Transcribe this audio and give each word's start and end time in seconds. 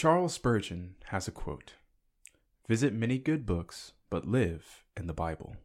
Charles 0.00 0.32
Spurgeon 0.32 0.94
has 1.08 1.28
a 1.28 1.30
quote 1.30 1.74
Visit 2.66 2.94
many 2.94 3.18
good 3.18 3.44
books, 3.44 3.92
but 4.08 4.26
live 4.26 4.82
in 4.96 5.06
the 5.06 5.12
Bible. 5.12 5.56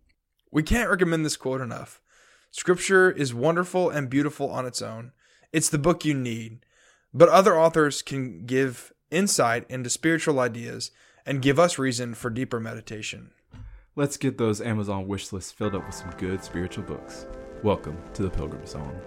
We 0.51 0.61
can't 0.61 0.89
recommend 0.89 1.23
this 1.23 1.37
quote 1.37 1.61
enough. 1.61 2.01
Scripture 2.51 3.09
is 3.09 3.33
wonderful 3.33 3.89
and 3.89 4.09
beautiful 4.09 4.49
on 4.49 4.65
its 4.65 4.81
own. 4.81 5.13
It's 5.53 5.69
the 5.69 5.77
book 5.77 6.03
you 6.03 6.13
need. 6.13 6.65
But 7.13 7.29
other 7.29 7.57
authors 7.57 8.01
can 8.01 8.45
give 8.45 8.91
insight 9.09 9.65
into 9.69 9.89
spiritual 9.89 10.41
ideas 10.41 10.91
and 11.25 11.41
give 11.41 11.57
us 11.57 11.79
reason 11.79 12.13
for 12.13 12.29
deeper 12.29 12.59
meditation. 12.59 13.31
Let's 13.95 14.17
get 14.17 14.37
those 14.37 14.59
Amazon 14.59 15.07
wish 15.07 15.31
lists 15.31 15.53
filled 15.53 15.75
up 15.75 15.85
with 15.85 15.95
some 15.95 16.11
good 16.17 16.43
spiritual 16.43 16.83
books. 16.83 17.25
Welcome 17.63 17.97
to 18.15 18.23
the 18.23 18.29
Pilgrim's 18.29 18.71
Song. 18.71 18.99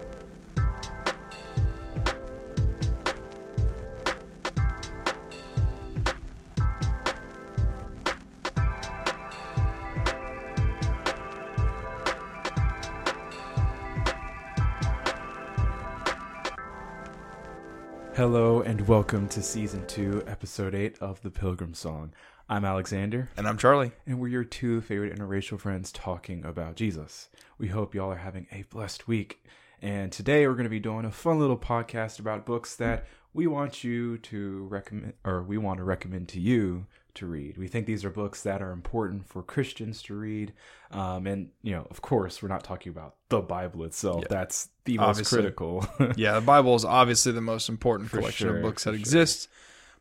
And 18.69 18.87
welcome 18.87 19.27
to 19.29 19.41
season 19.41 19.83
two, 19.87 20.23
episode 20.27 20.75
eight 20.75 20.95
of 20.99 21.23
The 21.23 21.31
Pilgrim's 21.31 21.79
Song. 21.79 22.13
I'm 22.47 22.63
Alexander, 22.63 23.27
And 23.35 23.47
I'm 23.47 23.57
Charlie. 23.57 23.93
and 24.05 24.19
we're 24.19 24.27
your 24.27 24.43
two 24.43 24.79
favorite 24.81 25.17
interracial 25.17 25.59
friends 25.59 25.91
talking 25.91 26.45
about 26.45 26.75
Jesus. 26.75 27.29
We 27.57 27.69
hope 27.69 27.95
y'all 27.95 28.11
are 28.11 28.17
having 28.17 28.45
a 28.51 28.61
blessed 28.69 29.07
week. 29.07 29.43
And 29.81 30.11
today 30.11 30.45
we're 30.45 30.53
going 30.53 30.65
to 30.65 30.69
be 30.69 30.79
doing 30.79 31.05
a 31.05 31.11
fun 31.11 31.39
little 31.39 31.57
podcast 31.57 32.19
about 32.19 32.45
books 32.45 32.75
that 32.75 33.07
we 33.33 33.47
want 33.47 33.83
you 33.83 34.19
to 34.19 34.65
recommend, 34.65 35.13
or 35.25 35.41
we 35.41 35.57
want 35.57 35.79
to 35.79 35.83
recommend 35.83 36.27
to 36.27 36.39
you 36.39 36.85
to 37.15 37.25
read. 37.25 37.57
We 37.57 37.67
think 37.67 37.85
these 37.85 38.05
are 38.05 38.09
books 38.09 38.43
that 38.43 38.61
are 38.61 38.71
important 38.71 39.27
for 39.27 39.41
Christians 39.43 40.01
to 40.03 40.15
read. 40.15 40.53
Um, 40.91 41.27
and, 41.27 41.49
you 41.61 41.71
know, 41.71 41.87
of 41.89 42.01
course, 42.01 42.41
we're 42.41 42.49
not 42.49 42.63
talking 42.63 42.91
about 42.91 43.15
the 43.29 43.41
Bible 43.41 43.83
itself. 43.83 44.25
That's 44.29 44.69
the 44.85 44.97
most 44.97 45.07
Obviously. 45.07 45.37
critical. 45.37 45.87
Yeah, 46.15 46.33
the 46.35 46.45
Bible 46.45 46.75
is 46.75 46.85
obviously 46.85 47.31
the 47.31 47.41
most 47.41 47.69
important 47.69 48.09
collection 48.09 48.47
sure, 48.47 48.57
of 48.57 48.63
books 48.63 48.83
that 48.83 48.91
sure. 48.91 48.99
exists, 48.99 49.47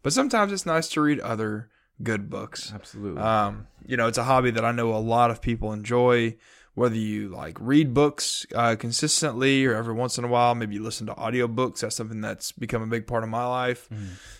but 0.02 0.12
sometimes 0.12 0.52
it's 0.52 0.66
nice 0.66 0.88
to 0.90 1.00
read 1.00 1.20
other 1.20 1.70
good 2.02 2.30
books. 2.30 2.72
Absolutely. 2.74 3.20
Um, 3.20 3.66
you 3.86 3.96
know, 3.96 4.06
it's 4.06 4.18
a 4.18 4.24
hobby 4.24 4.50
that 4.52 4.64
I 4.64 4.72
know 4.72 4.94
a 4.94 4.98
lot 4.98 5.30
of 5.30 5.42
people 5.42 5.72
enjoy. 5.72 6.36
Whether 6.78 6.96
you 6.96 7.28
like 7.28 7.56
read 7.60 7.92
books 7.92 8.46
uh, 8.54 8.76
consistently 8.76 9.66
or 9.66 9.74
every 9.74 9.94
once 9.94 10.16
in 10.16 10.24
a 10.24 10.28
while, 10.28 10.54
maybe 10.54 10.76
you 10.76 10.82
listen 10.82 11.06
to 11.08 11.14
audiobooks. 11.14 11.80
That's 11.80 11.96
something 11.96 12.20
that's 12.20 12.52
become 12.52 12.82
a 12.82 12.86
big 12.86 13.06
part 13.06 13.24
of 13.24 13.28
my 13.30 13.44
life. 13.44 13.88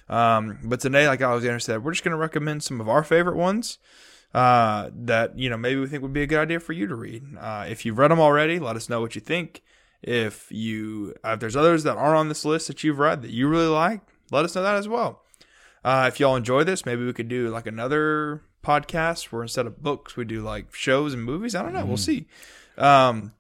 Um, 0.09 0.59
but 0.63 0.81
today, 0.81 1.09
like 1.09 1.21
Alexander 1.21 1.59
said, 1.59 1.83
we're 1.85 1.93
just 1.93 2.05
going 2.05 2.13
to 2.13 2.19
recommend 2.19 2.63
some 2.63 2.81
of 2.81 2.89
our 2.89 3.03
favorite 3.03 3.37
ones 3.37 3.79
uh, 4.35 4.91
that 4.95 5.39
you 5.39 5.51
know 5.51 5.57
maybe 5.57 5.81
we 5.81 5.87
think 5.87 6.03
would 6.03 6.13
be 6.13 6.23
a 6.23 6.27
good 6.27 6.41
idea 6.41 6.61
for 6.61 6.73
you 6.73 6.87
to 6.87 6.95
read. 6.95 7.25
Uh, 7.39 7.67
if 7.69 7.85
you've 7.85 7.99
read 7.99 8.11
them 8.11 8.21
already, 8.21 8.59
let 8.59 8.77
us 8.77 8.89
know 8.89 9.01
what 9.01 9.15
you 9.15 9.21
think. 9.21 9.63
If 10.03 10.51
you 10.53 11.15
uh, 11.25 11.33
if 11.33 11.41
there's 11.41 11.57
others 11.57 11.83
that 11.83 11.97
aren't 11.97 12.17
on 12.17 12.29
this 12.29 12.45
list 12.45 12.69
that 12.69 12.85
you've 12.85 12.99
read 13.01 13.23
that 13.23 13.31
you 13.31 13.49
really 13.49 13.67
like, 13.67 14.01
let 14.31 14.45
us 14.45 14.55
know 14.55 14.63
that 14.63 14.77
as 14.77 14.87
well. 14.87 15.23
Uh, 15.85 16.07
if 16.13 16.21
y'all 16.21 16.37
enjoy 16.37 16.65
this, 16.65 16.85
maybe 16.87 17.05
we 17.05 17.13
could 17.13 17.29
do 17.29 17.49
like 17.49 17.67
another 17.67 18.43
podcast 18.63 19.25
where 19.27 19.43
instead 19.43 19.67
of 19.67 19.83
books, 19.83 20.17
we 20.17 20.25
do 20.25 20.41
like 20.43 20.75
shows 20.75 21.15
and 21.15 21.25
movies. 21.25 21.55
I 21.55 21.63
don't 21.63 21.73
know. 21.73 21.85
We'll 21.85 21.97
see. 21.97 22.27
Um, 22.77 23.33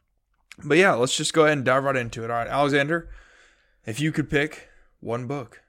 but 0.65 0.79
yeah, 0.79 0.95
let's 0.95 1.17
just 1.17 1.33
go 1.33 1.45
ahead 1.45 1.59
and 1.59 1.65
dive 1.65 1.85
right 1.85 1.97
into 1.97 2.25
it. 2.25 2.31
All 2.31 2.37
right, 2.37 2.49
Alexander, 2.49 3.09
if 3.87 4.01
you 4.01 4.11
could 4.13 4.29
pick 4.29 4.69
one 5.01 5.27
book, 5.27 5.63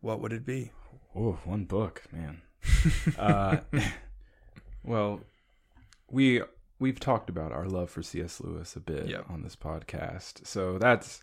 what 0.00 0.20
would 0.20 0.32
it 0.32 0.46
be? 0.46 0.72
Oh, 1.16 1.38
one 1.44 1.64
book, 1.64 2.04
man. 2.12 2.42
uh, 3.18 3.58
well, 4.84 5.20
we 6.10 6.42
we've 6.78 7.00
talked 7.00 7.28
about 7.28 7.50
our 7.52 7.66
love 7.66 7.90
for 7.90 8.02
C.S. 8.02 8.40
Lewis 8.40 8.76
a 8.76 8.80
bit 8.80 9.06
Yep. 9.08 9.24
on 9.28 9.42
this 9.42 9.56
podcast, 9.56 10.46
so 10.46 10.78
that's 10.78 11.22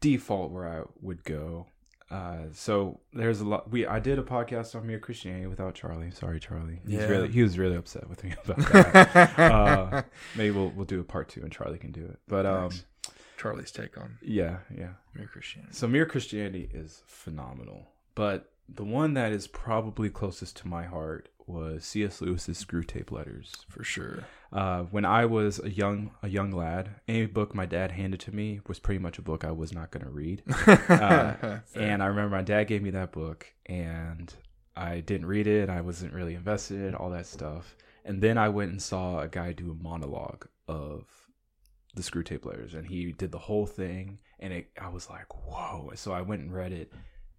default 0.00 0.52
where 0.52 0.68
I 0.68 0.82
would 1.00 1.24
go. 1.24 1.66
Uh, 2.10 2.44
so 2.52 3.00
there's 3.12 3.40
a 3.40 3.44
lot. 3.44 3.70
We 3.70 3.86
I 3.86 3.98
did 3.98 4.18
a 4.18 4.22
podcast 4.22 4.74
on 4.76 4.86
mere 4.86 4.98
Christianity 5.00 5.46
without 5.46 5.74
Charlie. 5.74 6.10
Sorry, 6.12 6.38
Charlie. 6.38 6.80
He's 6.86 6.94
Yeah. 7.00 7.06
really 7.06 7.28
he 7.28 7.42
was 7.42 7.58
really 7.58 7.76
upset 7.76 8.08
with 8.08 8.22
me 8.22 8.32
about 8.44 8.58
that. 8.72 9.38
uh, 9.38 10.02
maybe 10.36 10.52
we'll 10.52 10.70
we'll 10.70 10.84
do 10.84 11.00
a 11.00 11.04
part 11.04 11.28
two 11.28 11.42
and 11.42 11.50
Charlie 11.50 11.78
can 11.78 11.90
do 11.92 12.04
it. 12.04 12.18
But 12.28 12.46
um, 12.46 12.64
Nice. 12.64 12.84
Charlie's 13.38 13.70
take 13.72 13.98
on 13.98 14.18
yeah, 14.22 14.58
yeah. 14.74 14.90
mere 15.14 15.26
Christianity. 15.26 15.74
So 15.74 15.86
Mere 15.88 16.06
Christianity 16.06 16.70
is 16.72 17.02
phenomenal, 17.06 17.88
but 18.14 18.50
the 18.68 18.84
one 18.84 19.14
that 19.14 19.32
is 19.32 19.46
probably 19.46 20.08
closest 20.08 20.56
to 20.58 20.68
my 20.68 20.84
heart 20.84 21.28
was 21.46 21.84
C.S. 21.84 22.20
Lewis's 22.20 22.62
Screwtape 22.62 23.10
Letters. 23.10 23.54
For 23.68 23.84
sure. 23.84 24.24
Uh, 24.52 24.82
when 24.84 25.04
I 25.04 25.26
was 25.26 25.60
a 25.62 25.70
young 25.70 26.10
a 26.22 26.28
young 26.28 26.50
lad, 26.50 26.90
any 27.08 27.26
book 27.26 27.54
my 27.54 27.66
dad 27.66 27.92
handed 27.92 28.20
to 28.20 28.34
me 28.34 28.60
was 28.66 28.78
pretty 28.78 28.98
much 28.98 29.18
a 29.18 29.22
book 29.22 29.44
I 29.44 29.52
was 29.52 29.72
not 29.72 29.90
going 29.90 30.04
to 30.04 30.10
read. 30.10 30.42
Uh, 30.88 31.58
and 31.74 32.02
I 32.02 32.06
remember 32.06 32.36
my 32.36 32.42
dad 32.42 32.64
gave 32.64 32.82
me 32.82 32.90
that 32.90 33.12
book, 33.12 33.52
and 33.66 34.32
I 34.76 35.00
didn't 35.00 35.26
read 35.26 35.46
it. 35.46 35.68
I 35.68 35.80
wasn't 35.80 36.12
really 36.12 36.34
invested 36.34 36.80
in 36.80 36.94
all 36.94 37.10
that 37.10 37.26
stuff. 37.26 37.76
And 38.04 38.22
then 38.22 38.38
I 38.38 38.48
went 38.48 38.70
and 38.70 38.80
saw 38.80 39.20
a 39.20 39.28
guy 39.28 39.52
do 39.52 39.70
a 39.70 39.82
monologue 39.82 40.46
of 40.68 41.06
the 41.94 42.02
Screwtape 42.02 42.44
Letters, 42.44 42.74
and 42.74 42.86
he 42.86 43.12
did 43.12 43.32
the 43.32 43.38
whole 43.38 43.66
thing. 43.66 44.18
And 44.38 44.52
it, 44.52 44.68
I 44.80 44.88
was 44.88 45.10
like, 45.10 45.26
whoa! 45.34 45.90
So 45.94 46.12
I 46.12 46.22
went 46.22 46.42
and 46.42 46.54
read 46.54 46.72
it. 46.72 46.92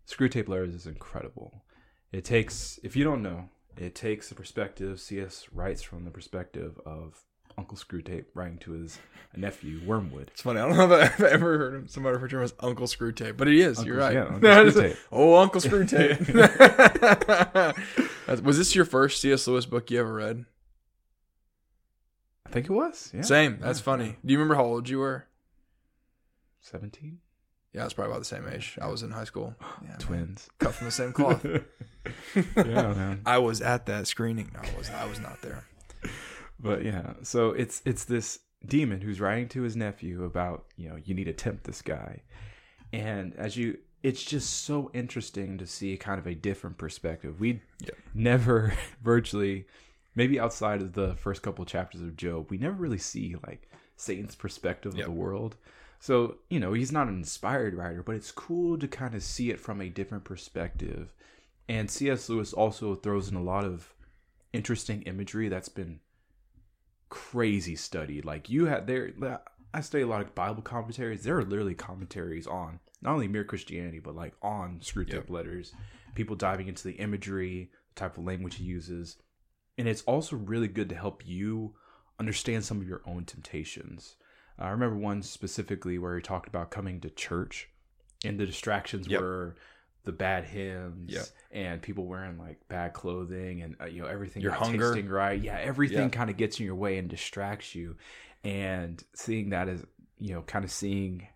Screwtape 0.08 0.48
Letters 0.48 0.74
is 0.74 0.88
incredible. 0.88 1.64
It 2.12 2.26
takes, 2.26 2.80
if 2.84 2.96
you 2.96 3.04
don't 3.04 3.22
know, 3.22 3.50
it 3.78 3.96
takes 3.96 4.30
the 4.30 4.36
perspective. 4.36 5.00
C.S. 5.00 5.48
writes 5.54 5.82
from 5.82 6.06
the 6.06 6.12
perspective 6.12 6.80
of 6.86 7.24
Uncle 7.58 7.78
Screwtape 7.78 8.26
writing 8.34 8.58
to 8.60 8.72
his 8.74 9.00
nephew 9.36 9.80
Wormwood. 9.86 10.30
It's 10.32 10.42
funny. 10.42 10.60
I 10.60 10.68
don't 10.68 10.78
know 10.78 10.92
if 10.96 11.20
I've 11.20 11.26
ever 11.34 11.58
heard 11.58 11.76
of 11.76 11.90
somebody 11.90 12.16
refer 12.16 12.28
to 12.30 12.38
him 12.38 12.44
as 12.44 12.54
Uncle 12.60 12.88
Screwtape, 12.88 13.38
but 13.38 13.48
he 13.48 13.62
is. 13.62 13.84
You're 13.84 13.98
right. 13.98 14.16
Uncle- 14.18 14.40
yeah, 14.50 14.60
Uncle 14.60 14.82
Screwtape. 14.82 14.98
oh, 15.12 15.36
Uncle 15.36 15.62
Screwtape. 15.62 16.24
was 18.44 18.58
this 18.58 18.76
your 18.76 18.86
first 18.86 19.22
C.S. 19.22 19.48
Lewis 19.48 19.66
book 19.66 19.90
you 19.92 20.00
ever 20.00 20.14
read? 20.14 20.46
I 22.46 22.50
think 22.50 22.68
it 22.70 22.74
was. 22.74 23.12
Yeah. 23.14 23.22
Same. 23.22 23.58
That's 23.60 23.80
Yeah, 23.80 23.84
funny. 23.86 24.16
Do 24.26 24.32
you 24.32 24.38
remember 24.40 24.56
how 24.56 24.64
old 24.66 24.88
you 24.88 25.00
were? 25.00 25.26
17? 26.62 27.20
Yeah, 27.78 27.86
it's 27.86 27.94
probably 27.94 28.12
about 28.12 28.20
the 28.22 28.26
same 28.26 28.48
age. 28.52 28.76
I 28.82 28.88
was 28.88 29.04
in 29.04 29.12
high 29.12 29.24
school. 29.26 29.54
Yeah, 29.84 29.90
man. 29.90 29.98
Twins. 30.00 30.50
cut 30.58 30.74
from 30.74 30.86
the 30.86 30.92
same 30.92 31.14
cloth. 31.14 31.46
yeah, 31.46 32.44
man. 32.56 33.22
I 33.26 33.38
was 33.38 33.62
at 33.62 33.86
that 33.86 34.08
screening. 34.08 34.50
No, 34.54 34.62
I 34.62 34.78
was. 34.78 34.90
I 34.90 35.06
was 35.06 35.20
not 35.20 35.42
there. 35.44 35.64
But 36.60 36.84
yeah, 36.84 37.14
so 37.22 37.52
it's 37.52 37.82
it's 37.86 38.04
this 38.06 38.40
demon 38.66 39.02
who's 39.02 39.22
writing 39.22 39.48
to 39.50 39.62
his 39.62 39.76
nephew 39.76 40.24
about, 40.24 40.66
you 40.76 40.90
know, 40.90 40.98
you 41.06 41.14
need 41.14 41.26
to 41.26 41.34
tempt 41.34 41.66
this 41.66 41.82
guy. 41.84 42.24
And 42.92 43.36
as 43.36 43.56
you 43.56 43.78
it's 44.04 44.24
just 44.24 44.64
so 44.66 44.90
interesting 44.94 45.58
to 45.60 45.68
see 45.68 45.96
kind 45.98 46.18
of 46.20 46.26
a 46.28 46.34
different 46.34 46.78
perspective. 46.80 47.40
We 47.40 47.62
Yep. 47.82 47.96
never 48.16 48.74
virtually 49.04 49.68
maybe 50.16 50.40
outside 50.40 50.82
of 50.82 50.94
the 50.94 51.14
first 51.16 51.44
couple 51.44 51.64
chapters 51.66 52.02
of 52.02 52.18
Job, 52.18 52.50
we 52.50 52.58
never 52.58 52.76
really 52.76 52.98
see 52.98 53.36
like 53.46 53.70
Satan's 53.96 54.36
perspective 54.36 54.96
Yep. 54.96 55.08
of 55.08 55.14
the 55.14 55.20
world. 55.20 55.58
So, 56.00 56.38
you 56.50 56.60
know, 56.60 56.74
he's 56.74 56.92
not 56.92 57.08
an 57.08 57.16
inspired 57.16 57.74
writer, 57.74 58.04
but 58.04 58.16
it's 58.16 58.32
cool 58.32 58.78
to 58.78 58.88
kind 58.88 59.16
of 59.16 59.24
see 59.24 59.50
it 59.50 59.60
from 59.60 59.82
a 59.82 59.90
different 59.90 60.24
perspective. 60.24 61.14
And 61.68 61.90
C.S. 61.90 62.30
Lewis 62.30 62.54
also 62.54 62.96
throws 62.96 63.30
in 63.30 63.36
a 63.36 63.44
lot 63.44 63.66
of 63.66 63.94
interesting 64.54 65.02
imagery 65.04 65.50
that's 65.50 65.70
been 65.70 66.00
crazy 67.10 67.76
studied. 67.76 68.26
Like 68.26 68.50
you 68.50 68.66
had 68.66 68.88
there, 68.88 69.12
I 69.74 69.82
study 69.82 70.04
a 70.04 70.08
lot 70.08 70.22
of 70.22 70.36
Bible 70.36 70.62
commentaries. 70.62 71.24
There 71.24 71.38
are 71.38 71.44
literally 71.44 71.76
commentaries 71.76 72.48
on 72.48 72.80
not 73.02 73.14
only 73.14 73.28
mere 73.28 73.44
Christianity, 73.44 74.00
but 74.00 74.16
like 74.16 74.34
on 74.42 74.80
Screwtape 74.80 75.14
Yep. 75.14 75.30
letters. 75.30 75.74
People 76.16 76.36
diving 76.36 76.68
into 76.68 76.84
the 76.84 76.96
imagery, 76.96 77.70
the 77.94 78.00
type 78.00 78.18
of 78.18 78.24
language 78.26 78.56
he 78.56 78.64
uses, 78.64 79.18
and 79.78 79.88
it's 79.88 80.02
also 80.04 80.36
really 80.36 80.68
good 80.68 80.90
to 80.90 80.96
help 80.96 81.26
you 81.28 81.76
understand 82.20 82.66
some 82.66 82.82
of 82.82 82.88
your 82.88 83.02
own 83.06 83.26
temptations. 83.26 84.16
I 84.60 84.70
remember 84.70 84.96
one 84.98 85.22
specifically 85.22 85.98
where 85.98 86.16
he 86.16 86.22
talked 86.22 86.48
about 86.48 86.72
coming 86.72 87.00
to 87.02 87.10
church, 87.10 87.70
and 88.26 88.40
the 88.40 88.46
distractions 88.46 89.08
Yep. 89.08 89.22
were 89.22 89.56
the 90.04 90.12
bad 90.12 90.46
hymns 90.46 91.12
Yep. 91.14 91.26
and 91.52 91.82
people 91.82 92.06
wearing 92.06 92.38
like 92.38 92.66
bad 92.70 92.94
clothing 92.94 93.62
and 93.62 93.76
uh, 93.82 93.86
you 93.86 94.02
know 94.02 94.08
everything 94.08 94.42
Your 94.42 94.54
hunger. 94.54 94.94
tasting 94.94 95.10
right. 95.10 95.40
Yeah, 95.42 95.58
everything 95.60 96.04
Yeah. 96.04 96.10
kind 96.10 96.30
of 96.30 96.38
gets 96.38 96.60
in 96.60 96.66
your 96.66 96.76
way 96.76 96.98
and 96.98 97.10
distracts 97.10 97.76
you. 97.76 97.98
And 98.44 99.04
seeing 99.14 99.50
that 99.50 99.68
as 99.68 99.86
you 100.20 100.34
know, 100.34 100.42
kind 100.44 100.64
of 100.66 100.72
seeing 100.72 101.28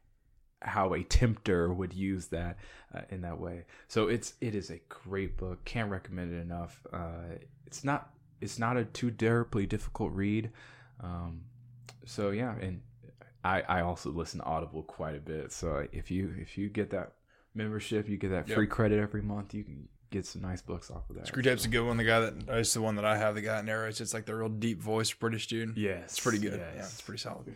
how 0.64 0.94
a 0.94 1.04
tempter 1.04 1.72
would 1.74 1.94
use 1.94 2.28
that 2.28 2.58
uh, 2.96 3.02
in 3.10 3.22
that 3.22 3.40
way. 3.40 3.66
So 3.88 4.08
it's 4.08 4.34
it 4.42 4.56
is 4.56 4.70
a 4.72 4.80
great 4.90 5.38
book. 5.38 5.64
Can't 5.66 5.92
recommend 5.92 6.34
it 6.34 6.38
enough. 6.40 6.82
Uh, 6.94 7.36
it's 7.68 7.84
not 7.84 8.14
it's 8.40 8.58
not 8.58 8.78
a 8.78 8.86
too 8.86 9.12
terribly 9.12 9.66
difficult 9.68 10.14
read. 10.14 10.50
Um, 11.02 11.42
so 12.06 12.30
yeah, 12.32 12.56
and 12.56 12.82
I 13.44 13.62
I 13.62 13.82
also 13.82 14.10
listen 14.12 14.40
to 14.40 14.46
Audible 14.46 14.84
quite 14.84 15.16
a 15.16 15.20
bit. 15.20 15.52
So 15.52 15.88
if 15.92 16.12
you 16.12 16.34
if 16.40 16.58
you 16.58 16.70
get 16.70 16.90
that 16.92 17.14
membership, 17.56 18.08
you 18.08 18.18
get 18.18 18.30
that 18.30 18.48
Yep. 18.48 18.56
free 18.56 18.68
credit 18.68 19.00
every 19.00 19.22
month. 19.22 19.54
You 19.54 19.64
can 19.64 19.88
get 20.10 20.26
some 20.26 20.42
nice 20.42 20.62
books 20.62 20.92
off 20.92 21.10
of 21.10 21.16
that. 21.16 21.26
Screwtape's 21.26 21.66
a 21.66 21.70
good 21.70 21.86
one. 21.86 21.98
The 21.98 22.04
guy 22.04 22.20
that 22.20 22.50
is 22.60 22.74
the 22.74 22.82
one 22.82 22.96
that 22.96 23.06
I 23.06 23.18
have. 23.18 23.36
The 23.36 23.42
guy 23.42 23.56
that 23.56 23.66
narrates. 23.66 24.02
It's 24.02 24.14
like 24.14 24.26
the 24.26 24.36
real 24.36 24.50
deep 24.50 24.82
voice 24.82 25.12
British 25.12 25.48
dude. 25.48 25.78
Yeah, 25.78 25.92
It's 26.00 26.20
pretty 26.20 26.40
good. 26.40 26.60
yes. 26.60 26.74
Yeah, 26.76 26.82
it's 26.84 27.02
pretty 27.02 27.20
solid. 27.20 27.54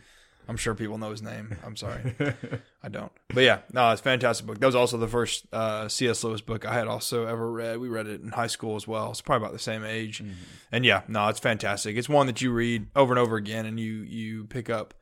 I'm 0.47 0.57
sure 0.57 0.75
people 0.75 0.99
know 0.99 1.09
his 1.09 1.23
name. 1.23 1.57
I'm 1.65 1.75
sorry, 1.75 2.13
I 2.83 2.87
don't. 2.89 3.11
But 3.33 3.41
yeah, 3.45 3.61
no, 3.73 3.89
it's 3.91 3.99
a 3.99 4.03
fantastic 4.03 4.45
book. 4.45 4.59
That 4.59 4.67
was 4.67 4.75
also 4.75 4.95
the 4.97 5.07
first 5.07 5.47
uh, 5.51 5.87
C.S. 5.87 6.23
Lewis 6.23 6.39
book 6.41 6.65
I 6.67 6.73
had 6.75 6.87
also 6.87 7.25
ever 7.25 7.51
read. 7.51 7.79
We 7.79 7.87
read 7.89 8.05
it 8.05 8.21
in 8.21 8.29
high 8.29 8.45
school 8.45 8.75
as 8.75 8.87
well. 8.87 9.09
It's 9.09 9.21
probably 9.21 9.43
about 9.43 9.53
the 9.53 9.59
same 9.63 9.83
age. 9.83 10.19
Mm-hmm. 10.19 10.33
And 10.71 10.85
yeah, 10.85 11.01
no, 11.07 11.27
it's 11.29 11.39
fantastic. 11.39 11.97
It's 11.97 12.07
one 12.07 12.27
that 12.27 12.41
you 12.43 12.51
read 12.51 12.85
over 12.95 13.11
and 13.11 13.17
over 13.19 13.37
again, 13.37 13.65
and 13.65 13.79
you 13.79 14.03
you 14.03 14.43
pick 14.45 14.69
up 14.69 14.93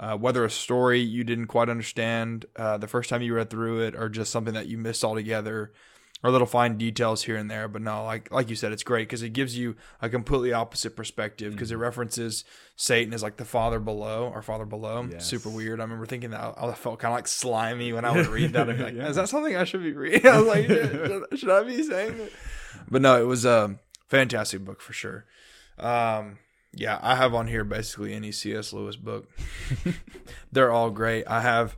uh, 0.00 0.16
whether 0.16 0.44
a 0.44 0.50
story 0.50 1.00
you 1.00 1.24
didn't 1.24 1.46
quite 1.46 1.68
understand 1.68 2.46
uh, 2.56 2.78
the 2.78 2.88
first 2.88 3.08
time 3.10 3.22
you 3.22 3.34
read 3.34 3.50
through 3.50 3.80
it, 3.82 3.94
or 3.94 4.08
just 4.08 4.32
something 4.32 4.54
that 4.54 4.66
you 4.66 4.78
missed 4.78 5.04
altogether, 5.04 5.72
or 6.24 6.30
little 6.30 6.46
fine 6.46 6.78
details 6.78 7.24
here 7.24 7.36
and 7.36 7.50
there. 7.50 7.68
But 7.68 7.82
no, 7.82 8.04
like 8.04 8.30
like 8.32 8.48
you 8.48 8.56
said, 8.56 8.72
it's 8.72 8.82
great 8.82 9.08
because 9.08 9.22
it 9.22 9.30
gives 9.30 9.56
you 9.58 9.76
a 10.00 10.08
completely 10.08 10.52
opposite 10.52 10.96
perspective 10.96 11.52
because 11.52 11.70
it 11.70 11.76
references 11.76 12.44
Satan 12.76 13.12
as 13.12 13.22
like 13.22 13.36
the 13.36 13.44
father 13.44 13.78
below 13.80 14.30
or 14.32 14.40
father 14.42 14.64
below. 14.64 15.08
Yes. 15.10 15.26
Super 15.26 15.50
weird. 15.50 15.80
I 15.80 15.82
remember 15.82 16.06
thinking 16.06 16.30
that 16.30 16.40
I, 16.40 16.68
I 16.68 16.72
felt 16.74 16.98
kind 17.00 17.12
of 17.12 17.18
like 17.18 17.28
slimy 17.28 17.92
when 17.92 18.04
I 18.04 18.12
would 18.16 18.26
read 18.28 18.52
that. 18.54 18.70
I'd 18.70 18.78
be 18.78 18.82
like, 18.84 18.94
Yeah. 18.94 19.08
is 19.08 19.16
that 19.16 19.28
something 19.30 19.54
I 19.56 19.64
should 19.64 19.82
be 19.82 19.92
reading? 19.92 20.26
I 20.26 20.38
was 20.38 20.46
like, 20.46 20.66
should, 20.68 21.38
should 21.38 21.50
I 21.50 21.62
be 21.64 21.82
saying 21.82 22.18
it? 22.18 22.32
But 22.90 23.02
no, 23.02 23.20
it 23.20 23.26
was 23.26 23.44
a 23.44 23.78
fantastic 24.08 24.64
book 24.64 24.80
for 24.80 24.92
sure. 24.92 25.24
Um, 25.78 26.38
yeah, 26.74 26.98
I 27.02 27.16
have 27.16 27.34
on 27.34 27.46
here 27.46 27.64
basically 27.64 28.12
any 28.14 28.32
C.S. 28.32 28.72
Lewis 28.72 28.96
book. 28.96 29.28
They're 30.52 30.72
all 30.72 30.90
great. 30.90 31.24
I 31.26 31.40
have. 31.42 31.76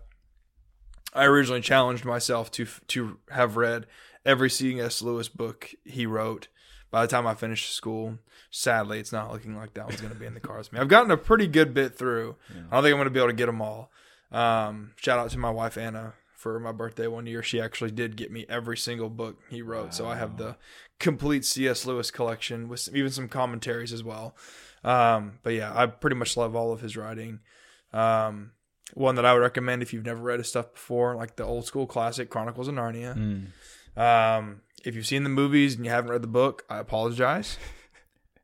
I 1.13 1.25
originally 1.25 1.61
challenged 1.61 2.05
myself 2.05 2.51
to 2.53 2.67
to 2.89 3.19
have 3.31 3.57
read 3.57 3.87
every 4.25 4.51
C.S. 4.51 5.03
Lewis 5.03 5.29
book 5.29 5.71
he 5.85 6.07
wrote. 6.07 6.49
By 6.91 7.03
the 7.03 7.09
time 7.09 7.27
I 7.27 7.35
finished 7.35 7.75
school, 7.75 8.19
sadly, 8.51 9.01
it's 9.01 9.11
not 9.13 9.33
looking 9.33 9.57
like 9.57 9.75
that 9.75 9.87
one's 9.87 10.01
going 10.01 10.13
to 10.13 10.19
be 10.19 10.27
in 10.27 10.35
the 10.35 10.41
cards. 10.41 10.73
me. 10.73 10.79
I've 10.79 10.87
gotten 10.87 11.11
a 11.11 11.17
pretty 11.17 11.49
good 11.49 11.75
bit 11.75 11.97
through. 11.97 12.37
I 12.49 12.55
don't 12.77 12.85
think 12.85 12.93
I'm 12.93 12.99
going 12.99 13.05
to 13.05 13.11
be 13.11 13.19
able 13.19 13.31
to 13.31 13.35
get 13.35 13.47
them 13.47 13.61
all. 13.61 13.91
Um, 14.31 14.93
shout 14.97 15.19
out 15.19 15.31
to 15.31 15.39
my 15.39 15.51
wife 15.51 15.77
Anna 15.77 16.15
for 16.37 16.61
my 16.61 16.71
birthday 16.71 17.09
one 17.09 17.27
year. 17.27 17.43
She 17.43 17.61
actually 17.61 17.91
did 17.91 18.17
get 18.17 18.31
me 18.31 18.47
every 18.49 18.77
single 18.77 19.11
book 19.11 19.39
he 19.51 19.61
wrote, 19.61 19.93
so 19.95 20.07
I 20.07 20.15
have 20.17 20.37
the 20.37 20.57
complete 21.01 21.45
C.S. 21.45 21.85
Lewis 21.85 22.13
collection 22.13 22.69
with 22.69 22.81
some, 22.81 22.97
even 22.97 23.11
some 23.11 23.29
commentaries 23.29 23.93
as 23.93 24.05
well. 24.05 24.37
Um, 24.85 25.39
but 25.43 25.55
yeah, 25.55 25.73
I 25.75 25.87
pretty 25.87 26.17
much 26.17 26.37
love 26.37 26.55
all 26.55 26.73
of 26.73 26.81
his 26.81 26.97
writing. 26.97 27.41
Um, 27.93 28.53
one 28.93 29.15
that 29.17 29.25
I 29.25 29.33
would 29.33 29.41
recommend 29.41 29.83
if 29.83 29.93
you've 29.93 30.05
never 30.05 30.23
read 30.23 30.41
his 30.41 30.49
stuff 30.49 30.75
before, 30.75 31.17
like 31.17 31.37
the 31.37 31.45
old 31.45 31.65
school 31.65 31.87
classic 31.87 32.31
Chronicles 32.31 32.69
of 32.69 32.75
Narnia. 32.75 33.17
Mm. 33.97 33.99
Um, 34.01 34.61
if 34.85 34.95
you've 34.95 35.07
seen 35.07 35.25
the 35.25 35.31
movies 35.31 35.75
and 35.75 35.85
you 35.85 35.91
haven't 35.91 36.11
read 36.11 36.23
the 36.23 36.29
book, 36.29 36.65
I 36.69 36.79
apologize. 36.79 37.57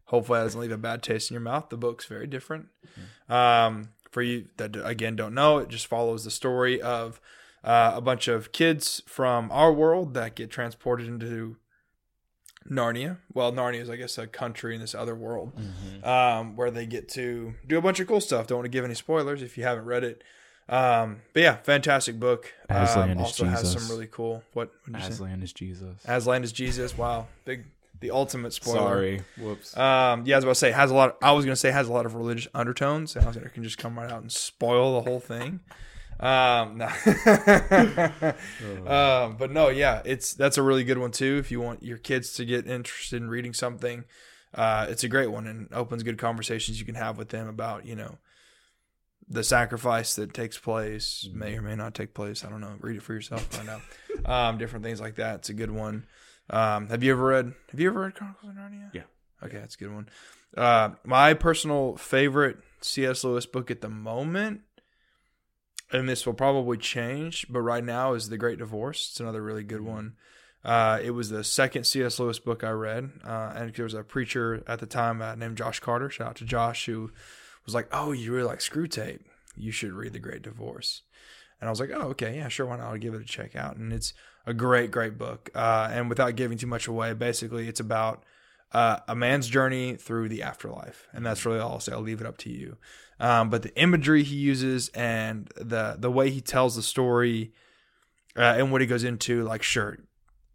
Hopefully, 0.06 0.40
that 0.40 0.44
doesn't 0.44 0.60
leave 0.60 0.72
a 0.72 0.78
bad 0.78 1.02
taste 1.02 1.30
in 1.30 1.34
your 1.34 1.42
mouth. 1.42 1.68
The 1.68 1.76
book's 1.76 2.06
very 2.06 2.26
different. 2.26 2.68
Um, 3.28 3.90
for 4.10 4.22
you 4.22 4.46
that 4.56 4.76
again 4.84 5.14
don't 5.14 5.34
know, 5.34 5.58
it 5.58 5.68
just 5.68 5.86
follows 5.86 6.24
the 6.24 6.32
story 6.32 6.82
of 6.82 7.20
uh, 7.62 7.92
a 7.94 8.00
bunch 8.00 8.26
of 8.26 8.50
kids 8.50 9.02
from 9.06 9.50
our 9.52 9.72
world 9.72 10.14
that 10.14 10.34
get 10.34 10.50
transported 10.50 11.06
into 11.06 11.56
Narnia. 12.70 13.16
Well, 13.34 13.52
Narnia 13.52 13.80
is, 13.80 13.90
I 13.90 13.96
guess, 13.96 14.16
a 14.18 14.26
country 14.26 14.74
in 14.74 14.80
this 14.80 14.94
other 14.94 15.14
world 15.14 15.52
um, 16.04 16.56
where 16.56 16.70
they 16.70 16.86
get 16.86 17.08
to 17.10 17.54
do 17.66 17.76
a 17.78 17.82
bunch 17.82 17.98
of 18.00 18.06
cool 18.06 18.20
stuff. 18.20 18.46
Don't 18.46 18.58
want 18.58 18.66
to 18.66 18.70
give 18.70 18.84
any 18.84 18.94
spoilers 18.94 19.42
if 19.42 19.58
you 19.58 19.64
haven't 19.64 19.84
read 19.86 20.04
it. 20.04 20.22
Um, 20.68 21.22
but 21.32 21.42
yeah, 21.42 21.56
fantastic 21.56 22.20
book. 22.20 22.52
Aslan 22.68 23.10
Um, 23.10 23.18
is 23.18 23.22
also 23.24 23.44
has 23.46 23.62
Jesus. 23.62 23.82
some 23.82 23.92
really 23.92 24.06
cool. 24.06 24.44
What? 24.52 24.70
say? 24.92 24.98
Aslan 25.08 25.42
is 25.42 25.52
Jesus. 25.52 25.96
Aslan 26.06 26.44
is 26.44 26.52
Jesus. 26.52 26.96
Wow, 26.96 27.26
big, 27.44 27.64
the 27.98 28.12
ultimate 28.12 28.52
spoiler. 28.52 28.78
Sorry. 28.78 29.22
Whoops. 29.36 29.76
Um, 29.76 30.22
yeah, 30.26 30.36
I 30.36 30.38
was 30.38 30.44
about 30.44 30.52
to 30.52 30.54
say 30.60 30.70
has 30.70 30.92
a 30.92 30.94
lot. 30.94 31.16
I 31.22 31.32
was 31.32 31.44
gonna 31.44 31.56
say 31.56 31.72
has 31.72 31.88
a 31.88 31.92
lot 31.92 32.06
of 32.06 32.14
religious 32.14 32.46
undertones, 32.54 33.16
and 33.16 33.24
I 33.24 33.28
was 33.28 33.36
gonna 33.36 33.48
can 33.48 33.64
just 33.64 33.78
come 33.78 33.98
right 33.98 34.08
out 34.10 34.22
and 34.22 34.30
spoil 34.30 35.02
the 35.02 35.10
whole 35.10 35.18
thing. 35.18 35.58
Um, 36.20 36.76
no. 36.76 36.86
um, 38.86 39.36
but 39.36 39.50
no, 39.50 39.68
yeah, 39.68 40.02
it's 40.04 40.34
that's 40.34 40.58
a 40.58 40.62
really 40.62 40.84
good 40.84 40.98
one 40.98 41.10
too. 41.10 41.38
If 41.38 41.50
you 41.50 41.60
want 41.60 41.82
your 41.82 41.98
kids 41.98 42.34
to 42.34 42.44
get 42.44 42.66
interested 42.66 43.22
in 43.22 43.30
reading 43.30 43.54
something, 43.54 44.04
uh, 44.54 44.86
it's 44.88 45.02
a 45.02 45.08
great 45.08 45.30
one 45.30 45.46
and 45.46 45.72
opens 45.72 46.02
good 46.02 46.18
conversations 46.18 46.78
you 46.78 46.84
can 46.84 46.94
have 46.94 47.16
with 47.16 47.30
them 47.30 47.48
about 47.48 47.86
you 47.86 47.96
know 47.96 48.18
the 49.28 49.42
sacrifice 49.42 50.16
that 50.16 50.34
takes 50.34 50.58
place 50.58 51.28
may 51.32 51.56
or 51.56 51.62
may 51.62 51.76
not 51.76 51.94
take 51.94 52.12
place. 52.12 52.44
I 52.44 52.50
don't 52.50 52.60
know. 52.60 52.76
Read 52.80 52.96
it 52.96 53.02
for 53.02 53.14
yourself. 53.14 53.44
Find 53.44 53.68
out. 53.68 53.82
Um, 54.22 54.58
different 54.58 54.84
things 54.84 55.00
like 55.00 55.14
that. 55.14 55.36
It's 55.36 55.48
a 55.48 55.54
good 55.54 55.70
one. 55.70 56.04
Um, 56.50 56.90
have 56.90 57.02
you 57.02 57.12
ever 57.12 57.24
read? 57.24 57.54
Have 57.70 57.80
you 57.80 57.88
ever 57.88 58.00
read 58.00 58.14
Chronicles 58.14 58.50
of 58.50 58.54
Narnia? 58.54 58.90
Yeah. 58.92 59.04
Okay, 59.42 59.56
that's 59.56 59.76
a 59.76 59.78
good 59.78 59.94
one. 59.94 60.10
Uh, 60.54 60.90
my 61.04 61.32
personal 61.32 61.96
favorite 61.96 62.58
C.S. 62.82 63.24
Lewis 63.24 63.46
book 63.46 63.70
at 63.70 63.80
the 63.80 63.88
moment, 63.88 64.60
and 65.92 66.08
this 66.08 66.26
will 66.26 66.34
probably 66.34 66.76
change, 66.76 67.46
but 67.48 67.60
right 67.60 67.84
now 67.84 68.14
is 68.14 68.28
The 68.28 68.38
Great 68.38 68.58
Divorce. 68.58 69.08
It's 69.10 69.20
another 69.20 69.42
really 69.42 69.64
good 69.64 69.82
one. 69.82 70.14
Uh, 70.64 71.00
it 71.02 71.12
was 71.12 71.30
the 71.30 71.42
second 71.42 71.84
C.S. 71.84 72.18
Lewis 72.18 72.38
book 72.38 72.62
I 72.62 72.70
read, 72.70 73.10
uh, 73.24 73.52
and 73.56 73.72
there 73.72 73.84
was 73.84 73.94
a 73.94 74.02
preacher 74.02 74.62
at 74.66 74.78
the 74.78 74.86
time 74.86 75.22
uh, 75.22 75.34
named 75.34 75.56
Josh 75.56 75.80
Carter. 75.80 76.10
Shout 76.10 76.28
out 76.28 76.36
to 76.36 76.44
Josh, 76.44 76.84
who 76.86 77.10
was 77.64 77.74
like, 77.74 77.88
"Oh, 77.92 78.12
you 78.12 78.32
really 78.32 78.46
like 78.46 78.58
Screwtape? 78.58 79.20
You 79.56 79.72
should 79.72 79.92
read 79.92 80.12
The 80.12 80.18
Great 80.18 80.42
Divorce." 80.42 81.02
And 81.60 81.68
I 81.68 81.70
was 81.70 81.80
like, 81.80 81.90
"Oh, 81.94 82.08
okay, 82.08 82.36
yeah, 82.36 82.48
sure, 82.48 82.66
why 82.66 82.76
not? 82.76 82.88
I'll 82.88 82.98
give 82.98 83.14
it 83.14 83.22
a 83.22 83.24
check 83.24 83.56
out." 83.56 83.76
And 83.76 83.90
it's 83.90 84.12
a 84.46 84.52
great, 84.52 84.90
great 84.90 85.16
book. 85.16 85.48
Uh, 85.54 85.88
and 85.90 86.10
without 86.10 86.36
giving 86.36 86.58
too 86.58 86.66
much 86.66 86.86
away, 86.86 87.14
basically, 87.14 87.66
it's 87.66 87.80
about 87.80 88.22
uh, 88.72 88.98
a 89.08 89.16
man's 89.16 89.48
journey 89.48 89.96
through 89.96 90.28
the 90.28 90.42
afterlife, 90.42 91.08
and 91.12 91.24
that's 91.26 91.44
really 91.44 91.58
all 91.58 91.72
I'll 91.72 91.80
say. 91.80 91.92
I'll 91.92 92.00
leave 92.00 92.20
it 92.20 92.26
up 92.26 92.38
to 92.38 92.50
you. 92.50 92.76
Um, 93.18 93.50
but 93.50 93.62
the 93.62 93.76
imagery 93.76 94.22
he 94.22 94.36
uses 94.36 94.88
and 94.90 95.50
the 95.56 95.96
the 95.98 96.10
way 96.10 96.30
he 96.30 96.40
tells 96.40 96.76
the 96.76 96.82
story 96.82 97.52
uh, 98.36 98.54
and 98.56 98.72
what 98.72 98.80
he 98.80 98.86
goes 98.86 99.04
into, 99.04 99.42
like, 99.42 99.62
sure, 99.62 99.98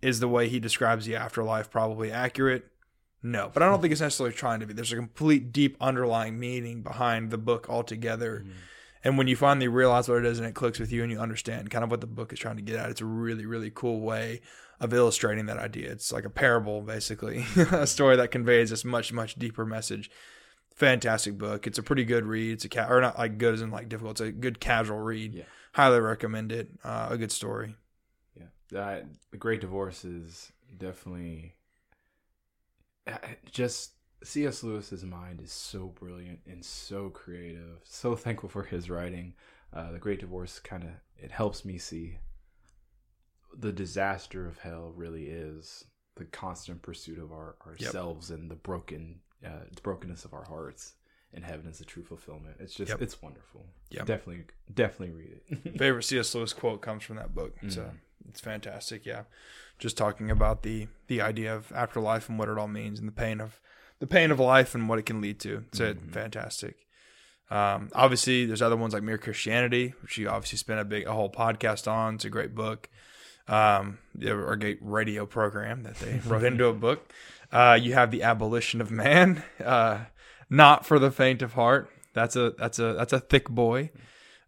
is 0.02 0.20
the 0.20 0.28
way 0.28 0.48
he 0.48 0.60
describes 0.60 1.06
the 1.06 1.16
afterlife 1.16 1.70
probably 1.70 2.12
accurate? 2.12 2.66
No, 3.22 3.50
but 3.54 3.64
I 3.64 3.68
don't 3.68 3.82
think 3.82 3.92
it's 3.92 4.02
necessarily 4.02 4.36
trying 4.36 4.60
to 4.60 4.68
be. 4.68 4.74
There's 4.74 4.92
a 4.92 4.96
complete 4.96 5.52
deep 5.52 5.78
underlying 5.82 6.40
meaning 6.40 6.84
behind 6.84 7.32
the 7.32 7.38
book 7.38 7.68
altogether. 7.70 8.46
And 9.04 9.18
when 9.18 9.28
you 9.28 9.36
finally 9.36 9.68
realize 9.68 10.08
what 10.08 10.20
it 10.20 10.26
is 10.26 10.40
and 10.40 10.48
it 10.48 10.56
clicks 10.56 10.80
with 10.80 10.92
you 10.92 11.04
and 11.04 11.12
you 11.12 11.20
understand 11.20 11.70
kind 11.70 11.84
of 11.84 11.92
what 11.92 12.02
the 12.02 12.08
book 12.08 12.34
is 12.34 12.40
trying 12.40 12.56
to 12.56 12.62
get 12.62 12.76
at, 12.76 12.90
it's 12.90 13.02
a 13.02 13.06
really, 13.06 13.46
really 13.46 13.72
cool 13.74 14.02
way 14.02 14.42
of 14.80 14.94
illustrating 14.94 15.46
that 15.46 15.58
idea. 15.58 15.92
It's 15.92 16.12
like 16.12 16.26
a 16.26 16.30
parable, 16.30 16.82
basically, 16.82 17.46
a 17.56 17.88
story 17.88 18.16
that 18.18 18.32
conveys 18.32 18.70
this 18.70 18.86
much, 18.86 19.14
much 19.14 19.36
deeper 19.36 19.66
message. 19.66 20.10
Fantastic 20.76 21.38
book. 21.38 21.68
It's 21.68 21.78
a 21.78 21.84
pretty 21.84 22.04
good 22.04 22.26
read. 22.26 22.54
It's 22.54 22.66
a 22.66 22.70
ca- 22.70 22.90
or 22.90 23.00
not 23.00 23.18
like 23.18 23.38
good 23.38 23.54
as 23.54 23.62
in 23.62 23.72
like 23.72 23.88
difficult. 23.88 24.20
It's 24.20 24.30
a 24.30 24.32
good 24.32 24.60
casual 24.60 25.00
read. 25.00 25.34
Yeah. 25.34 25.44
Highly 25.74 26.00
recommend 26.00 26.52
it. 26.52 26.70
Uh, 26.84 27.08
a 27.12 27.18
good 27.18 27.32
story. 27.32 27.76
Yeah, 28.36 28.48
that 28.72 29.06
the 29.32 29.38
Great 29.38 29.62
Divorce 29.62 30.04
is 30.04 30.52
definitely 30.78 31.56
uh, 33.08 33.18
just 33.50 33.92
C.S. 34.24 34.64
Lewis's 34.64 35.04
mind 35.04 35.40
is 35.42 35.52
so 35.52 35.88
brilliant 35.88 36.40
and 36.46 36.64
so 36.64 37.10
creative. 37.10 37.80
So 37.84 38.16
thankful 38.16 38.50
for 38.50 38.64
his 38.64 38.90
writing. 38.90 39.34
Uh, 39.74 39.92
the 39.92 40.00
Great 40.00 40.20
Divorce 40.20 40.60
kind 40.60 40.84
of 40.84 40.90
it 41.18 41.32
helps 41.32 41.64
me 41.64 41.78
see 41.78 42.18
the 43.58 43.72
disaster 43.72 44.46
of 44.48 44.58
hell 44.60 44.92
really 44.96 45.26
is 45.28 45.86
the 46.16 46.26
constant 46.26 46.82
pursuit 46.82 47.20
of 47.20 47.32
our 47.32 47.56
ourselves 47.66 48.32
and 48.32 48.50
the 48.50 48.56
broken 48.56 49.20
uh, 49.46 49.66
the 49.74 49.82
brokenness 49.82 50.26
of 50.26 50.34
our 50.34 50.46
hearts. 50.46 50.94
And 51.34 51.44
heaven 51.44 51.68
is 51.68 51.80
the 51.80 51.86
true 51.86 52.04
fulfillment. 52.04 52.56
It's 52.62 52.74
just 52.74 52.90
Yep. 52.92 53.02
it's 53.02 53.22
wonderful. 53.22 53.66
Yeah, 53.90 54.06
definitely 54.06 54.46
definitely 54.74 55.14
read 55.16 55.42
it. 55.50 55.78
favorite 55.78 56.04
C.S. 56.04 56.34
Lewis 56.34 56.54
quote 56.54 56.82
comes 56.82 57.04
from 57.04 57.18
that 57.18 57.36
book. 57.36 57.54
So 57.68 57.82
Mhm. 57.82 57.98
it's 58.30 58.40
fantastic. 58.40 59.06
Yeah, 59.06 59.24
just 59.78 59.98
talking 59.98 60.32
about 60.32 60.64
the 60.64 60.88
the 61.08 61.20
idea 61.22 61.54
of 61.54 61.72
afterlife 61.74 62.30
and 62.30 62.40
what 62.40 62.48
it 62.48 62.58
all 62.58 62.70
means, 62.70 63.00
and 63.00 63.08
the 63.08 63.12
pain 63.12 63.42
of 63.42 63.60
the 64.00 64.08
pain 64.08 64.32
of 64.32 64.40
life 64.40 64.76
and 64.76 64.88
what 64.88 64.98
it 65.00 65.06
can 65.06 65.20
lead 65.20 65.40
to. 65.42 65.66
It's 65.68 65.80
Mhm. 65.80 66.10
fantastic. 66.12 66.88
Um, 67.50 67.90
obviously, 67.94 68.46
there's 68.46 68.62
other 68.62 68.76
ones 68.78 68.94
like 68.94 69.04
Mere 69.04 69.18
Christianity, 69.18 69.94
which 70.02 70.18
you 70.18 70.30
obviously 70.30 70.58
spent 70.58 70.80
a 70.80 70.86
big 70.86 71.06
a 71.06 71.12
whole 71.14 71.30
podcast 71.32 71.86
on. 71.92 72.16
It's 72.16 72.26
a 72.26 72.30
great 72.30 72.56
book. 72.56 72.90
Um, 73.48 74.00
great 74.20 74.80
radio 74.82 75.26
program 75.26 75.84
that 75.84 75.96
they 75.96 76.20
wrote 76.26 76.44
into 76.44 76.66
a 76.66 76.74
book. 76.74 77.12
Uh, 77.52 77.78
you 77.80 77.94
have 77.94 78.12
the 78.12 78.24
Abolition 78.24 78.82
of 78.82 78.92
Man. 78.92 79.44
Uh, 79.64 80.06
not 80.48 80.86
for 80.86 81.00
the 81.00 81.10
faint 81.10 81.42
of 81.42 81.54
heart. 81.54 81.90
That's 82.14 82.36
a 82.36 82.52
that's 82.52 82.78
a 82.78 82.94
that's 82.94 83.14
a 83.14 83.20
thick 83.20 83.50
boy. 83.50 83.90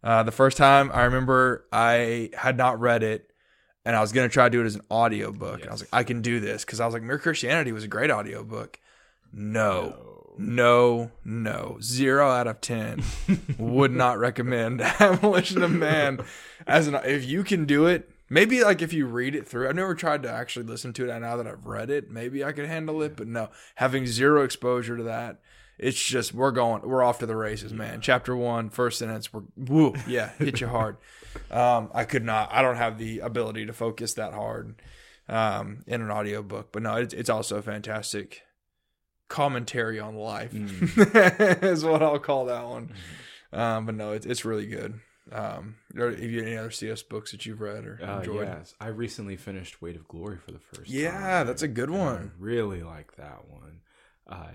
Uh, 0.02 0.22
the 0.22 0.30
first 0.30 0.56
time 0.56 0.92
I 0.94 1.04
remember 1.04 1.66
I 1.72 2.30
had 2.34 2.56
not 2.56 2.78
read 2.78 3.02
it 3.02 3.32
and 3.84 3.96
I 3.96 4.00
was 4.00 4.12
going 4.12 4.28
to 4.28 4.32
try 4.32 4.44
to 4.44 4.50
do 4.50 4.60
it 4.60 4.66
as 4.66 4.74
an 4.74 4.82
audio 4.90 5.32
book. 5.32 5.60
And 5.60 5.70
I 5.70 5.72
was 5.72 5.80
like, 5.80 5.88
I 5.92 6.04
can 6.04 6.22
do 6.22 6.40
this 6.40 6.64
because 6.64 6.78
I 6.78 6.84
was 6.84 6.94
like, 6.94 7.02
Mere 7.02 7.18
Christianity 7.18 7.72
was 7.72 7.84
a 7.84 7.88
great 7.88 8.10
audio 8.10 8.44
book. 8.44 8.78
No, 9.32 10.34
no, 10.38 11.10
no. 11.24 11.78
Zero 11.82 12.28
out 12.30 12.46
of 12.46 12.60
10. 12.60 13.02
Would 13.58 13.92
not 13.92 14.18
recommend 14.18 14.80
Abolition 15.00 15.62
of 15.62 15.72
Man 15.72 16.20
as 16.66 16.86
an, 16.86 16.96
if 17.04 17.24
you 17.24 17.42
can 17.42 17.64
do 17.64 17.86
it, 17.86 18.10
Maybe 18.30 18.62
like 18.62 18.82
if 18.82 18.92
you 18.92 19.06
read 19.06 19.34
it 19.34 19.48
through, 19.48 19.68
I've 19.68 19.74
never 19.76 19.94
tried 19.94 20.22
to 20.24 20.30
actually 20.30 20.66
listen 20.66 20.92
to 20.94 21.04
it. 21.04 21.10
And 21.10 21.22
now 21.22 21.36
that 21.36 21.46
I've 21.46 21.64
read 21.66 21.90
it, 21.90 22.10
maybe 22.10 22.44
I 22.44 22.52
could 22.52 22.66
handle 22.66 23.00
it. 23.02 23.16
But 23.16 23.26
no, 23.28 23.48
having 23.76 24.06
zero 24.06 24.42
exposure 24.42 24.96
to 24.96 25.02
that, 25.04 25.40
it's 25.78 26.02
just 26.02 26.34
we're 26.34 26.50
going, 26.50 26.82
we're 26.82 27.02
off 27.04 27.20
to 27.20 27.26
the 27.26 27.36
races, 27.36 27.72
man. 27.72 28.00
Chapter 28.00 28.36
one, 28.36 28.68
first 28.68 28.98
sentence, 28.98 29.32
we're 29.32 29.42
woo, 29.56 29.94
yeah, 30.06 30.30
hit 30.38 30.60
you 30.60 30.66
hard. 30.68 30.96
Um, 31.50 31.90
I 31.94 32.04
could 32.04 32.24
not, 32.24 32.50
I 32.52 32.62
don't 32.62 32.76
have 32.76 32.98
the 32.98 33.20
ability 33.20 33.66
to 33.66 33.72
focus 33.72 34.14
that 34.14 34.32
hard 34.32 34.80
um, 35.28 35.84
in 35.86 36.00
an 36.02 36.10
audiobook. 36.10 36.72
But 36.72 36.82
no, 36.82 36.96
it's, 36.96 37.14
it's 37.14 37.30
also 37.30 37.56
a 37.58 37.62
fantastic 37.62 38.42
commentary 39.28 40.00
on 40.00 40.16
life, 40.16 40.52
Mm. 40.52 41.62
is 41.62 41.84
what 41.84 42.02
I'll 42.02 42.18
call 42.18 42.46
that 42.46 42.66
one. 42.66 42.92
Um, 43.52 43.86
but 43.86 43.94
no, 43.94 44.12
it's 44.12 44.26
it's 44.26 44.44
really 44.44 44.66
good. 44.66 45.00
Um, 45.32 45.76
have 45.96 46.18
you 46.20 46.42
any 46.42 46.56
other 46.56 46.70
CS 46.70 47.02
books 47.02 47.32
that 47.32 47.44
you've 47.46 47.60
read 47.60 47.84
or 47.84 47.98
Uh, 48.02 48.18
enjoyed? 48.20 48.48
yes, 48.48 48.74
I 48.80 48.88
recently 48.88 49.36
finished 49.36 49.82
Weight 49.82 49.96
of 49.96 50.08
Glory 50.08 50.38
for 50.38 50.52
the 50.52 50.58
first 50.58 50.88
Yeah, 50.90 51.10
time. 51.12 51.46
that's 51.46 51.62
a 51.62 51.68
good 51.68 51.90
one. 51.90 52.32
I 52.34 52.42
really 52.42 52.82
like 52.82 53.16
that 53.16 53.48
one. 53.48 53.80
Uh, 54.26 54.48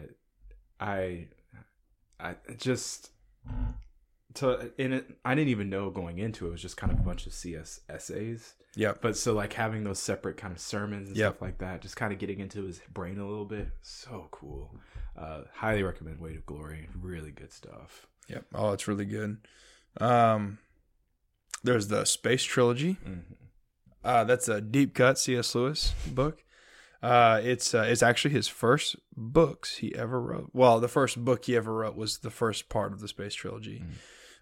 I, 0.79 1.27
I 2.19 2.35
just 2.57 3.11
to 4.35 4.71
in 4.79 4.93
it. 4.93 5.17
I 5.23 5.35
didn't 5.35 5.49
even 5.49 5.69
know 5.69 5.89
going 5.91 6.17
into 6.17 6.45
it. 6.45 6.49
It 6.49 6.51
was 6.53 6.61
just 6.61 6.77
kind 6.77 6.91
of 6.91 6.99
a 6.99 7.03
bunch 7.03 7.27
of 7.27 7.33
CS 7.33 7.81
essays. 7.87 8.55
Yep. 8.75 8.99
But 9.01 9.15
so 9.15 9.33
like 9.33 9.53
having 9.53 9.83
those 9.83 9.99
separate 9.99 10.37
kind 10.37 10.51
of 10.53 10.59
sermons 10.59 11.09
and 11.09 11.17
Yep. 11.17 11.33
stuff 11.33 11.41
like 11.41 11.57
that, 11.59 11.81
just 11.81 11.95
kind 11.95 12.11
of 12.11 12.17
getting 12.19 12.39
into 12.39 12.63
his 12.63 12.81
brain 12.91 13.19
a 13.19 13.27
little 13.27 13.45
bit, 13.45 13.69
so 13.83 14.27
cool. 14.31 14.75
Uh, 15.15 15.41
highly 15.53 15.83
recommend 15.83 16.19
Weight 16.19 16.37
of 16.37 16.45
Glory. 16.47 16.89
Really 16.99 17.29
good 17.31 17.51
stuff. 17.51 18.07
Yep. 18.27 18.45
Oh, 18.55 18.71
it's 18.71 18.87
really 18.87 19.05
good. 19.05 19.37
Um, 19.99 20.59
there's 21.63 21.87
the 21.87 22.05
Space 22.05 22.43
Trilogy. 22.43 22.97
Mhm. 23.05 23.21
Uh, 24.03 24.23
that's 24.25 24.47
a 24.49 24.59
deep 24.59 24.93
cut 24.93 25.17
C.S. 25.17 25.55
Lewis 25.55 25.93
book. 26.07 26.43
Uh, 27.01 27.39
it's 27.43 27.73
uh, 27.73 27.85
it's 27.87 28.03
actually 28.03 28.33
his 28.33 28.47
first 28.47 28.95
books 29.15 29.77
he 29.77 29.93
ever 29.95 30.19
wrote. 30.21 30.49
Well, 30.53 30.79
the 30.79 30.87
first 30.87 31.23
book 31.23 31.45
he 31.45 31.55
ever 31.55 31.73
wrote 31.73 31.95
was 31.95 32.19
the 32.19 32.29
first 32.29 32.69
part 32.69 32.93
of 32.93 32.99
the 33.01 33.07
Space 33.07 33.33
Trilogy, 33.33 33.83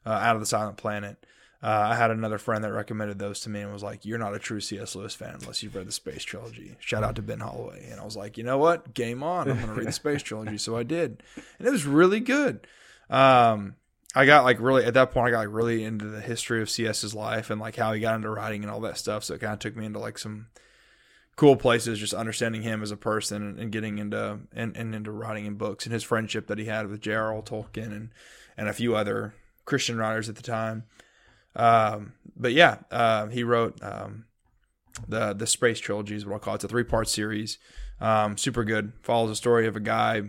uh, 0.05 0.09
Out 0.11 0.35
of 0.35 0.41
the 0.41 0.45
Silent 0.45 0.77
Planet. 0.77 1.25
Uh, 1.63 1.89
I 1.91 1.95
had 1.95 2.09
another 2.09 2.39
friend 2.39 2.63
that 2.63 2.71
recommended 2.73 3.19
those 3.19 3.41
to 3.41 3.49
me 3.49 3.61
and 3.61 3.71
was 3.71 3.83
like, 3.83 4.03
"You're 4.03 4.17
not 4.17 4.33
a 4.35 4.39
true 4.39 4.59
C.S. 4.61 4.95
Lewis 4.95 5.13
fan 5.13 5.35
unless 5.39 5.61
you've 5.61 5.75
read 5.75 5.87
the 5.87 5.91
Space 5.91 6.23
Trilogy." 6.23 6.75
Shout 6.79 7.03
out 7.03 7.15
to 7.17 7.21
Ben 7.21 7.39
Holloway, 7.39 7.87
and 7.91 7.99
I 7.99 8.03
was 8.05 8.15
like, 8.17 8.35
"You 8.37 8.43
know 8.43 8.57
what? 8.57 8.93
Game 8.95 9.21
on! 9.21 9.47
I'm 9.49 9.55
going 9.57 9.67
to 9.67 9.73
read 9.73 9.87
the 9.87 9.91
Space 9.91 10.23
Trilogy." 10.23 10.57
So 10.57 10.75
I 10.75 10.81
did, 10.83 11.21
and 11.59 11.67
it 11.67 11.71
was 11.71 11.85
really 11.85 12.19
good. 12.19 12.65
Um, 13.11 13.75
I 14.13 14.25
got 14.25 14.43
like 14.43 14.59
really 14.59 14.83
at 14.83 14.93
that 14.95 15.11
point, 15.11 15.27
I 15.27 15.31
got 15.31 15.39
like 15.39 15.55
really 15.55 15.83
into 15.83 16.05
the 16.05 16.21
history 16.21 16.61
of 16.61 16.69
CS's 16.69 17.15
life 17.15 17.49
and 17.49 17.61
like 17.61 17.75
how 17.75 17.93
he 17.93 18.01
got 18.01 18.15
into 18.15 18.29
writing 18.29 18.63
and 18.63 18.71
all 18.71 18.81
that 18.81 18.97
stuff. 18.97 19.23
So 19.23 19.35
it 19.35 19.41
kind 19.41 19.53
of 19.53 19.59
took 19.59 19.75
me 19.75 19.85
into 19.85 19.99
like 19.99 20.17
some 20.17 20.47
cool 21.37 21.55
places, 21.55 21.99
just 21.99 22.13
understanding 22.13 22.61
him 22.61 22.83
as 22.83 22.91
a 22.91 22.97
person 22.97 23.41
and, 23.41 23.59
and 23.59 23.71
getting 23.71 23.99
into 23.99 24.39
and, 24.53 24.75
and 24.75 24.93
into 24.93 25.11
writing 25.11 25.45
in 25.45 25.55
books 25.55 25.85
and 25.85 25.93
his 25.93 26.03
friendship 26.03 26.47
that 26.47 26.57
he 26.57 26.65
had 26.65 26.87
with 26.87 27.01
J.R.R. 27.01 27.41
Tolkien 27.41 27.87
and 27.87 28.09
and 28.57 28.67
a 28.67 28.73
few 28.73 28.95
other 28.95 29.33
Christian 29.65 29.97
writers 29.97 30.27
at 30.27 30.35
the 30.35 30.41
time. 30.41 30.83
Um, 31.55 32.13
but 32.35 32.51
yeah, 32.51 32.79
uh, 32.91 33.27
he 33.27 33.43
wrote 33.43 33.81
um, 33.81 34.25
the 35.07 35.33
the 35.33 35.47
Space 35.47 35.79
Trilogy 35.79 36.15
is 36.15 36.25
what 36.25 36.33
I'll 36.33 36.39
call 36.39 36.53
it. 36.53 36.57
It's 36.57 36.65
a 36.65 36.67
three 36.67 36.83
part 36.83 37.07
series. 37.07 37.57
Um, 38.01 38.35
super 38.35 38.65
good. 38.65 38.91
Follows 39.03 39.29
the 39.29 39.35
story 39.35 39.67
of 39.67 39.75
a 39.75 39.79
guy 39.81 40.23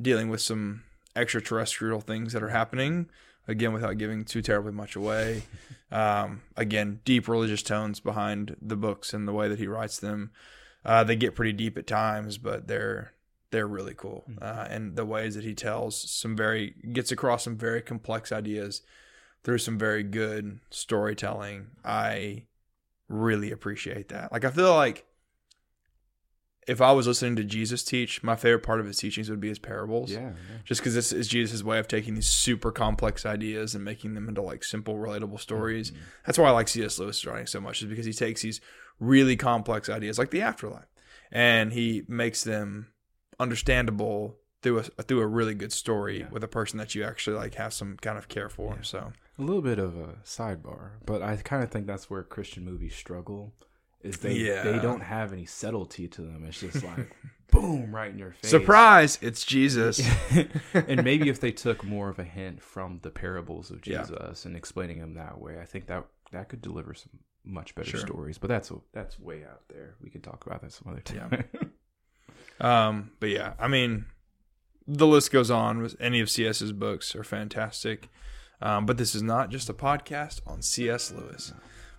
dealing 0.00 0.28
with 0.28 0.40
some 0.40 0.82
extraterrestrial 1.16 2.00
things 2.00 2.32
that 2.32 2.42
are 2.42 2.50
happening. 2.50 3.08
Again, 3.48 3.72
without 3.72 3.98
giving 3.98 4.24
too 4.24 4.42
terribly 4.42 4.72
much 4.72 4.96
away. 4.96 5.42
Um, 5.88 6.42
again, 6.56 6.98
deep 7.04 7.28
religious 7.28 7.62
tones 7.62 8.00
behind 8.00 8.56
the 8.60 8.74
books 8.74 9.14
and 9.14 9.28
the 9.28 9.32
way 9.32 9.46
that 9.46 9.60
he 9.60 9.68
writes 9.68 10.00
them. 10.00 10.32
Uh, 10.84 11.04
they 11.04 11.14
get 11.14 11.36
pretty 11.36 11.52
deep 11.52 11.78
at 11.78 11.86
times, 11.86 12.38
but 12.38 12.66
they're 12.66 13.12
they're 13.52 13.68
really 13.68 13.94
cool. 13.94 14.24
Uh, 14.42 14.66
and 14.68 14.96
the 14.96 15.04
ways 15.04 15.36
that 15.36 15.44
he 15.44 15.54
tells 15.54 16.10
some 16.10 16.36
very 16.36 16.74
gets 16.92 17.12
across 17.12 17.44
some 17.44 17.56
very 17.56 17.80
complex 17.80 18.32
ideas 18.32 18.82
through 19.44 19.58
some 19.58 19.78
very 19.78 20.02
good 20.02 20.58
storytelling. 20.70 21.68
I 21.84 22.46
really 23.08 23.52
appreciate 23.52 24.08
that. 24.08 24.32
Like 24.32 24.44
I 24.44 24.50
feel 24.50 24.74
like 24.74 25.06
if 26.66 26.80
I 26.80 26.92
was 26.92 27.06
listening 27.06 27.36
to 27.36 27.44
Jesus 27.44 27.84
teach, 27.84 28.22
my 28.22 28.34
favorite 28.36 28.62
part 28.64 28.80
of 28.80 28.86
his 28.86 28.96
teachings 28.98 29.30
would 29.30 29.40
be 29.40 29.48
his 29.48 29.58
parables. 29.58 30.10
Yeah, 30.10 30.20
yeah. 30.20 30.32
Just 30.64 30.80
because 30.80 30.94
this 30.94 31.12
is 31.12 31.28
Jesus' 31.28 31.62
way 31.62 31.78
of 31.78 31.86
taking 31.88 32.14
these 32.14 32.26
super 32.26 32.72
complex 32.72 33.24
ideas 33.24 33.74
and 33.74 33.84
making 33.84 34.14
them 34.14 34.28
into 34.28 34.42
like 34.42 34.64
simple, 34.64 34.94
relatable 34.96 35.38
stories. 35.40 35.90
Mm-hmm. 35.92 36.00
That's 36.26 36.38
why 36.38 36.48
I 36.48 36.50
like 36.50 36.68
C.S. 36.68 36.98
Lewis 36.98 37.24
writing 37.24 37.46
so 37.46 37.60
much, 37.60 37.82
is 37.82 37.88
because 37.88 38.06
he 38.06 38.12
takes 38.12 38.42
these 38.42 38.60
really 38.98 39.36
complex 39.36 39.88
ideas 39.88 40.18
like 40.18 40.30
the 40.30 40.40
afterlife 40.42 40.86
and 41.30 41.72
he 41.72 42.02
makes 42.08 42.42
them 42.44 42.88
understandable 43.38 44.36
through 44.62 44.78
a 44.78 44.82
through 45.02 45.20
a 45.20 45.26
really 45.26 45.54
good 45.54 45.72
story 45.72 46.20
Yeah. 46.20 46.28
with 46.30 46.42
a 46.42 46.48
person 46.48 46.78
that 46.78 46.94
you 46.94 47.04
actually 47.04 47.36
like 47.36 47.54
have 47.54 47.72
some 47.72 47.96
kind 48.00 48.18
of 48.18 48.28
care 48.28 48.48
for. 48.48 48.78
So 48.82 49.12
A 49.38 49.42
little 49.42 49.62
bit 49.62 49.78
of 49.78 49.96
a 49.96 50.14
sidebar, 50.24 50.92
but 51.04 51.22
I 51.22 51.36
kind 51.36 51.62
of 51.62 51.70
think 51.70 51.86
that's 51.86 52.08
where 52.10 52.22
Christian 52.22 52.64
movies 52.64 52.94
struggle. 52.94 53.52
Is 54.06 54.18
they 54.18 54.34
Yeah. 54.34 54.62
they 54.62 54.78
don't 54.78 55.00
have 55.02 55.32
any 55.32 55.44
subtlety 55.46 56.08
to 56.08 56.22
them. 56.22 56.44
It's 56.46 56.60
just 56.60 56.82
like 56.84 57.14
boom, 57.50 57.94
right 57.94 58.10
in 58.10 58.18
your 58.18 58.32
face. 58.32 58.50
surprise, 58.50 59.18
it's 59.22 59.44
Jesus. 59.44 60.00
and 60.74 61.04
maybe 61.04 61.28
if 61.28 61.40
they 61.40 61.52
took 61.66 61.84
more 61.84 62.08
of 62.08 62.18
a 62.18 62.24
hint 62.24 62.62
from 62.62 63.00
the 63.02 63.10
parables 63.10 63.70
of 63.70 63.86
Yeah. 63.86 64.02
Jesus 64.02 64.44
and 64.44 64.56
explaining 64.56 65.00
them 65.00 65.14
that 65.14 65.40
way, 65.40 65.58
I 65.60 65.64
think 65.64 65.86
that 65.86 66.04
that 66.32 66.48
could 66.48 66.60
deliver 66.62 66.92
some 66.94 67.10
much 67.44 67.74
better 67.76 67.90
Sure. 67.90 68.00
stories. 68.00 68.38
But 68.38 68.48
that's 68.48 68.72
that's 68.92 69.18
way 69.18 69.44
out 69.44 69.62
there. 69.68 69.94
We 70.02 70.10
could 70.10 70.22
talk 70.24 70.46
about 70.46 70.62
that 70.62 70.72
some 70.72 70.90
other 70.92 71.00
time. 71.02 71.44
Um, 72.60 73.10
but 73.20 73.28
yeah, 73.30 73.52
I 73.58 73.68
mean, 73.68 74.06
the 74.86 75.06
list 75.06 75.30
goes 75.30 75.50
on. 75.50 75.82
With 75.82 75.94
any 76.00 76.20
of 76.20 76.30
CS's 76.30 76.72
books 76.72 77.14
are 77.14 77.24
fantastic. 77.24 78.08
Um, 78.62 78.86
but 78.86 78.96
this 78.96 79.14
is 79.14 79.22
not 79.22 79.50
just 79.50 79.68
a 79.68 79.74
podcast 79.74 80.40
on 80.46 80.62
C.S. 80.62 81.12
Lewis. 81.12 81.52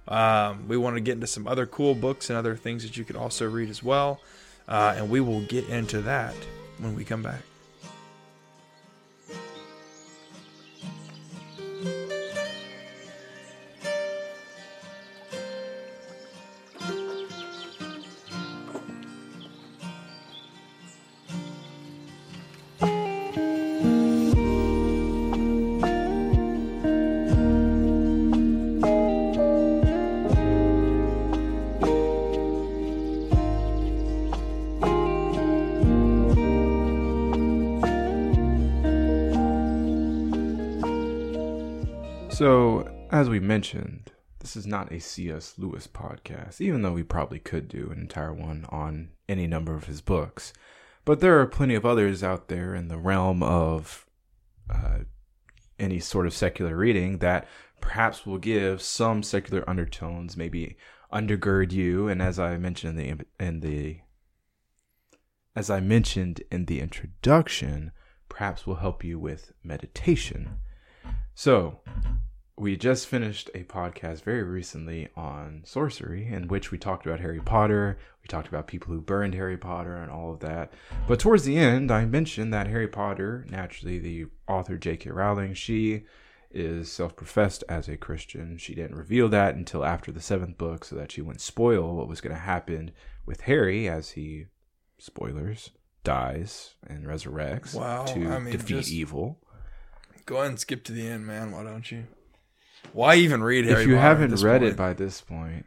Um, 0.07 0.67
we 0.67 0.77
want 0.77 0.95
to 0.95 1.01
get 1.01 1.13
into 1.13 1.27
some 1.27 1.47
other 1.47 1.65
cool 1.65 1.95
books 1.95 2.29
and 2.29 2.37
other 2.37 2.55
things 2.55 2.83
that 2.83 2.97
you 2.97 3.03
could 3.03 3.15
also 3.15 3.47
read 3.49 3.69
as 3.69 3.83
well. 3.83 4.21
Uh, 4.67 4.95
and 4.97 5.09
we 5.09 5.21
will 5.21 5.41
get 5.41 5.67
into 5.69 6.01
that 6.01 6.35
when 6.79 6.95
we 6.95 7.03
come 7.03 7.23
back. 7.23 7.41
So, 42.37 42.87
as 43.09 43.29
we 43.29 43.39
mentioned, 43.39 44.11
this 44.37 44.55
is 44.55 44.67
not 44.67 44.91
a 44.91 44.99
C.S. 44.99 45.55
Lewis 45.57 45.87
podcast, 45.87 46.61
even 46.61 46.83
though 46.83 46.93
we 46.93 47.01
probably 47.01 47.39
could 47.39 47.67
do 47.67 47.89
an 47.91 47.97
entire 47.97 48.31
one 48.31 48.67
on 48.69 49.09
any 49.27 49.47
number 49.47 49.73
of 49.73 49.85
his 49.85 50.01
books. 50.01 50.53
But 51.03 51.19
there 51.19 51.39
are 51.39 51.47
plenty 51.47 51.73
of 51.73 51.83
others 51.83 52.21
out 52.21 52.47
there 52.47 52.75
in 52.75 52.89
the 52.89 52.99
realm 52.99 53.41
of 53.41 54.05
uh, 54.69 54.99
any 55.79 55.99
sort 55.99 56.27
of 56.27 56.33
secular 56.35 56.77
reading 56.77 57.17
that 57.17 57.47
perhaps 57.81 58.23
will 58.23 58.37
give 58.37 58.83
some 58.83 59.23
secular 59.23 59.67
undertones, 59.67 60.37
maybe 60.37 60.77
undergird 61.11 61.71
you. 61.71 62.07
And 62.07 62.21
as 62.21 62.37
I 62.37 62.55
mentioned 62.57 62.99
in 62.99 63.17
the 63.17 63.25
in 63.43 63.61
the 63.61 64.01
as 65.55 65.71
I 65.71 65.79
mentioned 65.79 66.43
in 66.51 66.65
the 66.65 66.81
introduction, 66.81 67.93
perhaps 68.29 68.67
will 68.67 68.75
help 68.75 69.03
you 69.03 69.17
with 69.17 69.53
meditation. 69.63 70.59
So, 71.39 71.81
we 72.57 72.75
just 72.77 73.05
finished 73.05 73.51
a 73.53 73.61
podcast 73.65 74.23
very 74.23 74.41
recently 74.41 75.09
on 75.15 75.61
sorcery, 75.65 76.25
in 76.25 76.47
which 76.47 76.71
we 76.71 76.79
talked 76.79 77.05
about 77.05 77.19
Harry 77.19 77.39
Potter. 77.39 77.99
We 78.23 78.27
talked 78.27 78.47
about 78.47 78.65
people 78.65 78.91
who 78.91 79.01
burned 79.01 79.35
Harry 79.35 79.55
Potter 79.55 79.95
and 79.97 80.09
all 80.09 80.33
of 80.33 80.39
that. 80.39 80.73
But 81.07 81.19
towards 81.19 81.43
the 81.43 81.55
end, 81.59 81.91
I 81.91 82.05
mentioned 82.05 82.51
that 82.55 82.65
Harry 82.65 82.87
Potter, 82.87 83.45
naturally, 83.51 83.99
the 83.99 84.25
author 84.47 84.79
J.K. 84.79 85.11
Rowling, 85.11 85.53
she 85.53 86.05
is 86.49 86.91
self 86.91 87.15
professed 87.15 87.63
as 87.69 87.87
a 87.87 87.97
Christian. 87.97 88.57
She 88.57 88.73
didn't 88.73 88.97
reveal 88.97 89.29
that 89.29 89.53
until 89.53 89.85
after 89.85 90.11
the 90.11 90.21
seventh 90.21 90.57
book 90.57 90.85
so 90.85 90.95
that 90.95 91.11
she 91.11 91.21
wouldn't 91.21 91.41
spoil 91.41 91.95
what 91.95 92.07
was 92.07 92.19
going 92.19 92.33
to 92.35 92.41
happen 92.41 92.89
with 93.27 93.41
Harry 93.41 93.87
as 93.87 94.09
he, 94.09 94.45
spoilers, 94.97 95.69
dies 96.03 96.73
and 96.87 97.05
resurrects 97.05 97.75
Wow, 97.75 98.05
to 98.05 98.27
I 98.27 98.39
mean, 98.39 98.53
defeat 98.53 98.77
just- 98.77 98.89
evil. 98.91 99.39
Go 100.27 100.35
ahead 100.37 100.49
and 100.49 100.59
skip 100.59 100.83
to 100.83 100.91
the 100.91 101.07
end, 101.07 101.25
man. 101.25 101.51
Why 101.51 101.63
don't 101.63 101.91
you? 101.91 102.03
Why 102.93 103.15
even 103.15 103.41
read 103.41 103.65
Harry 103.65 103.81
if 103.81 103.87
you 103.87 103.95
Potter 103.95 104.01
haven't 104.07 104.41
read 104.43 104.61
point? 104.61 104.73
it 104.73 104.77
by 104.77 104.93
this 104.93 105.19
point, 105.21 105.65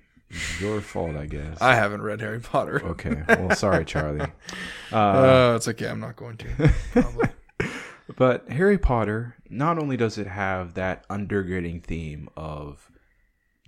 Your 0.60 0.80
fault, 0.80 1.16
I 1.16 1.26
guess. 1.26 1.60
I 1.60 1.74
haven't 1.74 2.02
read 2.02 2.20
Harry 2.20 2.40
Potter. 2.40 2.80
okay. 2.90 3.24
Well, 3.28 3.56
sorry, 3.56 3.84
Charlie. 3.84 4.26
Uh, 4.92 4.96
Uh, 4.96 5.52
it's 5.56 5.66
okay. 5.68 5.88
I'm 5.88 6.00
not 6.00 6.14
going 6.16 6.36
to. 6.38 6.72
Probably. 6.92 7.28
But 8.16 8.48
Harry 8.50 8.76
Potter, 8.76 9.36
not 9.48 9.78
only 9.78 9.96
does 9.96 10.18
it 10.18 10.26
have 10.26 10.74
that 10.74 11.08
undergirding 11.08 11.82
theme 11.82 12.28
of 12.36 12.90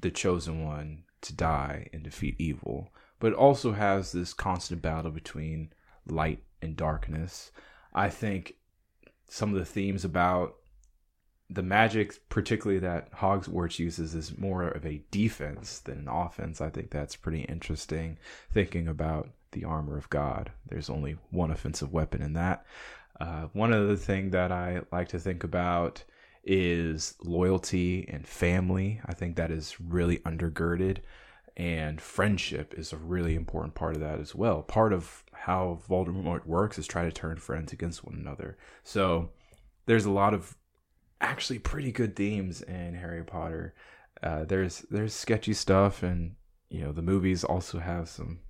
the 0.02 0.10
chosen 0.10 0.64
one 0.64 1.04
to 1.22 1.32
die 1.32 1.88
and 1.92 2.02
defeat 2.02 2.34
evil, 2.38 2.88
but 3.20 3.28
it 3.32 3.34
also 3.38 3.72
has 3.72 4.10
this 4.12 4.34
constant 4.34 4.82
battle 4.82 5.12
between 5.12 5.72
light 6.06 6.42
and 6.60 6.76
darkness. 6.76 7.52
I 7.94 8.08
think 8.10 8.54
some 9.28 9.52
of 9.54 9.58
the 9.60 9.64
themes 9.64 10.04
about 10.04 10.56
the 11.50 11.62
magic, 11.62 12.28
particularly 12.28 12.80
that 12.80 13.12
Hogwarts 13.12 13.78
uses, 13.78 14.14
is 14.14 14.38
more 14.38 14.62
of 14.62 14.86
a 14.86 15.02
defense 15.10 15.80
than 15.80 15.98
an 15.98 16.08
offense. 16.08 16.60
I 16.60 16.70
think 16.70 16.90
that's 16.90 17.16
pretty 17.16 17.42
interesting. 17.42 18.18
Thinking 18.50 18.88
about 18.88 19.30
the 19.52 19.64
armor 19.64 19.98
of 19.98 20.08
God, 20.08 20.50
there's 20.68 20.88
only 20.88 21.18
one 21.30 21.50
offensive 21.50 21.92
weapon 21.92 22.22
in 22.22 22.32
that. 22.34 22.64
Uh, 23.20 23.48
one 23.52 23.72
other 23.72 23.96
thing 23.96 24.30
that 24.30 24.50
I 24.50 24.80
like 24.90 25.08
to 25.08 25.18
think 25.18 25.44
about 25.44 26.02
is 26.42 27.14
loyalty 27.22 28.08
and 28.08 28.26
family. 28.26 29.00
I 29.06 29.14
think 29.14 29.36
that 29.36 29.50
is 29.50 29.80
really 29.80 30.18
undergirded, 30.20 30.98
and 31.56 32.00
friendship 32.00 32.74
is 32.76 32.92
a 32.92 32.96
really 32.96 33.34
important 33.34 33.74
part 33.74 33.94
of 33.94 34.00
that 34.00 34.18
as 34.18 34.34
well. 34.34 34.62
Part 34.62 34.92
of 34.92 35.22
how 35.32 35.80
Voldemort 35.88 36.46
works 36.46 36.78
is 36.78 36.86
try 36.86 37.04
to 37.04 37.12
turn 37.12 37.36
friends 37.36 37.72
against 37.72 38.04
one 38.04 38.14
another. 38.14 38.56
So 38.82 39.30
there's 39.86 40.06
a 40.06 40.10
lot 40.10 40.34
of 40.34 40.56
actually 41.22 41.58
pretty 41.60 41.92
good 41.92 42.14
themes 42.16 42.60
in 42.60 42.94
Harry 42.94 43.24
Potter. 43.24 43.74
Uh, 44.22 44.44
there's 44.44 44.80
there's 44.90 45.14
sketchy 45.14 45.54
stuff, 45.54 46.02
and 46.02 46.34
you 46.68 46.82
know 46.84 46.92
the 46.92 47.02
movies 47.02 47.44
also 47.44 47.78
have 47.78 48.08
some 48.08 48.40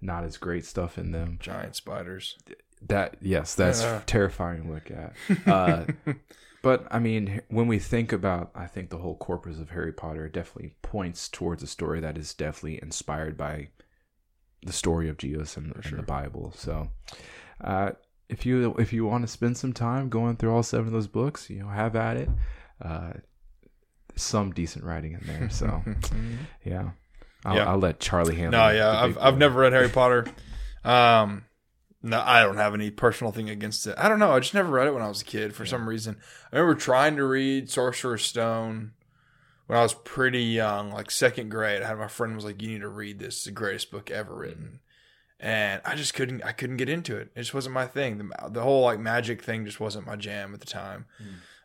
not 0.00 0.24
as 0.24 0.36
great 0.36 0.64
stuff 0.64 0.98
in 0.98 1.12
them. 1.12 1.38
Giant 1.40 1.76
spiders. 1.76 2.36
That 2.82 3.16
yes, 3.22 3.54
that's 3.54 3.82
Yeah. 3.82 4.02
terrifying 4.06 4.64
to 4.64 4.70
look 4.72 4.90
at. 4.90 5.14
Uh, 5.46 5.84
but 6.62 6.86
I 6.90 6.98
mean, 6.98 7.42
when 7.48 7.66
we 7.66 7.78
think 7.78 8.12
about, 8.12 8.50
I 8.54 8.66
think 8.66 8.90
the 8.90 8.98
whole 8.98 9.16
corpus 9.16 9.58
of 9.58 9.70
Harry 9.70 9.92
Potter 9.92 10.28
definitely 10.28 10.74
points 10.82 11.28
towards 11.28 11.62
a 11.62 11.66
story 11.66 12.00
that 12.00 12.16
is 12.18 12.34
definitely 12.34 12.80
inspired 12.82 13.36
by 13.36 13.68
the 14.64 14.72
story 14.72 15.08
of 15.10 15.18
Jesus 15.18 15.56
and, 15.58 15.74
and 15.84 15.98
the 15.98 16.02
Bible. 16.02 16.52
So, 16.56 16.88
uh, 17.62 17.92
if 18.28 18.46
you 18.46 18.74
if 18.78 18.92
you 18.92 19.04
want 19.06 19.22
to 19.24 19.28
spend 19.28 19.56
some 19.56 19.72
time 19.72 20.08
going 20.08 20.36
through 20.36 20.54
all 20.54 20.62
seven 20.62 20.86
of 20.86 20.92
those 20.92 21.06
books, 21.08 21.50
you 21.50 21.60
know, 21.60 21.68
have 21.68 21.96
at 21.96 22.16
it. 22.16 22.28
Uh, 22.82 23.12
some 24.16 24.52
decent 24.52 24.84
writing 24.84 25.12
in 25.12 25.26
there. 25.26 25.50
So, 25.50 25.82
yeah. 26.64 26.90
I'll, 27.44 27.56
Yeah. 27.56 27.68
I'll 27.70 27.78
let 27.78 28.00
Charlie 28.00 28.36
handle. 28.36 28.60
No, 28.60 28.70
yeah, 28.70 28.90
I've 28.90 29.18
I've 29.18 29.38
never 29.38 29.60
read 29.60 29.72
Harry 29.72 29.88
Potter. 29.90 30.26
Um, 30.84 31.44
no, 32.02 32.20
I 32.20 32.42
don't 32.42 32.56
have 32.56 32.74
any 32.74 32.90
personal 32.90 33.32
thing 33.32 33.48
against 33.50 33.86
it. 33.86 33.94
I 33.98 34.08
don't 34.08 34.18
know. 34.18 34.32
I 34.32 34.40
just 34.40 34.54
never 34.54 34.70
read 34.70 34.86
it 34.86 34.92
when 34.94 35.02
I 35.02 35.08
was 35.08 35.22
a 35.22 35.24
kid 35.24 35.54
for 35.54 35.64
some 35.64 35.88
reason. 35.88 36.16
I 36.52 36.56
remember 36.58 36.78
trying 36.78 37.16
to 37.16 37.24
read 37.24 37.70
Sorcerer's 37.70 38.24
Stone 38.24 38.92
when 39.66 39.78
I 39.78 39.82
was 39.82 39.94
pretty 39.94 40.42
young, 40.42 40.90
like 40.90 41.10
second 41.10 41.50
grade. 41.50 41.82
I 41.82 41.88
had 41.88 41.98
my 41.98 42.08
friend 42.08 42.34
was 42.36 42.44
like, 42.44 42.60
"You 42.62 42.68
need 42.68 42.82
to 42.82 42.88
read 42.88 43.18
this. 43.18 43.36
It's 43.36 43.44
the 43.44 43.52
greatest 43.52 43.90
book 43.90 44.10
ever 44.10 44.34
written." 44.34 44.80
And 45.44 45.82
I 45.84 45.94
just 45.94 46.14
couldn't. 46.14 46.42
I 46.42 46.52
couldn't 46.52 46.78
get 46.78 46.88
into 46.88 47.16
it. 47.18 47.28
It 47.36 47.40
just 47.40 47.52
wasn't 47.52 47.74
my 47.74 47.86
thing. 47.86 48.16
The, 48.16 48.48
the 48.48 48.62
whole 48.62 48.80
like 48.82 48.98
magic 48.98 49.42
thing 49.42 49.66
just 49.66 49.78
wasn't 49.78 50.06
my 50.06 50.16
jam 50.16 50.54
at 50.54 50.60
the 50.60 50.66
time. 50.66 51.04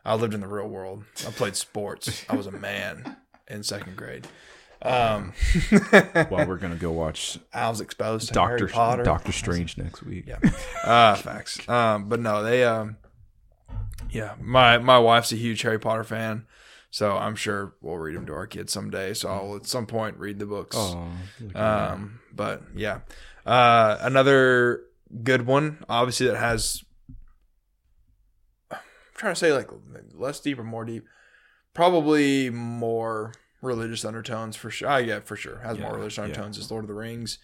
I 0.04 0.14
lived 0.16 0.34
in 0.34 0.40
the 0.40 0.46
real 0.48 0.68
world. 0.68 1.04
I 1.26 1.30
played 1.30 1.56
sports. 1.56 2.26
I 2.28 2.36
was 2.36 2.46
a 2.46 2.50
man 2.52 3.16
in 3.48 3.62
second 3.62 3.96
grade. 3.96 4.28
Um, 4.82 5.32
Well, 6.30 6.46
we're 6.46 6.58
gonna 6.58 6.76
go 6.76 6.90
watch 6.92 7.38
I 7.54 7.70
was 7.70 7.80
exposed 7.80 8.28
to 8.28 8.34
Doctor 8.34 8.58
Harry 8.58 8.70
Potter. 8.70 9.02
Doctor 9.02 9.32
Strange 9.32 9.78
next 9.78 10.02
week. 10.02 10.26
Yeah. 10.26 10.38
Ah, 10.84 11.14
facts. 11.14 11.58
Um, 11.68 12.08
but 12.10 12.20
no, 12.20 12.42
they 12.42 12.64
um, 12.64 12.98
yeah, 14.10 14.34
my 14.40 14.76
my 14.78 14.98
wife's 14.98 15.32
a 15.32 15.36
huge 15.36 15.62
Harry 15.62 15.78
Potter 15.78 16.04
fan, 16.04 16.44
so 16.90 17.16
I'm 17.16 17.34
sure 17.34 17.74
we'll 17.80 17.96
read 17.96 18.16
them 18.16 18.26
to 18.26 18.34
our 18.34 18.46
kids 18.46 18.72
someday. 18.74 19.14
So 19.14 19.28
I'll 19.30 19.56
at 19.56 19.66
some 19.66 19.86
point 19.86 20.18
read 20.18 20.38
the 20.38 20.46
books. 20.46 20.76
Oh, 20.78 21.08
look 21.40 21.48
at 21.50 21.54
that. 21.54 21.92
Um, 21.92 22.19
but 22.34 22.62
yeah, 22.74 23.00
uh, 23.46 23.98
another 24.00 24.82
good 25.22 25.46
one, 25.46 25.84
obviously 25.88 26.26
that 26.28 26.36
has. 26.36 26.82
I'm 28.70 28.78
trying 29.14 29.34
to 29.34 29.38
say 29.38 29.52
like 29.52 29.68
less 30.14 30.40
deep 30.40 30.58
or 30.58 30.64
more 30.64 30.84
deep, 30.84 31.04
probably 31.74 32.50
more 32.50 33.32
religious 33.62 34.04
undertones 34.04 34.56
for 34.56 34.70
sure. 34.70 34.88
Uh, 34.88 34.98
yeah, 34.98 35.20
for 35.20 35.36
sure 35.36 35.58
has 35.58 35.78
more 35.78 35.90
Yeah, 35.90 35.96
religious 35.96 36.18
yeah. 36.18 36.24
undertones. 36.24 36.58
Is 36.58 36.70
Lord 36.70 36.84
of 36.84 36.88
the 36.88 36.94
Rings, 36.94 37.38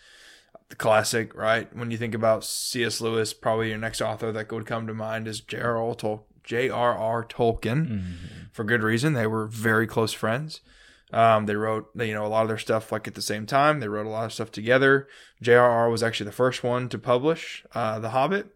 the 0.69 0.77
classic, 0.77 1.35
right? 1.35 1.75
When 1.77 1.91
you 1.91 1.99
think 1.99 2.15
about 2.15 2.45
C.S. 2.45 3.01
Lewis, 3.01 3.35
probably 3.35 3.69
your 3.69 3.79
next 3.79 4.01
author 4.01 4.33
that 4.33 4.51
would 4.51 4.67
come 4.67 4.87
to 4.87 4.95
mind 4.95 5.29
is 5.29 5.41
J.R.R. 5.41 5.95
Tol- 5.95 6.27
J.R.R. 6.45 7.25
Tolkien 7.25 7.87
Mhm. 7.89 8.15
for 8.53 8.65
good 8.65 8.83
reason. 8.83 9.13
They 9.13 9.27
were 9.27 9.47
very 9.47 9.87
close 9.87 10.13
friends. 10.13 10.61
Um, 11.13 11.47
they 11.47 11.55
wrote, 11.55 11.91
you 11.95 12.15
know, 12.15 12.27
a 12.27 12.29
lot 12.29 12.43
of 12.43 12.49
their 12.49 12.59
stuff 12.59 12.91
like 12.91 13.07
at 13.07 13.15
the 13.15 13.23
same 13.23 13.47
time. 13.47 13.81
They 13.81 13.89
wrote 13.89 14.07
a 14.07 14.11
lot 14.11 14.25
of 14.25 14.33
stuff 14.33 14.51
together. 14.51 15.07
J.R.R. 15.41 15.89
was 15.89 16.03
actually 16.03 16.27
the 16.27 16.33
first 16.33 16.65
one 16.65 16.89
to 16.89 16.99
publish 16.99 17.65
uh, 17.75 18.01
The 18.01 18.11
Hobbit. 18.11 18.49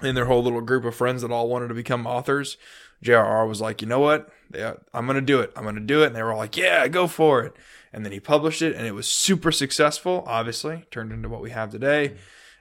And 0.00 0.16
their 0.16 0.24
whole 0.24 0.42
little 0.42 0.60
group 0.62 0.84
of 0.84 0.96
friends 0.96 1.22
that 1.22 1.30
all 1.30 1.48
wanted 1.48 1.68
to 1.68 1.74
become 1.74 2.06
authors, 2.06 2.56
J.R.R. 3.02 3.46
was 3.46 3.60
like, 3.60 3.82
you 3.82 3.88
know 3.88 4.00
what? 4.00 4.30
Yeah, 4.52 4.74
I'm 4.92 5.06
going 5.06 5.16
to 5.16 5.20
do 5.20 5.40
it. 5.40 5.52
I'm 5.54 5.62
going 5.62 5.76
to 5.76 5.80
do 5.80 6.02
it. 6.02 6.08
And 6.08 6.16
they 6.16 6.22
were 6.22 6.32
all 6.32 6.38
like, 6.38 6.56
yeah, 6.56 6.88
go 6.88 7.06
for 7.06 7.42
it. 7.42 7.54
And 7.92 8.04
then 8.04 8.12
he 8.12 8.20
published 8.20 8.62
it, 8.62 8.74
and 8.74 8.86
it 8.86 8.94
was 8.94 9.06
super 9.06 9.52
successful. 9.52 10.24
Obviously, 10.26 10.86
turned 10.90 11.12
into 11.12 11.28
what 11.28 11.42
we 11.42 11.50
have 11.50 11.70
today. 11.70 12.14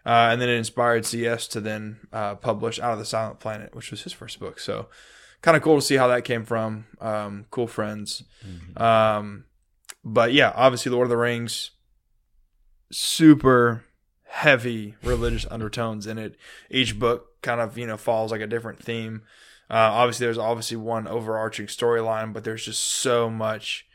Uh, 0.05 0.29
and 0.31 0.41
then 0.41 0.49
it 0.49 0.57
inspired 0.57 1.05
CS 1.05 1.47
to 1.47 1.61
then 1.61 1.99
uh, 2.11 2.35
publish 2.35 2.79
Out 2.79 2.93
of 2.93 2.99
the 2.99 3.05
Silent 3.05 3.39
Planet, 3.39 3.73
which 3.75 3.91
was 3.91 4.03
his 4.03 4.13
first 4.13 4.39
book. 4.39 4.59
So, 4.59 4.87
kind 5.41 5.57
of 5.57 5.63
cool 5.63 5.75
to 5.75 5.81
see 5.81 5.95
how 5.95 6.07
that 6.07 6.23
came 6.23 6.45
from. 6.45 6.85
Um, 6.99 7.45
cool 7.51 7.67
friends. 7.67 8.23
Um, 8.77 9.45
but 10.03 10.33
yeah, 10.33 10.51
obviously, 10.55 10.91
Lord 10.91 11.05
of 11.05 11.09
the 11.09 11.17
Rings, 11.17 11.71
super 12.91 13.85
heavy 14.25 14.95
religious 15.03 15.45
undertones 15.51 16.07
in 16.07 16.17
it. 16.17 16.35
Each 16.69 16.97
book 16.97 17.41
kind 17.41 17.59
of 17.61 17.77
you 17.77 17.85
know 17.87 17.97
follows 17.97 18.31
like 18.31 18.41
a 18.41 18.47
different 18.47 18.83
theme. 18.83 19.23
Uh, 19.69 19.89
obviously, 19.93 20.25
there's 20.25 20.37
obviously 20.37 20.77
one 20.77 21.07
overarching 21.07 21.67
storyline, 21.67 22.33
but 22.33 22.43
there's 22.43 22.65
just 22.65 22.83
so 22.83 23.29
much. 23.29 23.85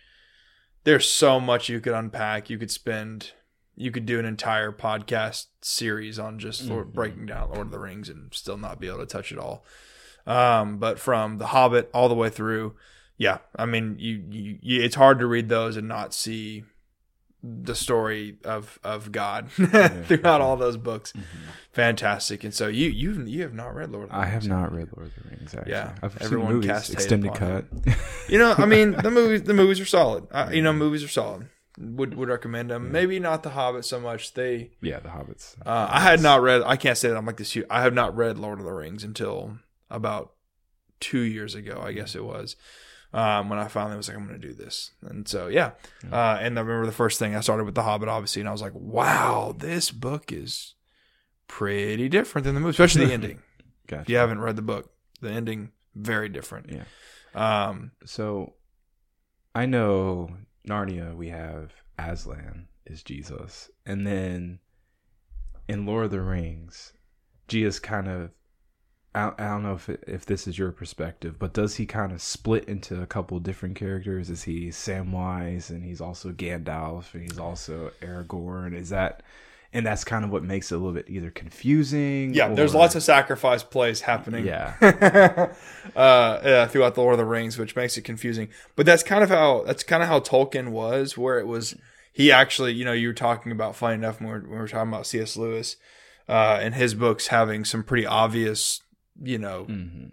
There's 0.84 1.10
so 1.10 1.40
much 1.40 1.68
you 1.68 1.80
could 1.80 1.94
unpack. 1.94 2.48
You 2.48 2.58
could 2.58 2.70
spend. 2.70 3.32
You 3.78 3.90
could 3.90 4.06
do 4.06 4.18
an 4.18 4.24
entire 4.24 4.72
podcast 4.72 5.46
series 5.60 6.18
on 6.18 6.38
just 6.38 6.64
Lord, 6.64 6.94
breaking 6.94 7.26
down 7.26 7.50
Lord 7.50 7.66
of 7.66 7.70
the 7.70 7.78
Rings 7.78 8.08
and 8.08 8.32
still 8.32 8.56
not 8.56 8.80
be 8.80 8.88
able 8.88 9.00
to 9.00 9.06
touch 9.06 9.32
it 9.32 9.38
all. 9.38 9.66
Um, 10.26 10.78
but 10.78 10.98
from 10.98 11.38
The 11.38 11.46
Hobbit 11.46 11.90
all 11.94 12.08
the 12.08 12.14
way 12.14 12.30
through, 12.30 12.74
yeah, 13.16 13.38
I 13.54 13.64
mean, 13.66 13.96
you, 13.98 14.22
you, 14.28 14.58
you 14.60 14.82
it's 14.82 14.96
hard 14.96 15.18
to 15.20 15.26
read 15.26 15.48
those 15.48 15.76
and 15.76 15.86
not 15.88 16.12
see 16.12 16.64
the 17.42 17.74
story 17.76 18.38
of 18.44 18.78
of 18.82 19.12
God 19.12 19.50
throughout 19.52 20.40
all 20.40 20.56
those 20.56 20.76
books. 20.76 21.12
Fantastic, 21.72 22.42
and 22.44 22.52
so 22.52 22.66
you 22.68 22.88
you 22.88 23.22
you 23.24 23.42
have 23.42 23.54
not 23.54 23.74
read 23.74 23.90
Lord 23.90 24.04
of 24.04 24.10
the 24.10 24.16
Rings. 24.16 24.26
I 24.26 24.30
have 24.30 24.48
not 24.48 24.72
read 24.72 24.88
Lord 24.96 25.08
of 25.08 25.14
the 25.22 25.30
Rings. 25.30 25.54
Actually, 25.54 25.72
Yeah, 25.72 25.94
I've 26.02 26.16
everyone 26.20 26.48
seen 26.48 26.54
movies, 26.56 26.90
extended 26.90 27.34
cut. 27.34 27.66
You 28.28 28.38
know, 28.38 28.54
I 28.58 28.66
mean, 28.66 28.92
the 28.92 29.10
movies 29.12 29.42
the 29.44 29.54
movies 29.54 29.78
are 29.80 29.84
solid. 29.86 30.26
Uh, 30.32 30.48
you 30.52 30.62
know, 30.62 30.72
movies 30.72 31.04
are 31.04 31.08
solid. 31.08 31.48
Would 31.78 32.14
would 32.14 32.28
recommend 32.28 32.70
them. 32.70 32.90
Maybe 32.90 33.20
not 33.20 33.42
The 33.42 33.50
Hobbit 33.50 33.84
so 33.84 34.00
much. 34.00 34.34
They 34.34 34.70
yeah, 34.80 34.98
the 34.98 35.10
Hobbits. 35.10 35.56
uh, 35.64 35.86
I 35.90 36.00
had 36.00 36.20
not 36.22 36.40
read. 36.42 36.62
I 36.64 36.76
can't 36.76 36.96
say 36.98 37.08
that 37.10 37.16
I'm 37.16 37.26
like 37.26 37.36
this. 37.36 37.52
huge- 37.54 37.66
I 37.70 37.82
have 37.82 37.94
not 37.94 38.16
read 38.16 38.38
Lord 38.38 38.58
of 38.58 38.64
the 38.64 38.72
Rings 38.72 39.04
until 39.04 39.58
about 39.90 40.32
two 41.00 41.20
years 41.20 41.54
ago. 41.54 41.80
I 41.84 41.92
guess 41.92 42.14
it 42.14 42.24
was 42.24 42.56
um, 43.12 43.48
when 43.48 43.58
I 43.58 43.68
finally 43.68 43.96
was 43.96 44.08
like, 44.08 44.16
I'm 44.16 44.26
going 44.26 44.40
to 44.40 44.46
do 44.46 44.54
this. 44.54 44.92
And 45.02 45.26
so 45.26 45.46
yeah. 45.48 45.72
Uh, 46.10 46.38
and 46.40 46.58
I 46.58 46.62
remember 46.62 46.86
the 46.86 46.92
first 46.92 47.18
thing 47.18 47.34
I 47.34 47.40
started 47.40 47.64
with 47.64 47.74
The 47.74 47.82
Hobbit, 47.82 48.08
obviously, 48.08 48.40
and 48.40 48.48
I 48.48 48.52
was 48.52 48.62
like, 48.62 48.74
wow, 48.74 49.54
this 49.56 49.90
book 49.90 50.32
is 50.32 50.74
pretty 51.48 52.08
different 52.08 52.44
than 52.44 52.54
the 52.54 52.60
movie, 52.60 52.70
especially 52.70 53.06
the 53.06 53.12
ending. 53.14 53.42
Gotcha. 53.86 54.02
If 54.02 54.08
you 54.10 54.16
haven't 54.16 54.40
read 54.40 54.56
the 54.56 54.62
book, 54.62 54.90
the 55.20 55.30
ending 55.30 55.70
very 55.94 56.28
different. 56.28 56.70
Yeah. 56.70 56.84
Um, 57.34 57.92
So, 58.04 58.54
I 59.54 59.66
know 59.66 60.36
Narnia. 60.68 61.14
We 61.14 61.28
have 61.28 61.72
Aslan 61.98 62.68
is 62.84 63.02
Jesus, 63.02 63.70
and 63.86 64.06
then 64.06 64.58
in 65.68 65.86
Lord 65.86 66.06
of 66.06 66.10
the 66.10 66.20
Rings, 66.20 66.92
Jesus 67.48 67.78
kind 67.78 68.08
of. 68.08 68.30
I, 69.16 69.32
I 69.38 69.48
don't 69.48 69.62
know 69.62 69.74
if 69.74 69.88
if 69.88 70.26
this 70.26 70.46
is 70.46 70.58
your 70.58 70.72
perspective, 70.72 71.38
but 71.38 71.52
does 71.52 71.76
he 71.76 71.86
kind 71.86 72.12
of 72.12 72.20
split 72.20 72.64
into 72.64 73.00
a 73.00 73.06
couple 73.06 73.38
different 73.40 73.76
characters? 73.76 74.30
Is 74.30 74.42
he 74.42 74.68
Samwise 74.68 75.70
and 75.70 75.84
he's 75.84 76.00
also 76.00 76.30
Gandalf 76.32 77.14
and 77.14 77.22
he's 77.22 77.38
also 77.38 77.90
Aragorn? 78.02 78.74
Is 78.74 78.90
that 78.90 79.22
and 79.72 79.84
that's 79.84 80.04
kind 80.04 80.24
of 80.24 80.30
what 80.30 80.42
makes 80.42 80.70
it 80.70 80.76
a 80.76 80.78
little 80.78 80.92
bit 80.92 81.06
either 81.08 81.30
confusing? 81.30 82.34
yeah, 82.34 82.48
there's 82.48 82.74
lots 82.74 82.94
of 82.94 83.02
sacrifice 83.02 83.62
plays 83.62 84.02
happening. 84.02 84.46
yeah. 84.46 84.74
uh, 85.96 86.40
yeah, 86.44 86.66
throughout 86.66 86.94
the 86.94 87.00
Lord 87.00 87.14
of 87.14 87.18
the 87.18 87.24
Rings, 87.24 87.58
which 87.58 87.74
makes 87.74 87.96
it 87.96 88.02
confusing. 88.02 88.48
But 88.74 88.86
that's 88.86 89.02
kind 89.02 89.22
of 89.22 89.30
how 89.30 89.64
that's 89.66 89.82
kind 89.82 90.02
of 90.02 90.08
how 90.08 90.20
Tolkien 90.20 90.68
was, 90.68 91.16
where 91.16 91.38
it 91.38 91.46
was 91.46 91.74
he 92.12 92.32
actually, 92.32 92.72
you 92.72 92.84
know, 92.84 92.92
you 92.92 93.08
were 93.08 93.14
talking 93.14 93.52
about 93.52 93.76
funny 93.76 93.94
enough 93.94 94.20
when 94.20 94.28
we 94.28 94.34
were, 94.34 94.40
when 94.40 94.50
we 94.52 94.56
were 94.58 94.68
talking 94.68 94.88
about 94.90 95.06
C.S. 95.06 95.36
Lewis 95.36 95.76
uh, 96.28 96.58
and 96.62 96.74
his 96.74 96.94
books 96.94 97.26
having 97.26 97.64
some 97.64 97.82
pretty 97.82 98.06
obvious, 98.06 98.80
you 99.22 99.38
know, 99.38 99.64
hmm 99.64 100.06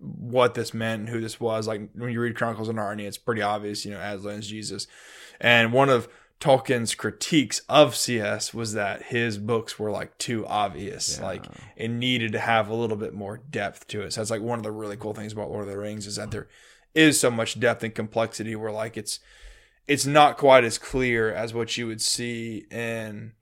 what 0.00 0.54
this 0.54 0.74
meant 0.74 1.00
and 1.00 1.08
who 1.08 1.20
this 1.20 1.40
was. 1.40 1.66
Like 1.66 1.90
when 1.94 2.12
you 2.12 2.20
read 2.20 2.36
Chronicles 2.36 2.68
of 2.68 2.76
Narnia, 2.76 3.06
it's 3.06 3.18
pretty 3.18 3.42
obvious, 3.42 3.84
you 3.84 3.92
know, 3.92 3.98
Aslan's 3.98 4.46
Jesus. 4.46 4.86
And 5.40 5.72
one 5.72 5.88
of 5.88 6.08
Tolkien's 6.40 6.94
critiques 6.94 7.60
of 7.68 7.96
CS 7.96 8.52
was 8.52 8.74
that 8.74 9.04
his 9.04 9.38
books 9.38 9.78
were 9.78 9.90
like 9.90 10.18
too 10.18 10.46
obvious. 10.46 11.18
Yeah. 11.18 11.26
Like 11.26 11.44
it 11.76 11.88
needed 11.88 12.32
to 12.32 12.38
have 12.38 12.68
a 12.68 12.74
little 12.74 12.96
bit 12.96 13.14
more 13.14 13.38
depth 13.38 13.86
to 13.88 14.02
it. 14.02 14.12
So 14.12 14.20
that's 14.20 14.30
like 14.30 14.42
one 14.42 14.58
of 14.58 14.64
the 14.64 14.72
really 14.72 14.96
cool 14.96 15.14
things 15.14 15.32
about 15.32 15.50
Lord 15.50 15.66
of 15.66 15.70
the 15.70 15.78
Rings 15.78 16.06
is 16.06 16.16
that 16.16 16.30
there 16.30 16.48
is 16.94 17.18
so 17.18 17.30
much 17.30 17.58
depth 17.58 17.82
and 17.82 17.94
complexity 17.94 18.54
where 18.54 18.72
like 18.72 18.96
it's 18.96 19.20
it's 19.86 20.06
not 20.06 20.38
quite 20.38 20.64
as 20.64 20.78
clear 20.78 21.32
as 21.32 21.54
what 21.54 21.76
you 21.76 21.86
would 21.86 22.00
see 22.00 22.66
in 22.70 23.32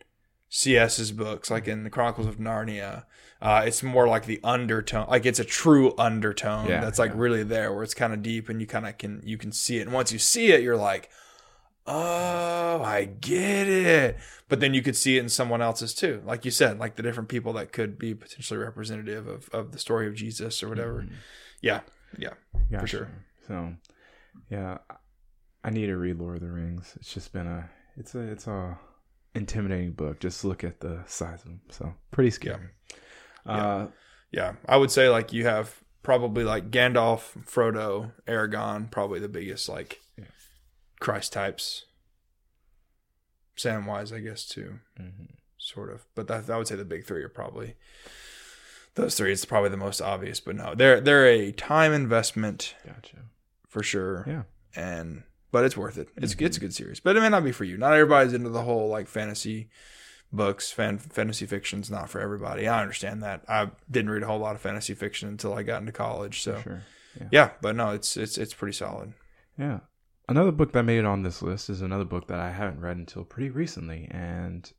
CS's 0.48 1.12
books, 1.12 1.50
like 1.50 1.66
in 1.66 1.84
the 1.84 1.90
Chronicles 1.90 2.26
of 2.26 2.38
Narnia. 2.38 3.04
Uh, 3.42 3.64
it's 3.66 3.82
more 3.82 4.06
like 4.06 4.24
the 4.26 4.38
undertone, 4.44 5.06
like 5.08 5.26
it's 5.26 5.40
a 5.40 5.44
true 5.44 5.94
undertone 5.98 6.68
Yeah, 6.68 6.80
that's 6.80 6.98
like 6.98 7.10
yeah. 7.10 7.18
really 7.18 7.42
there, 7.42 7.72
where 7.72 7.82
it's 7.82 7.92
kind 7.94 8.12
of 8.12 8.22
deep 8.22 8.48
and 8.48 8.60
you 8.60 8.66
kind 8.68 8.86
of 8.86 8.96
can 8.98 9.20
you 9.24 9.36
can 9.36 9.50
see 9.50 9.78
it. 9.78 9.82
And 9.82 9.92
once 9.92 10.12
you 10.12 10.18
see 10.20 10.52
it, 10.52 10.62
you're 10.62 10.76
like, 10.76 11.10
oh, 11.86 12.82
I 12.84 13.04
get 13.04 13.68
it. 13.68 14.16
But 14.48 14.60
then 14.60 14.74
you 14.74 14.82
could 14.82 14.96
see 14.96 15.16
it 15.16 15.20
in 15.20 15.28
someone 15.28 15.60
else's 15.60 15.92
too, 15.94 16.22
like 16.24 16.44
you 16.44 16.50
said, 16.52 16.78
like 16.78 16.94
the 16.94 17.02
different 17.02 17.28
people 17.28 17.52
that 17.54 17.72
could 17.72 17.98
be 17.98 18.14
potentially 18.14 18.58
representative 18.60 19.26
of 19.26 19.48
of 19.52 19.72
the 19.72 19.78
story 19.78 20.06
of 20.06 20.14
Jesus 20.14 20.62
or 20.62 20.68
whatever. 20.68 21.02
Mm-hmm. 21.02 21.14
Yeah, 21.62 21.80
yeah, 22.18 22.34
Gotcha. 22.70 22.86
sure. 22.86 23.10
So, 23.46 23.74
yeah, 24.50 24.78
I 25.64 25.70
need 25.70 25.86
to 25.86 25.96
read 25.96 26.18
Lord 26.18 26.36
of 26.36 26.42
the 26.42 26.50
Rings. 26.50 26.92
It's 26.96 27.12
just 27.12 27.32
been 27.32 27.46
a, 27.46 27.68
it's 27.96 28.14
a, 28.14 28.20
it's 28.20 28.46
a 28.46 28.78
intimidating 29.34 29.92
book. 29.92 30.20
Just 30.20 30.44
look 30.44 30.64
at 30.64 30.80
the 30.80 31.02
size 31.06 31.40
of 31.40 31.44
them. 31.46 31.60
So 31.70 31.92
pretty 32.10 32.30
scary. 32.30 32.68
Uh, 33.46 33.86
yeah. 34.30 34.54
I 34.68 34.76
would 34.76 34.90
say 34.90 35.08
like 35.08 35.32
you 35.32 35.44
have 35.44 35.74
probably 36.02 36.44
like 36.44 36.70
Gandalf, 36.70 37.32
Frodo, 37.46 38.12
Aragorn, 38.26 38.90
probably 38.90 39.20
the 39.20 39.28
biggest 39.28 39.68
like 39.68 40.00
Yeah. 40.18 40.24
Christ 41.00 41.32
types. 41.32 41.84
Samwise, 43.56 44.14
I 44.14 44.20
guess 44.20 44.46
too, 44.46 44.78
mhm. 45.00 45.28
sort 45.58 45.90
of. 45.92 46.04
But 46.14 46.26
that 46.28 46.48
I 46.50 46.56
would 46.56 46.66
say 46.66 46.74
the 46.74 46.84
big 46.84 47.04
three 47.04 47.22
are 47.22 47.28
probably 47.28 47.74
those 48.94 49.14
three. 49.14 49.32
It's 49.32 49.44
probably 49.44 49.68
the 49.70 49.76
most 49.76 50.00
obvious, 50.00 50.40
but 50.40 50.56
no, 50.56 50.74
they're 50.74 51.00
they're 51.00 51.26
a 51.26 51.52
time 51.52 51.92
investment 51.92 52.74
Gotcha. 52.86 53.18
for 53.68 53.82
sure. 53.82 54.24
Yeah. 54.26 54.42
and 54.74 55.24
but 55.50 55.64
it's 55.66 55.76
worth 55.76 55.98
it. 55.98 56.08
It's 56.16 56.34
Mm-hmm. 56.34 56.44
it's 56.46 56.56
a 56.56 56.60
good 56.60 56.74
series, 56.74 56.98
but 57.00 57.14
it 57.14 57.20
may 57.20 57.28
not 57.28 57.44
be 57.44 57.52
for 57.52 57.64
you. 57.64 57.76
Not 57.76 57.92
everybody's 57.92 58.32
into 58.32 58.48
the 58.48 58.62
whole 58.62 58.88
like 58.88 59.06
fantasy 59.06 59.68
books. 60.32 60.70
Fan 60.72 60.98
fantasy 60.98 61.46
fiction's 61.46 61.90
not 61.90 62.08
for 62.08 62.20
everybody. 62.20 62.66
I 62.68 62.80
understand 62.82 63.22
that. 63.22 63.42
I 63.48 63.70
didn't 63.90 64.10
read 64.10 64.22
a 64.22 64.26
whole 64.26 64.38
lot 64.38 64.54
of 64.54 64.60
fantasy 64.60 64.94
fiction 64.94 65.28
until 65.28 65.54
I 65.54 65.62
got 65.62 65.80
into 65.80 65.92
college. 65.92 66.42
So 66.42 66.60
Sure. 66.60 66.82
yeah, 67.30 67.50
but 67.60 67.76
no, 67.76 67.90
it's 67.90 68.16
it's 68.16 68.38
it's 68.38 68.54
pretty 68.54 68.74
solid. 68.76 69.12
Yeah. 69.58 69.80
Another 70.28 70.52
book 70.52 70.72
that 70.72 70.84
made 70.84 70.98
it 71.00 71.04
on 71.04 71.22
this 71.24 71.42
list 71.42 71.68
is 71.68 71.82
another 71.82 72.04
book 72.04 72.28
that 72.28 72.38
I 72.38 72.50
haven't 72.52 72.80
read 72.80 72.96
until 72.96 73.24
pretty 73.24 73.50
recently, 73.50 74.08
and 74.10 74.70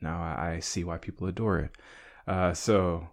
now 0.00 0.20
I 0.22 0.60
see 0.60 0.84
why 0.84 0.98
people 0.98 1.26
adore 1.26 1.58
it. 1.58 1.76
Uh, 2.26 2.54
so 2.54 3.08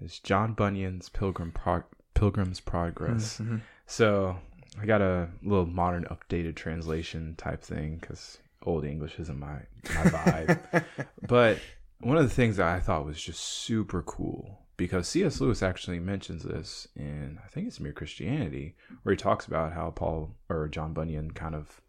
it's 0.00 0.18
John 0.18 0.54
Bunyan's 0.54 1.08
Pilgrim 1.10 1.52
Pro- 1.52 1.84
Pilgrim's 2.14 2.58
Progress. 2.60 3.38
Mhm. 3.38 3.60
So 3.86 4.38
I 4.80 4.86
got 4.86 5.02
a 5.02 5.28
little 5.42 5.66
modern, 5.66 6.04
updated 6.04 6.56
translation 6.56 7.34
type 7.36 7.62
thing 7.62 7.98
because 8.00 8.38
old 8.62 8.84
English 8.84 9.18
isn't 9.18 9.38
my 9.38 9.60
my 9.84 10.02
vibe. 10.10 10.84
but 11.26 11.58
one 12.00 12.16
of 12.16 12.22
the 12.22 12.34
things 12.34 12.56
that 12.56 12.68
I 12.68 12.80
thought 12.80 13.04
was 13.04 13.20
just 13.20 13.40
super 13.40 14.02
cool 14.02 14.66
because 14.76 15.06
C.S. 15.08 15.40
Lewis 15.40 15.62
actually 15.62 16.00
mentions 16.00 16.42
this 16.42 16.88
in 16.96 17.38
I 17.44 17.48
think 17.48 17.66
it's 17.66 17.80
Mere 17.80 17.92
Christianity, 17.92 18.76
where 19.02 19.12
he 19.12 19.16
talks 19.16 19.46
about 19.46 19.74
how 19.74 19.90
Paul 19.90 20.36
or 20.48 20.68
John 20.68 20.94
Bunyan 20.94 21.32
kind 21.32 21.54
of 21.54 21.82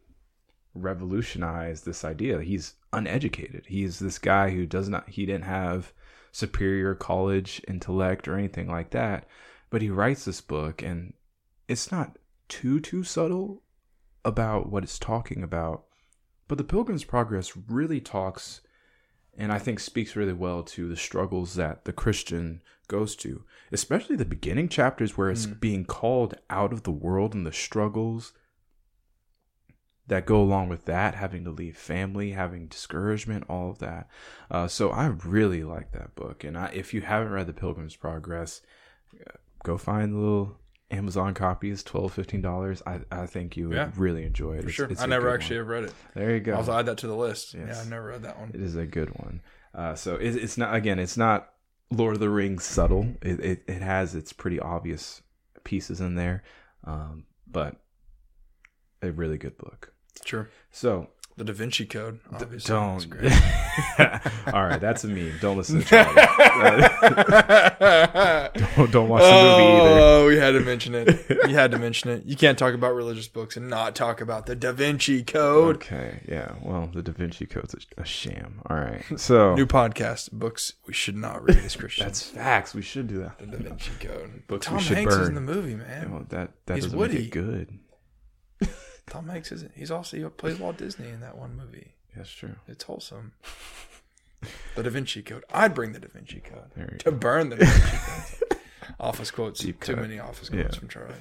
revolutionized 0.73 1.85
this 1.85 2.03
idea. 2.03 2.41
He's 2.41 2.75
uneducated. 2.93 3.65
He's 3.67 3.99
this 3.99 4.19
guy 4.19 4.49
who 4.51 4.65
does 4.65 4.89
not 4.89 5.09
he 5.09 5.25
didn't 5.25 5.45
have 5.45 5.93
superior 6.31 6.95
college 6.95 7.61
intellect 7.67 8.27
or 8.27 8.37
anything 8.37 8.69
like 8.69 8.91
that, 8.91 9.25
but 9.69 9.81
he 9.81 9.89
writes 9.89 10.25
this 10.25 10.41
book 10.41 10.81
and 10.81 11.13
it's 11.67 11.91
not 11.91 12.17
too 12.49 12.79
too 12.79 13.03
subtle 13.03 13.63
about 14.25 14.69
what 14.69 14.83
it's 14.83 14.99
talking 14.99 15.43
about. 15.43 15.85
But 16.51 16.57
the 16.57 16.65
Pilgrim's 16.65 17.05
Progress 17.05 17.55
really 17.55 18.01
talks 18.01 18.59
and 19.37 19.53
I 19.53 19.57
think 19.57 19.79
speaks 19.79 20.17
really 20.17 20.33
well 20.33 20.63
to 20.63 20.89
the 20.89 20.97
struggles 20.97 21.55
that 21.55 21.85
the 21.85 21.93
Christian 21.93 22.61
goes 22.89 23.15
to, 23.15 23.45
especially 23.71 24.17
the 24.17 24.25
beginning 24.25 24.67
chapters 24.67 25.15
where 25.15 25.29
it's 25.29 25.45
being 25.45 25.85
called 25.85 26.33
out 26.49 26.73
of 26.73 26.83
the 26.83 26.91
world 26.91 27.33
and 27.33 27.45
the 27.45 27.53
struggles 27.53 28.33
that 30.07 30.25
go 30.25 30.41
along 30.41 30.67
with 30.67 30.83
that, 30.87 31.15
having 31.15 31.45
to 31.45 31.51
leave 31.51 31.77
family, 31.77 32.31
having 32.31 32.67
discouragement, 32.67 33.45
all 33.47 33.69
of 33.69 33.79
that. 33.79 34.09
Uh, 34.49 34.67
so 34.67 34.89
I 34.89 35.05
really 35.05 35.63
like 35.63 35.93
that 35.93 36.15
book, 36.15 36.43
and 36.43 36.57
I, 36.57 36.65
if 36.73 36.93
you 36.93 36.99
haven't 36.99 37.31
read 37.31 37.47
The 37.47 37.53
Pilgrim's 37.53 37.95
Progress, 37.95 38.59
go 39.63 39.77
find 39.77 40.13
the 40.13 40.17
little 40.17 40.60
Amazon 40.91 41.33
copies, 41.33 41.83
12 41.83 42.41
dollars. 42.41 42.81
I 42.85 42.99
I 43.11 43.25
think 43.25 43.55
you 43.57 43.69
would 43.69 43.75
Yeah. 43.77 43.91
really 43.95 44.23
enjoy 44.25 44.53
it. 44.53 44.63
For 44.63 44.69
It's- 44.69 44.73
sure. 44.75 44.87
it's 44.91 45.01
I 45.01 45.05
never 45.05 45.29
actually 45.33 45.57
one. 45.57 45.65
have 45.65 45.69
read 45.69 45.83
it. 45.85 45.93
There 46.13 46.31
you 46.31 46.39
go. 46.41 46.53
I'll 46.55 46.71
add 46.73 46.85
that 46.87 46.97
to 46.99 47.07
the 47.07 47.15
list. 47.15 47.53
Yes. 47.53 47.67
Yeah, 47.69 47.81
I've 47.81 47.89
never 47.89 48.07
read 48.07 48.23
that 48.23 48.39
one. 48.39 48.49
It 48.53 48.61
is 48.61 48.75
a 48.75 48.85
good 48.85 49.09
one. 49.19 49.41
Uh, 49.73 49.95
so 49.95 50.15
it, 50.15 50.35
it's 50.35 50.57
not 50.57 50.75
again. 50.75 50.99
It's 50.99 51.17
not 51.17 51.53
Lord 51.89 52.13
of 52.15 52.19
the 52.19 52.29
Rings 52.29 52.63
subtle. 52.63 53.15
It 53.21 53.39
it, 53.39 53.63
it 53.67 53.81
has 53.81 54.15
its 54.15 54.33
pretty 54.33 54.59
obvious 54.59 55.21
pieces 55.63 56.01
in 56.01 56.15
there, 56.15 56.43
um, 56.83 57.25
but 57.47 57.77
a 59.01 59.11
really 59.11 59.37
good 59.37 59.57
book. 59.57 59.93
Sure. 60.25 60.49
So 60.71 61.09
The 61.37 61.45
Da 61.45 61.53
Vinci 61.53 61.85
Code, 61.85 62.19
obviously. 62.31 62.73
Don't. 62.73 62.99
great. 63.09 63.31
All 64.53 64.63
right, 64.65 64.79
that's 64.81 65.03
a 65.05 65.07
meme. 65.07 65.37
Don't 65.41 65.57
listen 65.57 65.79
to 65.81 65.85
Charlie. 65.85 66.13
don't, 68.75 68.91
don't 68.91 69.09
watch 69.09 69.23
the 69.23 69.31
movie 69.31 69.63
either. 69.63 69.99
Oh, 69.99 70.27
we 70.27 70.37
had 70.37 70.51
to 70.51 70.59
mention 70.59 70.93
it. 70.93 71.25
You 71.47 71.55
had 71.55 71.71
to 71.71 71.79
mention 71.79 72.09
it. 72.11 72.25
You 72.25 72.35
can't 72.35 72.57
talk 72.59 72.73
about 72.73 72.93
religious 72.93 73.27
books 73.27 73.57
and 73.57 73.69
not 73.69 73.95
talk 73.95 74.21
about 74.21 74.45
the 74.45 74.55
Da 74.55 74.71
Vinci 74.71 75.23
Code. 75.23 75.77
Okay, 75.77 76.21
yeah. 76.27 76.53
Well, 76.61 76.89
the 76.93 77.01
Da 77.01 77.11
Vinci 77.13 77.45
Code's 77.45 77.73
a, 77.97 78.01
a 78.01 78.05
sham. 78.05 78.61
All 78.69 78.77
right, 78.77 79.03
so 79.15 79.55
New 79.55 79.65
podcast 79.65 80.31
books 80.33 80.73
we 80.85 80.93
should 80.93 81.15
not 81.15 81.43
read 81.43 81.57
as 81.57 81.75
Christians. 81.77 82.05
that's 82.05 82.21
facts. 82.23 82.73
We 82.73 82.81
should 82.81 83.07
do 83.07 83.19
that. 83.19 83.39
the 83.39 83.47
Da 83.47 83.57
Vinci 83.57 83.91
Code. 83.99 84.43
Books 84.47 84.67
we 84.69 84.75
Tom 84.75 84.83
should 84.83 84.97
Hanks 84.97 85.15
is 85.15 85.27
in 85.29 85.35
the 85.35 85.41
movie, 85.41 85.75
man. 85.75 86.11
Well, 86.11 86.25
that 86.29 86.51
that 86.65 86.75
He's 86.75 86.85
doesn't 86.85 86.99
Woody. 86.99 87.15
make 87.15 87.25
it 87.27 87.31
good. 87.31 87.79
Tom 89.11 89.27
Hanks 89.27 89.51
isn't. 89.51 89.73
He's 89.75 89.91
also 89.91 90.17
he 90.17 90.23
plays 90.23 90.57
Walt 90.57 90.77
Disney 90.77 91.09
in 91.09 91.19
that 91.19 91.37
one 91.37 91.55
movie. 91.55 91.93
That's 92.15 92.31
true. 92.31 92.55
It's 92.67 92.83
wholesome. 92.85 93.33
The 94.75 94.81
Da 94.81 94.89
Vinci 94.89 95.21
Code. 95.21 95.43
I'd 95.53 95.75
bring 95.75 95.91
the 95.93 95.99
Da 95.99 96.07
Vinci 96.11 96.39
Code 96.41 96.99
to 97.01 97.11
burn 97.11 97.49
the 97.49 97.57
Da 97.57 97.65
Vinci 97.65 98.37
Code. 98.47 98.59
office 98.99 99.29
quotes. 99.29 99.59
Deep 99.59 99.79
Too 99.83 99.93
cut. 99.93 100.01
many 100.01 100.17
office 100.17 100.49
quotes 100.49 100.73
Yeah. 100.75 100.79
from 100.79 100.87
Charlie. 100.87 101.13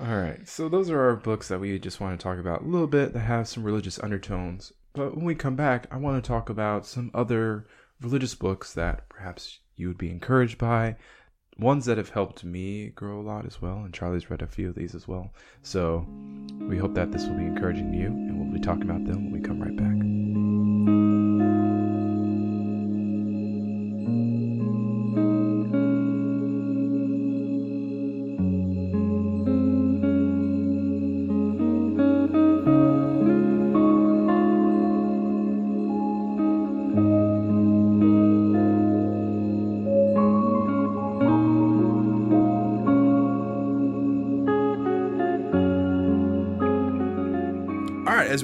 All 0.00 0.06
right. 0.06 0.46
So 0.48 0.68
those 0.68 0.88
are 0.88 1.00
our 1.00 1.16
books 1.16 1.48
that 1.48 1.58
we 1.58 1.76
just 1.80 2.00
want 2.00 2.16
to 2.18 2.22
talk 2.22 2.38
about 2.38 2.62
a 2.62 2.66
little 2.66 2.86
bit 2.86 3.12
that 3.14 3.20
have 3.20 3.48
some 3.48 3.64
religious 3.64 3.98
undertones. 3.98 4.72
But 4.92 5.16
when 5.16 5.24
we 5.24 5.34
come 5.34 5.56
back, 5.56 5.88
I 5.90 5.96
want 5.96 6.22
to 6.22 6.28
talk 6.28 6.48
about 6.48 6.86
some 6.86 7.10
other 7.12 7.66
religious 8.00 8.36
books 8.36 8.72
that 8.74 9.08
perhaps 9.08 9.58
you 9.74 9.88
would 9.88 9.98
be 9.98 10.10
encouraged 10.10 10.58
by, 10.58 10.94
ones 11.62 11.86
that 11.86 11.96
have 11.96 12.10
helped 12.10 12.44
me 12.44 12.88
grow 12.88 13.20
a 13.20 13.22
lot 13.22 13.46
as 13.46 13.62
well. 13.62 13.78
And 13.78 13.94
Charlie's 13.94 14.30
read 14.30 14.42
a 14.42 14.46
few 14.46 14.68
of 14.68 14.74
these 14.74 14.94
as 14.94 15.08
well. 15.08 15.32
So 15.62 16.06
we 16.60 16.76
hope 16.76 16.94
that 16.94 17.12
this 17.12 17.26
will 17.26 17.36
be 17.36 17.44
encouraging 17.44 17.92
to 17.92 17.98
you, 17.98 18.06
and 18.06 18.38
we'll 18.38 18.52
be 18.52 18.60
talking 18.60 18.82
about 18.82 19.04
them 19.04 19.30
when 19.30 19.40
we 19.40 19.40
come 19.40 19.62
right 19.62 19.76
back. 19.76 20.01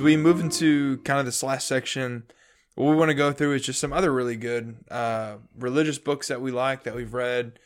We 0.09 0.17
move 0.17 0.41
into 0.41 0.97
kind 0.99 1.21
of 1.21 1.27
this 1.27 1.43
last 1.43 1.69
section, 1.69 2.23
what 2.77 2.89
we 2.89 2.97
want 2.97 3.11
to 3.11 3.15
go 3.15 3.31
through 3.31 3.53
is 3.53 3.63
just 3.63 3.79
some 3.79 3.93
other 3.93 4.11
really 4.11 4.37
good 4.37 4.77
uh, 4.91 5.35
religious 5.55 5.99
books 5.99 6.29
that 6.29 6.41
we 6.41 6.51
like 6.51 6.85
that 6.85 6.97
we've 6.97 7.13
read. 7.13 7.59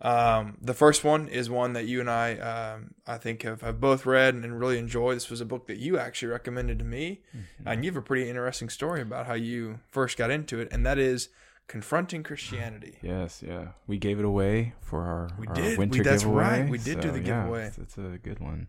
Um, 0.00 0.56
the 0.62 0.72
first 0.72 1.02
one 1.02 1.26
is 1.26 1.50
one 1.50 1.72
that 1.72 1.86
you 1.86 1.98
and 1.98 2.08
I, 2.08 2.34
um, 2.38 2.94
I 3.08 3.18
think, 3.18 3.42
have, 3.42 3.62
have 3.62 3.80
both 3.80 4.06
read 4.06 4.34
and 4.34 4.60
really 4.60 4.78
enjoyed. 4.78 5.16
This 5.16 5.30
was 5.30 5.40
a 5.40 5.44
book 5.44 5.66
that 5.66 5.78
you 5.78 5.98
actually 5.98 6.28
recommended 6.28 6.78
to 6.78 6.84
me, 6.84 7.22
mm-hmm. 7.36 7.66
and 7.66 7.84
you 7.84 7.90
have 7.90 7.96
a 7.96 8.02
pretty 8.02 8.30
interesting 8.30 8.68
story 8.68 9.02
about 9.02 9.26
how 9.26 9.34
you 9.34 9.80
first 9.88 10.16
got 10.16 10.30
into 10.30 10.60
it, 10.60 10.68
and 10.70 10.86
that 10.86 10.96
is 10.96 11.28
confronting 11.66 12.22
Christianity. 12.22 12.98
Yes, 13.02 13.42
yeah, 13.44 13.70
we 13.88 13.98
gave 13.98 14.20
it 14.20 14.24
away 14.24 14.74
for 14.80 15.02
our, 15.02 15.28
we 15.40 15.48
our 15.48 15.54
did. 15.54 15.76
winter 15.76 15.98
we, 15.98 16.04
that's 16.04 16.22
giveaway. 16.22 16.44
right. 16.44 16.68
We 16.70 16.78
did 16.78 17.02
so, 17.02 17.08
do 17.08 17.10
the 17.10 17.20
giveaway. 17.20 17.62
Yeah, 17.62 17.66
it's, 17.66 17.78
it's, 17.78 17.98
a 17.98 18.18
good 18.22 18.38
one. 18.38 18.68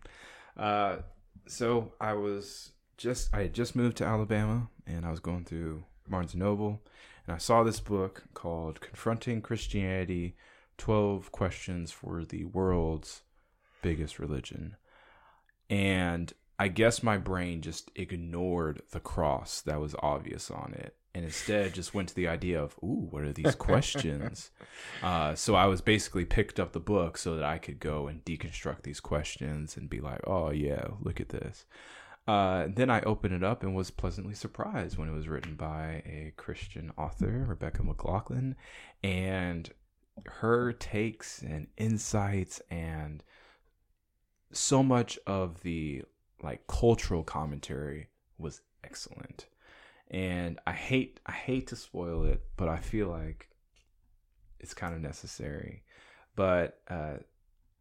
Uh, 0.56 0.96
so 1.46 1.92
I 2.00 2.14
was 2.14 2.72
just 2.96 3.34
I 3.34 3.42
had 3.42 3.54
just 3.54 3.76
moved 3.76 3.96
to 3.98 4.04
Alabama, 4.04 4.68
and 4.86 5.04
I 5.04 5.10
was 5.10 5.20
going 5.20 5.44
through 5.44 5.84
Barnes 6.08 6.34
Noble, 6.34 6.82
and 7.26 7.34
I 7.34 7.38
saw 7.38 7.62
this 7.62 7.80
book 7.80 8.24
called 8.34 8.80
"Confronting 8.80 9.42
Christianity." 9.42 10.36
12 10.78 11.30
questions 11.30 11.92
for 11.92 12.24
the 12.24 12.44
world's 12.44 13.22
biggest 13.82 14.18
religion. 14.18 14.74
And 15.70 16.32
I 16.58 16.68
guess 16.68 17.02
my 17.02 17.18
brain 17.18 17.60
just 17.60 17.90
ignored 17.94 18.82
the 18.90 18.98
cross 18.98 19.60
that 19.60 19.80
was 19.80 19.94
obvious 20.02 20.50
on 20.50 20.72
it 20.74 20.96
and 21.14 21.24
instead 21.24 21.74
just 21.74 21.94
went 21.94 22.08
to 22.08 22.14
the 22.14 22.28
idea 22.28 22.62
of, 22.62 22.74
ooh, 22.82 23.08
what 23.10 23.22
are 23.22 23.32
these 23.32 23.54
questions? 23.54 24.50
uh, 25.02 25.34
so 25.34 25.54
I 25.54 25.66
was 25.66 25.80
basically 25.80 26.24
picked 26.24 26.58
up 26.58 26.72
the 26.72 26.80
book 26.80 27.18
so 27.18 27.36
that 27.36 27.44
I 27.44 27.58
could 27.58 27.80
go 27.80 28.06
and 28.06 28.24
deconstruct 28.24 28.82
these 28.82 29.00
questions 29.00 29.76
and 29.76 29.90
be 29.90 30.00
like, 30.00 30.20
oh, 30.26 30.50
yeah, 30.50 30.86
look 31.00 31.20
at 31.20 31.28
this. 31.28 31.66
Uh, 32.26 32.68
then 32.68 32.88
I 32.88 33.00
opened 33.02 33.34
it 33.34 33.42
up 33.42 33.62
and 33.62 33.74
was 33.74 33.90
pleasantly 33.90 34.34
surprised 34.34 34.96
when 34.96 35.08
it 35.08 35.12
was 35.12 35.28
written 35.28 35.56
by 35.56 36.02
a 36.06 36.32
Christian 36.36 36.92
author, 36.96 37.44
Rebecca 37.48 37.82
McLaughlin. 37.82 38.54
And 39.02 39.70
her 40.26 40.72
takes 40.72 41.42
and 41.42 41.66
insights 41.76 42.60
and 42.70 43.22
so 44.52 44.82
much 44.82 45.18
of 45.26 45.62
the 45.62 46.02
like 46.42 46.66
cultural 46.66 47.22
commentary 47.22 48.08
was 48.38 48.60
excellent 48.84 49.46
and 50.10 50.58
i 50.66 50.72
hate 50.72 51.20
i 51.26 51.32
hate 51.32 51.66
to 51.68 51.76
spoil 51.76 52.24
it 52.24 52.42
but 52.56 52.68
i 52.68 52.76
feel 52.76 53.08
like 53.08 53.48
it's 54.60 54.74
kind 54.74 54.94
of 54.94 55.00
necessary 55.00 55.82
but 56.36 56.80
uh 56.88 57.14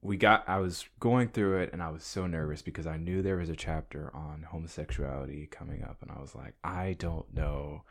we 0.02 0.18
got 0.18 0.48
i 0.48 0.58
was 0.58 0.86
going 1.00 1.28
through 1.28 1.60
it 1.60 1.70
and 1.74 1.82
i 1.82 1.90
was 1.90 2.04
so 2.04 2.26
nervous 2.26 2.62
because 2.62 2.88
i 2.88 2.98
knew 2.98 3.22
there 3.22 3.38
was 3.38 3.50
a 3.50 3.56
chapter 3.56 4.12
on 4.14 4.46
homosexuality 4.50 5.48
coming 5.48 5.84
up 5.84 5.98
and 6.02 6.12
i 6.12 6.20
was 6.20 6.34
like 6.36 6.54
i 6.64 6.96
don't 7.00 7.34
know 7.34 7.84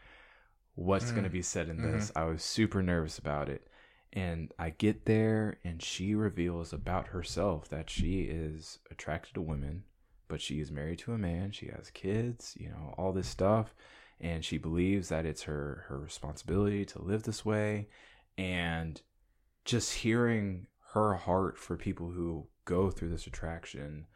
what's 0.75 1.07
mm. 1.07 1.13
going 1.13 1.25
to 1.25 1.31
be 1.31 1.43
said 1.43 1.69
in 1.69 1.81
this 1.81 2.11
mm-hmm. 2.11 2.19
i 2.19 2.25
was 2.25 2.43
super 2.43 2.83
nervous 2.83 3.19
about 3.19 3.49
it 3.49 3.67
and 4.13 4.53
I 4.59 4.71
get 4.71 5.05
there, 5.05 5.59
and 5.63 5.81
she 5.81 6.15
reveals 6.15 6.73
about 6.73 7.09
herself 7.09 7.69
that 7.69 7.89
she 7.89 8.23
is 8.23 8.79
attracted 8.91 9.35
to 9.35 9.41
women, 9.41 9.85
but 10.27 10.41
she 10.41 10.61
is 10.61 10.73
married 10.73 10.99
to 11.01 11.13
a 11.13 11.19
man. 11.19 11.53
She 11.53 11.67
has 11.67 11.91
kids, 11.91 12.57
you 12.59 12.69
know, 12.71 12.95
all 12.99 13.13
this 13.13 13.29
stuff. 13.29 13.75
And 14.21 14.45
she 14.45 14.59
believes 14.59 15.09
that 15.09 15.25
it's 15.25 15.43
her, 15.43 15.85
her 15.89 15.99
responsibility 15.99 16.85
to 16.87 17.01
live 17.01 17.23
this 17.23 17.45
way. 17.45 17.89
And 18.37 19.01
just 19.65 19.95
hearing 19.95 20.67
her 20.93 21.15
heart 21.15 21.59
for 21.59 21.77
people 21.77 22.11
who 22.11 22.47
go 22.65 22.91
through 22.91 23.09
this 23.09 23.27
attraction 23.27 24.07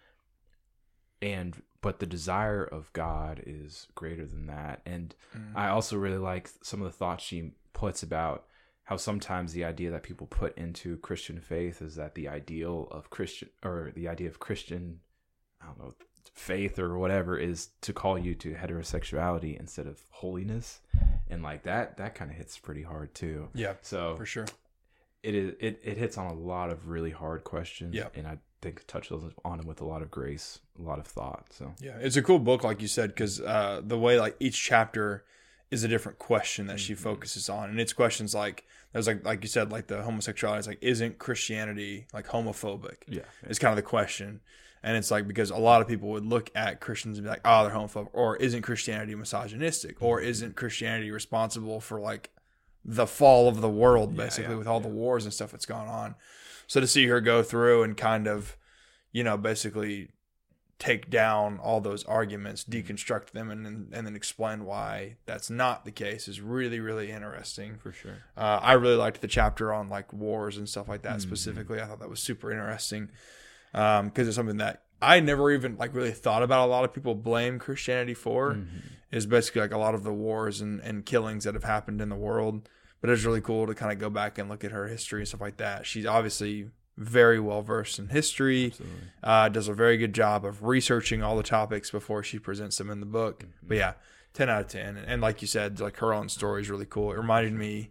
and 1.22 1.62
but 1.80 1.98
the 1.98 2.06
desire 2.06 2.64
of 2.64 2.92
God 2.94 3.42
is 3.44 3.88
greater 3.94 4.24
than 4.24 4.46
that. 4.46 4.80
And 4.86 5.14
mm. 5.36 5.52
I 5.54 5.68
also 5.68 5.98
really 5.98 6.18
like 6.18 6.48
some 6.62 6.80
of 6.80 6.86
the 6.86 6.96
thoughts 6.96 7.22
she 7.22 7.52
puts 7.74 8.02
about 8.02 8.46
how 8.84 8.96
sometimes 8.96 9.52
the 9.52 9.64
idea 9.64 9.90
that 9.90 10.02
people 10.02 10.26
put 10.26 10.56
into 10.56 10.96
Christian 10.98 11.40
faith 11.40 11.82
is 11.82 11.96
that 11.96 12.14
the 12.14 12.28
ideal 12.28 12.88
of 12.90 13.10
Christian 13.10 13.50
or 13.62 13.92
the 13.94 14.08
idea 14.08 14.28
of 14.28 14.40
Christian, 14.40 15.00
I 15.62 15.66
don't 15.66 15.78
know, 15.78 15.94
faith 16.32 16.78
or 16.78 16.98
whatever 16.98 17.38
is 17.38 17.68
to 17.82 17.92
call 17.92 18.18
you 18.18 18.34
to 18.36 18.54
heterosexuality 18.54 19.58
instead 19.58 19.86
of 19.86 20.02
holiness, 20.10 20.80
and 21.28 21.42
like 21.42 21.62
that 21.64 21.98
that 21.98 22.14
kind 22.14 22.30
of 22.30 22.36
hits 22.36 22.58
pretty 22.58 22.82
hard 22.82 23.14
too. 23.14 23.48
Yeah, 23.54 23.74
so 23.82 24.16
for 24.16 24.26
sure, 24.26 24.46
it 25.24 25.34
is 25.34 25.54
it 25.58 25.80
it 25.82 25.96
hits 25.96 26.18
on 26.18 26.26
a 26.26 26.34
lot 26.34 26.70
of 26.70 26.88
really 26.88 27.10
hard 27.10 27.44
questions. 27.44 27.94
Yeah, 27.94 28.08
and 28.14 28.26
I 28.26 28.38
think 28.60 28.86
touches 28.86 29.22
on 29.44 29.58
them 29.58 29.66
with 29.66 29.80
a 29.80 29.84
lot 29.84 30.02
of 30.02 30.10
grace, 30.10 30.60
a 30.78 30.82
lot 30.82 30.98
of 30.98 31.06
thought. 31.06 31.46
So 31.50 31.72
yeah, 31.80 31.96
it's 32.00 32.16
a 32.16 32.22
cool 32.22 32.38
book, 32.38 32.62
like 32.62 32.82
you 32.82 32.88
said, 32.88 33.10
because 33.10 33.40
uh, 33.40 33.80
the 33.82 33.98
way 33.98 34.20
like 34.20 34.36
each 34.38 34.62
chapter 34.62 35.24
is 35.70 35.82
a 35.82 35.88
different 35.88 36.18
question 36.18 36.66
that 36.66 36.74
mm-hmm. 36.74 36.78
she 36.78 36.94
focuses 36.94 37.48
on, 37.48 37.70
and 37.70 37.80
it's 37.80 37.94
questions 37.94 38.34
like 38.34 38.66
there's 38.92 39.06
like 39.06 39.24
like 39.24 39.42
you 39.42 39.48
said, 39.48 39.72
like 39.72 39.86
the 39.86 40.02
homosexuality 40.02 40.60
is 40.60 40.66
like 40.66 40.78
isn't 40.82 41.18
Christianity 41.18 42.06
like 42.12 42.26
homophobic? 42.26 42.96
Yeah, 43.08 43.22
it's 43.44 43.58
kind 43.58 43.72
of 43.72 43.76
the 43.76 43.82
question, 43.82 44.40
and 44.82 44.94
it's 44.94 45.10
like 45.10 45.26
because 45.26 45.48
a 45.48 45.56
lot 45.56 45.80
of 45.80 45.88
people 45.88 46.10
would 46.10 46.26
look 46.26 46.50
at 46.54 46.80
Christians 46.80 47.16
and 47.16 47.24
be 47.24 47.30
like, 47.30 47.40
oh, 47.46 47.64
they're 47.64 47.74
homophobic, 47.74 48.10
or 48.12 48.36
isn't 48.36 48.60
Christianity 48.60 49.14
misogynistic, 49.14 50.02
or 50.02 50.18
mm-hmm. 50.18 50.28
isn't 50.28 50.56
Christianity 50.56 51.10
responsible 51.10 51.80
for 51.80 51.98
like 51.98 52.30
the 52.84 53.06
fall 53.06 53.48
of 53.48 53.60
the 53.60 53.68
world, 53.68 54.16
basically, 54.16 54.44
yeah, 54.44 54.50
yeah, 54.50 54.58
with 54.58 54.66
all 54.66 54.80
yeah. 54.80 54.88
the 54.88 54.94
wars 54.94 55.24
and 55.24 55.32
stuff 55.32 55.50
that's 55.50 55.66
gone 55.66 55.88
on. 55.88 56.14
So 56.66 56.80
to 56.80 56.86
see 56.86 57.06
her 57.06 57.20
go 57.20 57.42
through 57.42 57.82
and 57.82 57.96
kind 57.96 58.26
of, 58.26 58.56
you 59.12 59.24
know, 59.24 59.36
basically 59.36 60.10
take 60.78 61.08
down 61.08 61.58
all 61.58 61.80
those 61.80 62.04
arguments, 62.04 62.64
mm-hmm. 62.64 62.92
deconstruct 62.92 63.30
them, 63.30 63.50
and 63.50 63.64
then, 63.64 63.88
and 63.92 64.06
then 64.06 64.16
explain 64.16 64.64
why 64.64 65.16
that's 65.24 65.48
not 65.48 65.84
the 65.84 65.92
case 65.92 66.28
is 66.28 66.40
really 66.40 66.80
really 66.80 67.10
interesting. 67.10 67.76
For 67.78 67.92
sure, 67.92 68.24
uh, 68.36 68.60
I 68.62 68.74
really 68.74 68.96
liked 68.96 69.20
the 69.20 69.28
chapter 69.28 69.72
on 69.72 69.88
like 69.88 70.12
wars 70.12 70.56
and 70.56 70.68
stuff 70.68 70.88
like 70.88 71.02
that 71.02 71.18
mm-hmm. 71.18 71.20
specifically. 71.20 71.80
I 71.80 71.86
thought 71.86 72.00
that 72.00 72.10
was 72.10 72.20
super 72.20 72.50
interesting 72.50 73.08
because 73.72 74.00
um, 74.00 74.12
it's 74.16 74.36
something 74.36 74.58
that 74.58 74.82
I 75.00 75.20
never 75.20 75.50
even 75.50 75.76
like 75.76 75.94
really 75.94 76.12
thought 76.12 76.42
about. 76.42 76.66
A 76.66 76.70
lot 76.70 76.84
of 76.84 76.92
people 76.92 77.14
blame 77.14 77.58
Christianity 77.58 78.14
for 78.14 78.54
mm-hmm. 78.54 78.78
is 79.10 79.26
basically 79.26 79.62
like 79.62 79.72
a 79.72 79.78
lot 79.78 79.94
of 79.94 80.02
the 80.02 80.12
wars 80.12 80.60
and, 80.60 80.80
and 80.80 81.04
killings 81.04 81.44
that 81.44 81.54
have 81.54 81.64
happened 81.64 82.00
in 82.00 82.08
the 82.08 82.16
world. 82.16 82.68
But 83.04 83.10
it's 83.10 83.24
really 83.24 83.42
cool 83.42 83.66
to 83.66 83.74
kind 83.74 83.92
of 83.92 83.98
go 83.98 84.08
back 84.08 84.38
and 84.38 84.48
look 84.48 84.64
at 84.64 84.70
her 84.70 84.88
history 84.88 85.20
and 85.20 85.28
stuff 85.28 85.42
like 85.42 85.58
that. 85.58 85.84
She's 85.84 86.06
obviously 86.06 86.70
very 86.96 87.38
well 87.38 87.60
versed 87.60 87.98
in 87.98 88.08
history. 88.08 88.72
Uh, 89.22 89.50
does 89.50 89.68
a 89.68 89.74
very 89.74 89.98
good 89.98 90.14
job 90.14 90.46
of 90.46 90.62
researching 90.62 91.22
all 91.22 91.36
the 91.36 91.42
topics 91.42 91.90
before 91.90 92.22
she 92.22 92.38
presents 92.38 92.78
them 92.78 92.88
in 92.88 93.00
the 93.00 93.04
book. 93.06 93.40
Mm-hmm. 93.40 93.66
But 93.68 93.76
yeah, 93.76 93.92
ten 94.32 94.48
out 94.48 94.62
of 94.62 94.68
ten. 94.68 94.96
And 94.96 95.20
like 95.20 95.42
you 95.42 95.46
said, 95.46 95.80
like 95.80 95.98
her 95.98 96.14
own 96.14 96.30
story 96.30 96.62
is 96.62 96.70
really 96.70 96.86
cool. 96.86 97.12
It 97.12 97.18
reminded 97.18 97.52
me 97.52 97.90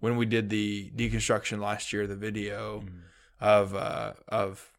when 0.00 0.16
we 0.16 0.26
did 0.26 0.50
the 0.50 0.90
deconstruction 0.96 1.60
last 1.60 1.92
year, 1.92 2.08
the 2.08 2.16
video 2.16 2.80
mm-hmm. 2.80 2.98
of 3.38 3.76
uh, 3.76 4.14
of 4.26 4.72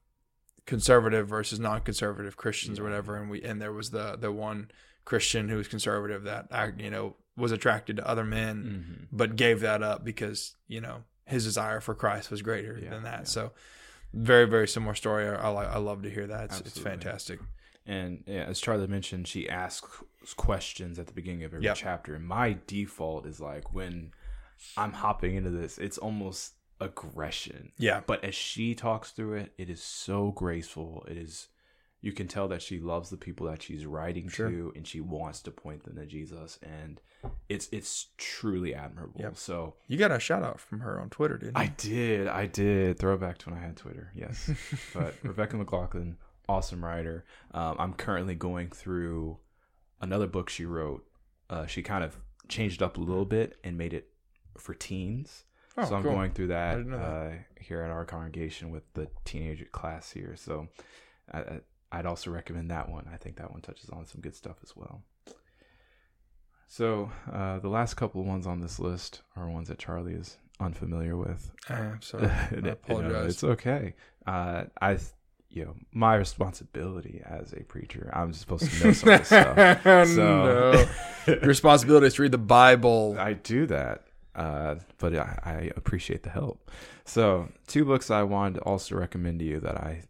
conservative 0.66 1.30
versus 1.30 1.58
non-conservative 1.62 2.36
Christians 2.36 2.80
yeah. 2.80 2.82
or 2.82 2.88
whatever, 2.90 3.16
and 3.16 3.30
we 3.30 3.42
and 3.42 3.62
there 3.62 3.72
was 3.72 3.92
the 3.92 4.18
the 4.18 4.30
one 4.30 4.72
Christian 5.06 5.48
who 5.48 5.56
was 5.56 5.70
conservative 5.70 6.24
that 6.24 6.50
you 6.78 6.90
know 6.90 7.16
was 7.36 7.52
attracted 7.52 7.98
to 7.98 8.08
other 8.08 8.24
men, 8.24 8.64
mm-hmm. 8.64 9.04
but 9.12 9.36
gave 9.36 9.62
that 9.62 9.82
up 9.82 10.04
because 10.04 10.56
you 10.68 10.82
know 10.82 11.04
his 11.26 11.44
desire 11.44 11.80
for 11.80 11.96
Christ 11.96 12.30
was 12.30 12.42
greater 12.42 12.80
yeah, 12.82 12.90
than 12.90 13.04
that. 13.04 13.20
Yeah. 13.20 13.26
So 13.26 13.52
very 14.14 14.46
very 14.46 14.68
similar 14.68 14.96
story. 14.96 15.28
I, 15.28 15.52
I, 15.52 15.64
I 15.66 15.78
love 15.78 16.04
to 16.04 16.10
hear 16.10 16.28
that. 16.28 16.46
It's, 16.46 16.60
it's, 16.62 16.80
fantastic. 16.80 17.40
And 17.86 18.24
yeah, 18.28 18.44
as 18.44 18.60
Charlie 18.60 18.88
mentioned, 18.88 19.28
she 19.28 19.50
asks 19.50 20.04
questions 20.38 21.00
at 21.00 21.08
the 21.08 21.14
beginning 21.14 21.44
of 21.44 21.54
every 21.54 21.66
yep. 21.66 21.76
chapter. 21.76 22.16
And 22.16 22.26
my 22.26 22.58
default 22.66 23.26
is 23.26 23.42
like 23.42 23.74
when 23.74 24.12
I'm 24.78 24.94
hopping 24.94 25.36
into 25.36 25.50
this, 25.50 25.78
it's 25.78 25.98
almost 25.98 26.54
aggression. 26.80 27.72
Yeah. 27.78 28.02
But 28.06 28.24
as 28.24 28.36
she 28.36 28.76
talks 28.76 29.12
through 29.12 29.34
it, 29.34 29.54
it 29.58 29.70
is 29.70 29.82
so 29.82 30.32
graceful. 30.32 31.06
It 31.10 31.18
is 31.18 31.48
you 32.04 32.12
can 32.12 32.28
tell 32.28 32.50
that 32.50 32.62
she 32.62 32.80
loves 32.80 33.10
the 33.10 33.18
people 33.18 33.48
that 33.48 33.64
she's 33.64 33.86
writing 33.86 34.28
sure. 34.28 34.50
to 34.50 34.74
and 34.76 34.86
she 34.86 35.00
wants 35.00 35.42
to 35.42 35.50
point 35.50 35.86
them 35.86 35.96
to 35.96 36.06
Jesus 36.06 36.60
and 36.62 37.00
it's 37.48 37.70
it's 37.72 38.08
truly 38.18 38.76
admirable. 38.76 39.22
Yep. 39.22 39.38
So 39.38 39.76
you 39.88 39.98
got 39.98 40.12
a 40.12 40.20
shout 40.20 40.44
out 40.44 40.60
from 40.60 40.82
her 40.82 41.00
on 41.00 41.10
Twitter, 41.10 41.38
didn't 41.38 41.58
you? 41.58 41.64
I 41.64 41.68
did. 41.78 42.28
I 42.28 42.46
did. 42.46 43.00
Throwback 43.00 43.38
to 43.40 43.50
when 43.50 43.58
I 43.58 43.62
had 43.62 43.78
Twitter. 43.78 44.12
Yes. 44.14 44.52
but 44.94 45.16
Rebecca 45.24 45.56
McLaughlin, 45.56 46.18
awesome 46.50 46.84
writer. 46.84 47.24
Um, 47.54 47.78
I'm 47.80 47.94
currently 47.94 48.36
going 48.36 48.70
through 48.70 49.38
another 50.02 50.28
book 50.28 50.50
she 50.50 50.66
wrote. 50.66 51.06
Uh, 51.50 51.68
she 51.68 51.82
kind 51.82 52.04
of 52.04 52.18
changed 52.50 52.84
up 52.84 52.98
a 52.98 53.02
little 53.02 53.26
bit 53.26 53.56
and 53.64 53.78
made 53.78 53.94
it 53.94 54.10
for 54.58 54.74
teens. 54.74 55.46
Oh, 55.78 55.86
so 55.86 55.96
I'm 55.96 56.04
cool. 56.04 56.12
going 56.12 56.32
through 56.32 56.48
that, 56.48 56.86
that. 56.86 56.96
Uh, 56.98 57.30
here 57.62 57.82
at 57.82 57.92
our 57.92 58.04
congregation 58.04 58.72
with 58.72 58.84
the 58.94 59.08
teenager 59.24 59.66
class 59.66 60.12
here. 60.12 60.36
So 60.36 60.68
I, 61.34 61.62
I'd 61.94 62.06
also 62.06 62.32
recommend 62.32 62.70
that 62.72 62.90
one. 62.90 63.08
I 63.14 63.18
think 63.18 63.38
that 63.38 63.52
one 63.52 63.62
touches 63.62 63.90
on 63.90 64.06
some 64.06 64.20
good 64.22 64.36
stuff 64.36 64.58
as 64.64 64.76
well. 64.76 65.04
So 66.68 67.12
uh, 67.32 67.60
the 67.60 67.70
last 67.70 67.94
couple 67.96 68.22
of 68.22 68.28
ones 68.28 68.48
on 68.48 68.60
this 68.62 68.80
list 68.80 69.22
are 69.36 69.48
ones 69.50 69.68
that 69.68 69.78
Charlie 69.78 70.14
is 70.14 70.38
unfamiliar 70.60 71.16
with. 71.16 71.52
I 71.70 71.80
am 71.80 72.02
sorry. 72.02 72.28
I 72.28 72.68
apologize. 72.70 73.34
it's 73.34 73.44
okay. 73.44 73.94
Uh, 74.26 74.64
I, 74.82 74.98
you 75.50 75.66
know, 75.66 75.76
my 75.92 76.16
responsibility 76.16 77.22
as 77.24 77.54
a 77.54 77.64
preacher, 77.64 78.10
I'm 78.14 78.34
supposed 78.34 78.70
to 78.72 78.88
know 78.88 78.94
some 78.94 79.10
of 79.10 79.20
this 79.20 79.28
stuff. 79.28 79.84
So 79.84 80.06
no. 80.16 80.86
Your 81.28 81.40
responsibility 81.42 82.08
is 82.08 82.16
to 82.16 82.24
read 82.24 82.32
the 82.32 82.38
Bible. 82.40 83.16
I 83.20 83.34
do 83.34 83.68
that. 83.68 84.06
uh, 84.36 84.76
but 84.98 85.16
I, 85.16 85.40
I 85.46 85.72
appreciate 85.76 86.24
the 86.24 86.32
help. 86.32 86.72
So, 87.06 87.50
two 87.68 87.86
books 87.86 88.10
I 88.10 88.24
wanted 88.24 88.56
to 88.56 88.62
also 88.62 88.96
recommend 88.96 89.38
to 89.40 89.46
you 89.46 89.60
that 89.60 89.76
I 89.78 90.02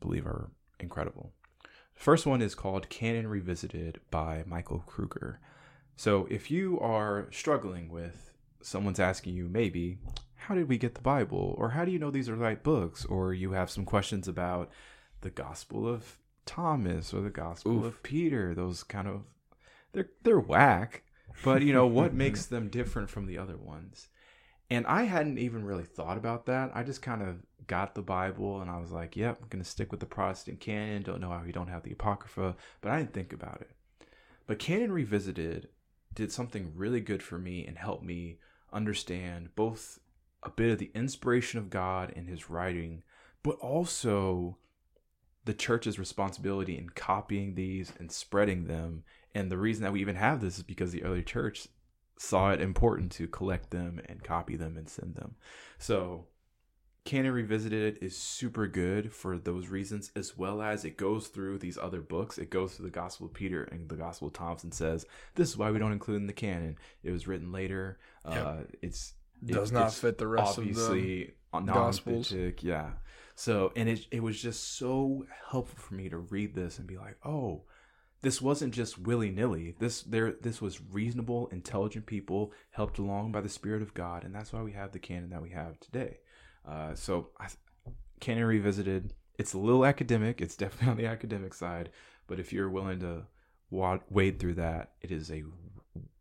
believe 0.00 0.26
are 0.26 0.50
incredible. 0.82 1.32
The 1.62 2.00
First 2.00 2.26
one 2.26 2.42
is 2.42 2.54
called 2.54 2.88
Canon 2.88 3.28
Revisited 3.28 4.00
by 4.10 4.44
Michael 4.46 4.82
Kruger. 4.86 5.40
So, 5.96 6.26
if 6.30 6.50
you 6.50 6.80
are 6.80 7.28
struggling 7.30 7.90
with 7.90 8.32
someone's 8.62 9.00
asking 9.00 9.34
you, 9.34 9.48
maybe, 9.48 9.98
how 10.34 10.54
did 10.54 10.68
we 10.68 10.78
get 10.78 10.94
the 10.94 11.02
Bible? 11.02 11.54
Or 11.58 11.70
how 11.70 11.84
do 11.84 11.92
you 11.92 11.98
know 11.98 12.10
these 12.10 12.28
are 12.28 12.36
the 12.36 12.42
right 12.42 12.62
books? 12.62 13.04
Or 13.04 13.32
you 13.32 13.52
have 13.52 13.70
some 13.70 13.84
questions 13.84 14.26
about 14.26 14.70
the 15.20 15.30
Gospel 15.30 15.86
of 15.86 16.18
Thomas 16.46 17.14
or 17.14 17.20
the 17.20 17.30
Gospel 17.30 17.78
Oof. 17.78 17.84
of 17.84 18.02
Peter, 18.02 18.54
those 18.54 18.82
kind 18.82 19.08
of 19.08 19.22
they're 19.92 20.10
they're 20.22 20.40
whack, 20.40 21.02
but 21.44 21.62
you 21.62 21.72
know 21.72 21.86
what 21.86 22.14
makes 22.14 22.46
them 22.46 22.68
different 22.68 23.10
from 23.10 23.26
the 23.26 23.38
other 23.38 23.56
ones? 23.56 24.08
And 24.70 24.86
I 24.86 25.04
hadn't 25.04 25.38
even 25.38 25.64
really 25.64 25.84
thought 25.84 26.16
about 26.16 26.46
that. 26.46 26.70
I 26.74 26.82
just 26.82 27.02
kind 27.02 27.22
of 27.22 27.36
got 27.66 27.94
the 27.94 28.02
Bible 28.02 28.60
and 28.60 28.70
I 28.70 28.78
was 28.78 28.90
like, 28.90 29.16
yep, 29.16 29.38
I'm 29.40 29.48
going 29.48 29.62
to 29.62 29.68
stick 29.68 29.90
with 29.90 30.00
the 30.00 30.06
Protestant 30.06 30.60
canon. 30.60 31.02
Don't 31.02 31.20
know 31.20 31.30
how 31.30 31.42
we 31.44 31.52
don't 31.52 31.68
have 31.68 31.82
the 31.82 31.92
Apocrypha, 31.92 32.56
but 32.80 32.92
I 32.92 32.98
didn't 32.98 33.12
think 33.12 33.32
about 33.32 33.60
it. 33.60 33.70
But 34.46 34.58
Canon 34.58 34.92
Revisited 34.92 35.68
did 36.14 36.32
something 36.32 36.72
really 36.74 37.00
good 37.00 37.22
for 37.22 37.38
me 37.38 37.64
and 37.66 37.78
helped 37.78 38.04
me 38.04 38.38
understand 38.72 39.54
both 39.54 39.98
a 40.42 40.50
bit 40.50 40.70
of 40.70 40.78
the 40.78 40.90
inspiration 40.94 41.58
of 41.58 41.70
God 41.70 42.10
in 42.10 42.26
his 42.26 42.50
writing, 42.50 43.02
but 43.42 43.56
also 43.60 44.58
the 45.44 45.54
church's 45.54 45.98
responsibility 45.98 46.76
in 46.76 46.90
copying 46.90 47.54
these 47.54 47.92
and 47.98 48.10
spreading 48.10 48.66
them. 48.66 49.04
And 49.34 49.50
the 49.50 49.58
reason 49.58 49.82
that 49.82 49.92
we 49.92 50.00
even 50.00 50.16
have 50.16 50.40
this 50.40 50.58
is 50.58 50.62
because 50.62 50.92
the 50.92 51.02
early 51.02 51.22
church 51.22 51.68
saw 52.18 52.50
it 52.50 52.60
important 52.60 53.10
to 53.12 53.26
collect 53.26 53.70
them 53.70 54.00
and 54.06 54.22
copy 54.22 54.56
them 54.56 54.76
and 54.76 54.88
send 54.88 55.14
them. 55.14 55.34
So, 55.78 56.26
Canon 57.04 57.32
Revisited 57.32 57.98
is 58.00 58.16
super 58.16 58.68
good 58.68 59.12
for 59.12 59.36
those 59.36 59.68
reasons, 59.68 60.12
as 60.14 60.38
well 60.38 60.62
as 60.62 60.84
it 60.84 60.96
goes 60.96 61.26
through 61.26 61.58
these 61.58 61.76
other 61.76 62.00
books. 62.00 62.38
It 62.38 62.48
goes 62.48 62.74
through 62.74 62.86
the 62.86 62.92
Gospel 62.92 63.26
of 63.26 63.34
Peter 63.34 63.64
and 63.64 63.88
the 63.88 63.96
Gospel 63.96 64.28
of 64.28 64.34
Thomas 64.34 64.62
and 64.62 64.72
says, 64.72 65.04
This 65.34 65.48
is 65.48 65.56
why 65.56 65.72
we 65.72 65.80
don't 65.80 65.92
include 65.92 66.20
in 66.20 66.26
the 66.28 66.32
canon. 66.32 66.78
It 67.02 67.10
was 67.10 67.26
written 67.26 67.50
later. 67.50 67.98
Yep. 68.28 68.46
Uh, 68.46 68.56
it's 68.82 69.14
it 69.46 69.52
does 69.52 69.72
not 69.72 69.92
fit 69.92 70.18
the 70.18 70.28
rest 70.28 70.58
obviously 70.58 71.34
of 71.52 71.66
the 71.66 71.72
Gospels. 71.72 72.32
Yeah. 72.60 72.90
So, 73.34 73.72
and 73.74 73.88
it 73.88 74.06
it 74.12 74.22
was 74.22 74.40
just 74.40 74.76
so 74.76 75.26
helpful 75.50 75.78
for 75.78 75.94
me 75.94 76.08
to 76.08 76.18
read 76.18 76.54
this 76.54 76.78
and 76.78 76.86
be 76.86 76.98
like, 76.98 77.16
oh, 77.24 77.62
this 78.20 78.40
wasn't 78.40 78.72
just 78.72 78.98
willy 78.98 79.30
nilly. 79.30 79.74
This 79.78 80.02
there 80.02 80.32
this 80.40 80.62
was 80.62 80.80
reasonable, 80.80 81.48
intelligent 81.48 82.06
people 82.06 82.52
helped 82.70 82.98
along 82.98 83.32
by 83.32 83.40
the 83.40 83.48
Spirit 83.48 83.82
of 83.82 83.94
God, 83.94 84.22
and 84.22 84.32
that's 84.32 84.52
why 84.52 84.62
we 84.62 84.72
have 84.72 84.92
the 84.92 85.00
canon 85.00 85.30
that 85.30 85.42
we 85.42 85.50
have 85.50 85.80
today. 85.80 86.18
Uh, 86.66 86.94
so, 86.94 87.30
I, 87.40 87.48
canon 88.20 88.44
revisited. 88.44 89.12
It's 89.38 89.52
a 89.52 89.58
little 89.58 89.84
academic. 89.84 90.40
It's 90.40 90.56
definitely 90.56 90.88
on 90.90 90.96
the 90.96 91.06
academic 91.06 91.54
side, 91.54 91.90
but 92.26 92.38
if 92.38 92.52
you're 92.52 92.70
willing 92.70 93.00
to 93.00 93.24
wade 93.70 94.38
through 94.38 94.54
that, 94.54 94.92
it 95.00 95.10
is 95.10 95.30
a 95.30 95.42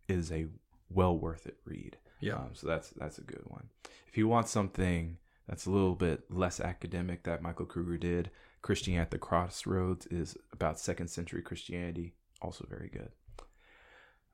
is 0.07 0.31
a 0.31 0.47
well 0.89 1.17
worth 1.17 1.45
it 1.45 1.57
read. 1.65 1.97
Yeah. 2.19 2.35
Um, 2.35 2.49
so 2.53 2.67
that's 2.67 2.89
that's 2.91 3.17
a 3.17 3.23
good 3.23 3.43
one. 3.45 3.69
If 4.07 4.17
you 4.17 4.27
want 4.27 4.47
something 4.47 5.17
that's 5.47 5.65
a 5.65 5.71
little 5.71 5.95
bit 5.95 6.23
less 6.29 6.59
academic 6.59 7.23
that 7.23 7.41
Michael 7.41 7.65
Kruger 7.65 7.97
did, 7.97 8.31
Christianity 8.61 9.01
at 9.01 9.11
the 9.11 9.17
Crossroads 9.17 10.05
is 10.07 10.37
about 10.51 10.79
second 10.79 11.09
century 11.09 11.41
Christianity, 11.41 12.13
also 12.41 12.65
very 12.69 12.89
good. 12.89 13.09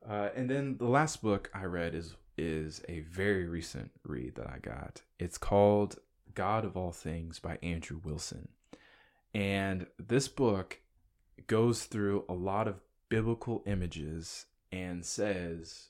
Uh, 0.07 0.29
and 0.35 0.49
then 0.49 0.77
the 0.77 0.87
last 0.87 1.21
book 1.21 1.49
I 1.53 1.63
read 1.63 1.95
is 1.95 2.15
is 2.37 2.81
a 2.87 3.01
very 3.01 3.47
recent 3.47 3.91
read 4.03 4.35
that 4.35 4.47
I 4.47 4.59
got. 4.59 5.01
It's 5.19 5.37
called 5.37 5.97
God 6.35 6.65
of 6.65 6.77
All 6.77 6.91
Things 6.91 7.39
by 7.39 7.57
Andrew 7.63 7.99
Wilson. 8.03 8.49
And 9.33 9.87
this 9.97 10.27
book 10.27 10.79
goes 11.47 11.85
through 11.85 12.25
a 12.29 12.33
lot 12.33 12.67
of 12.67 12.81
biblical 13.09 13.63
images 13.65 14.45
and 14.71 15.05
says 15.05 15.89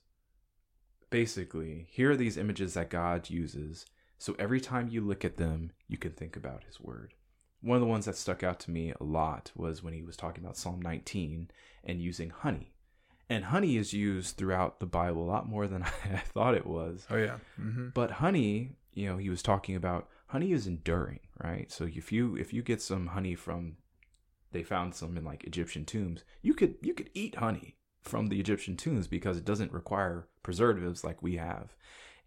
basically, 1.10 1.88
here 1.90 2.12
are 2.12 2.18
these 2.18 2.38
images 2.38 2.74
that 2.74 2.90
God 2.90 3.30
uses. 3.30 3.86
So 4.18 4.36
every 4.40 4.60
time 4.60 4.90
you 4.90 5.02
look 5.02 5.24
at 5.24 5.38
them, 5.38 5.72
you 5.88 5.98
can 5.98 6.12
think 6.12 6.36
about 6.36 6.64
his 6.64 6.80
word. 6.80 7.14
One 7.62 7.76
of 7.76 7.82
the 7.82 7.88
ones 7.88 8.06
that 8.06 8.16
stuck 8.16 8.44
out 8.44 8.60
to 8.62 8.72
me 8.72 8.94
a 9.00 9.04
lot 9.04 9.52
was 9.56 9.82
when 9.82 9.94
he 9.94 10.04
was 10.04 10.16
talking 10.16 10.44
about 10.44 10.58
Psalm 10.58 10.82
19 10.82 11.50
and 11.84 12.02
using 12.02 12.30
honey. 12.30 12.74
And 13.30 13.46
honey 13.46 13.76
is 13.76 13.94
used 13.94 14.38
throughout 14.38 14.80
the 14.80 14.86
Bible 14.86 15.24
a 15.24 15.32
lot 15.32 15.50
more 15.50 15.68
than 15.68 15.84
I 16.06 16.24
thought 16.34 16.56
it 16.56 16.66
was. 16.66 17.06
Oh, 17.10 17.18
yeah. 17.18 17.38
Mm-hmm. 17.60 17.90
But 17.94 18.12
honey, 18.12 18.78
you 18.94 19.08
know, 19.10 19.18
he 19.18 19.30
was 19.30 19.44
talking 19.44 19.76
about 19.76 20.08
honey 20.28 20.52
is 20.52 20.68
enduring, 20.68 21.20
right? 21.44 21.72
So 21.72 21.86
if 21.86 22.12
you 22.12 22.36
if 22.36 22.54
you 22.54 22.62
get 22.62 22.82
some 22.82 23.08
honey 23.08 23.36
from 23.36 23.78
they 24.52 24.64
found 24.64 24.96
some 24.96 25.18
in 25.18 25.24
like 25.24 25.44
Egyptian 25.44 25.86
tombs, 25.86 26.24
you 26.42 26.54
could 26.54 26.76
you 26.82 26.94
could 26.94 27.10
eat 27.14 27.36
honey 27.36 27.76
from 28.02 28.28
the 28.28 28.40
Egyptian 28.40 28.78
tombs 28.78 29.08
because 29.08 29.38
it 29.38 29.46
doesn't 29.46 29.74
require 29.74 30.28
preservatives 30.44 31.04
like 31.04 31.22
we 31.22 31.36
have. 31.36 31.76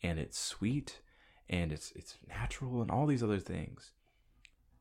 And 0.02 0.18
it's 0.18 0.38
sweet 0.38 1.00
and 1.48 1.72
it's 1.72 1.92
it's 1.96 2.18
natural 2.28 2.82
and 2.82 2.90
all 2.90 3.06
these 3.06 3.22
other 3.22 3.40
things. 3.40 3.92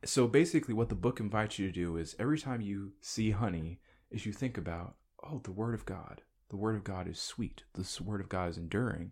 So 0.05 0.27
basically 0.27 0.73
what 0.73 0.89
the 0.89 0.95
book 0.95 1.19
invites 1.19 1.59
you 1.59 1.67
to 1.67 1.73
do 1.73 1.97
is 1.97 2.15
every 2.19 2.39
time 2.39 2.61
you 2.61 2.93
see 3.01 3.31
honey 3.31 3.79
is 4.11 4.25
you 4.25 4.31
think 4.31 4.57
about, 4.57 4.95
oh, 5.23 5.41
the 5.43 5.51
word 5.51 5.73
of 5.73 5.85
God. 5.85 6.21
The 6.49 6.57
word 6.57 6.75
of 6.75 6.83
God 6.83 7.07
is 7.07 7.19
sweet. 7.19 7.63
The 7.73 8.03
word 8.03 8.21
of 8.21 8.29
God 8.29 8.49
is 8.49 8.57
enduring. 8.57 9.11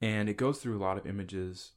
And 0.00 0.28
it 0.28 0.36
goes 0.36 0.58
through 0.58 0.76
a 0.76 0.82
lot 0.82 0.98
of 0.98 1.06
images, 1.06 1.72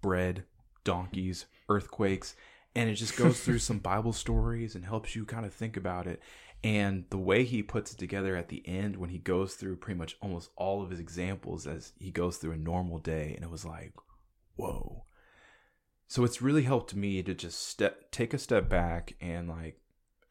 bread, 0.00 0.44
donkeys, 0.84 1.46
earthquakes, 1.68 2.34
and 2.74 2.88
it 2.88 2.94
just 2.94 3.16
goes 3.16 3.40
through 3.40 3.58
some 3.58 3.78
Bible 3.80 4.12
stories 4.12 4.74
and 4.74 4.84
helps 4.84 5.16
you 5.16 5.24
kind 5.24 5.44
of 5.44 5.52
think 5.52 5.76
about 5.76 6.06
it. 6.06 6.20
And 6.64 7.04
the 7.10 7.18
way 7.18 7.44
he 7.44 7.62
puts 7.62 7.92
it 7.92 7.98
together 7.98 8.36
at 8.36 8.48
the 8.48 8.66
end 8.66 8.96
when 8.96 9.10
he 9.10 9.18
goes 9.18 9.54
through 9.54 9.76
pretty 9.76 9.98
much 9.98 10.16
almost 10.20 10.50
all 10.56 10.82
of 10.82 10.90
his 10.90 10.98
examples 10.98 11.66
as 11.66 11.92
he 11.98 12.10
goes 12.10 12.36
through 12.36 12.52
a 12.52 12.56
normal 12.56 12.98
day, 12.98 13.32
and 13.34 13.44
it 13.44 13.50
was 13.50 13.64
like, 13.64 13.92
whoa. 14.56 15.04
So 16.08 16.24
it's 16.24 16.42
really 16.42 16.62
helped 16.62 16.94
me 16.94 17.22
to 17.22 17.34
just 17.34 17.62
step 17.62 18.10
take 18.10 18.32
a 18.32 18.38
step 18.38 18.68
back 18.68 19.14
and 19.20 19.48
like 19.48 19.80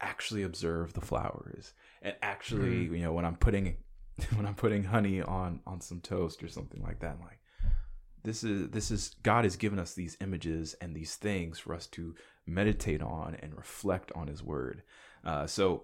actually 0.02 0.44
observe 0.44 0.94
the 0.94 1.02
flowers. 1.02 1.74
And 2.02 2.16
actually, 2.22 2.88
mm. 2.88 2.98
you 2.98 3.04
know, 3.04 3.14
when 3.14 3.26
I'm 3.26 3.36
putting 3.36 3.78
when 4.36 4.46
I'm 4.46 4.56
putting 4.56 4.84
honey 4.84 5.22
on 5.22 5.62
on 5.66 5.82
some 5.82 6.02
toast 6.02 6.44
or 6.44 6.48
something 6.48 6.82
like 6.84 7.00
that, 7.00 7.18
I'm 7.18 7.22
like 7.22 7.40
this 8.24 8.44
is 8.44 8.70
this 8.70 8.92
is 8.92 9.16
God 9.24 9.46
has 9.46 9.56
given 9.56 9.80
us 9.80 9.94
these 9.94 10.18
images 10.22 10.76
and 10.82 10.96
these 10.96 11.16
things 11.16 11.60
for 11.60 11.74
us 11.74 11.88
to 11.88 12.16
meditate 12.46 13.02
on 13.02 13.38
and 13.42 13.56
reflect 13.56 14.12
on 14.16 14.28
His 14.28 14.44
Word. 14.44 14.84
Uh, 15.24 15.48
so 15.48 15.84